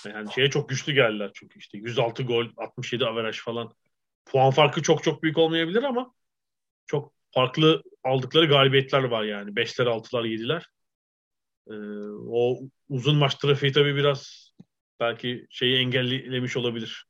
Yani 0.07 0.33
şeye 0.33 0.51
çok 0.51 0.69
güçlü 0.69 0.93
geldiler 0.93 1.31
çünkü 1.35 1.59
işte 1.59 1.79
106 1.79 2.23
gol, 2.23 2.47
67 2.57 3.07
averaj 3.07 3.41
falan. 3.41 3.75
Puan 4.25 4.51
farkı 4.51 4.83
çok 4.83 5.05
çok 5.05 5.23
büyük 5.23 5.39
olmayabilir 5.39 5.83
ama 5.83 6.15
çok 6.87 7.13
farklı 7.31 7.83
aldıkları 8.05 8.47
galibiyetler 8.47 9.05
var 9.05 9.25
yani. 9.25 9.51
5'ler, 9.51 9.87
6'lar, 9.87 10.27
7'ler. 10.27 10.63
Ee, 11.71 11.75
o 12.29 12.61
uzun 12.89 13.17
maç 13.17 13.35
trafiği 13.35 13.73
tabii 13.73 13.97
biraz 13.97 14.51
belki 15.01 15.47
şeyi 15.51 15.79
engellemiş 15.79 16.57
olabilir. 16.57 17.07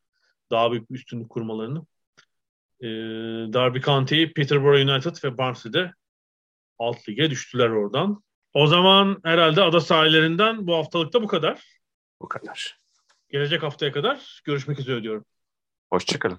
Daha 0.51 0.72
büyük 0.72 0.90
üstünlük 0.90 1.30
kurmalarını. 1.30 1.86
Ee, 2.80 2.86
Derby 3.53 3.80
County, 3.80 4.26
Peterborough 4.26 4.90
United 4.90 5.24
ve 5.24 5.38
Barnsley'de 5.38 5.92
alt 6.81 7.09
lige 7.09 7.31
düştüler 7.31 7.68
oradan. 7.68 8.22
O 8.55 8.66
zaman 8.66 9.20
herhalde 9.24 9.62
ada 9.62 9.81
sahillerinden 9.81 10.66
bu 10.66 10.74
haftalıkta 10.74 11.22
bu 11.22 11.26
kadar. 11.26 11.62
Bu 12.20 12.28
kadar. 12.28 12.78
Gelecek 13.28 13.62
haftaya 13.62 13.93
kadar 13.93 14.41
görüşmek 14.45 14.78
üzere 14.78 15.03
diyorum. 15.03 15.24
Hoşçakalın. 15.91 16.39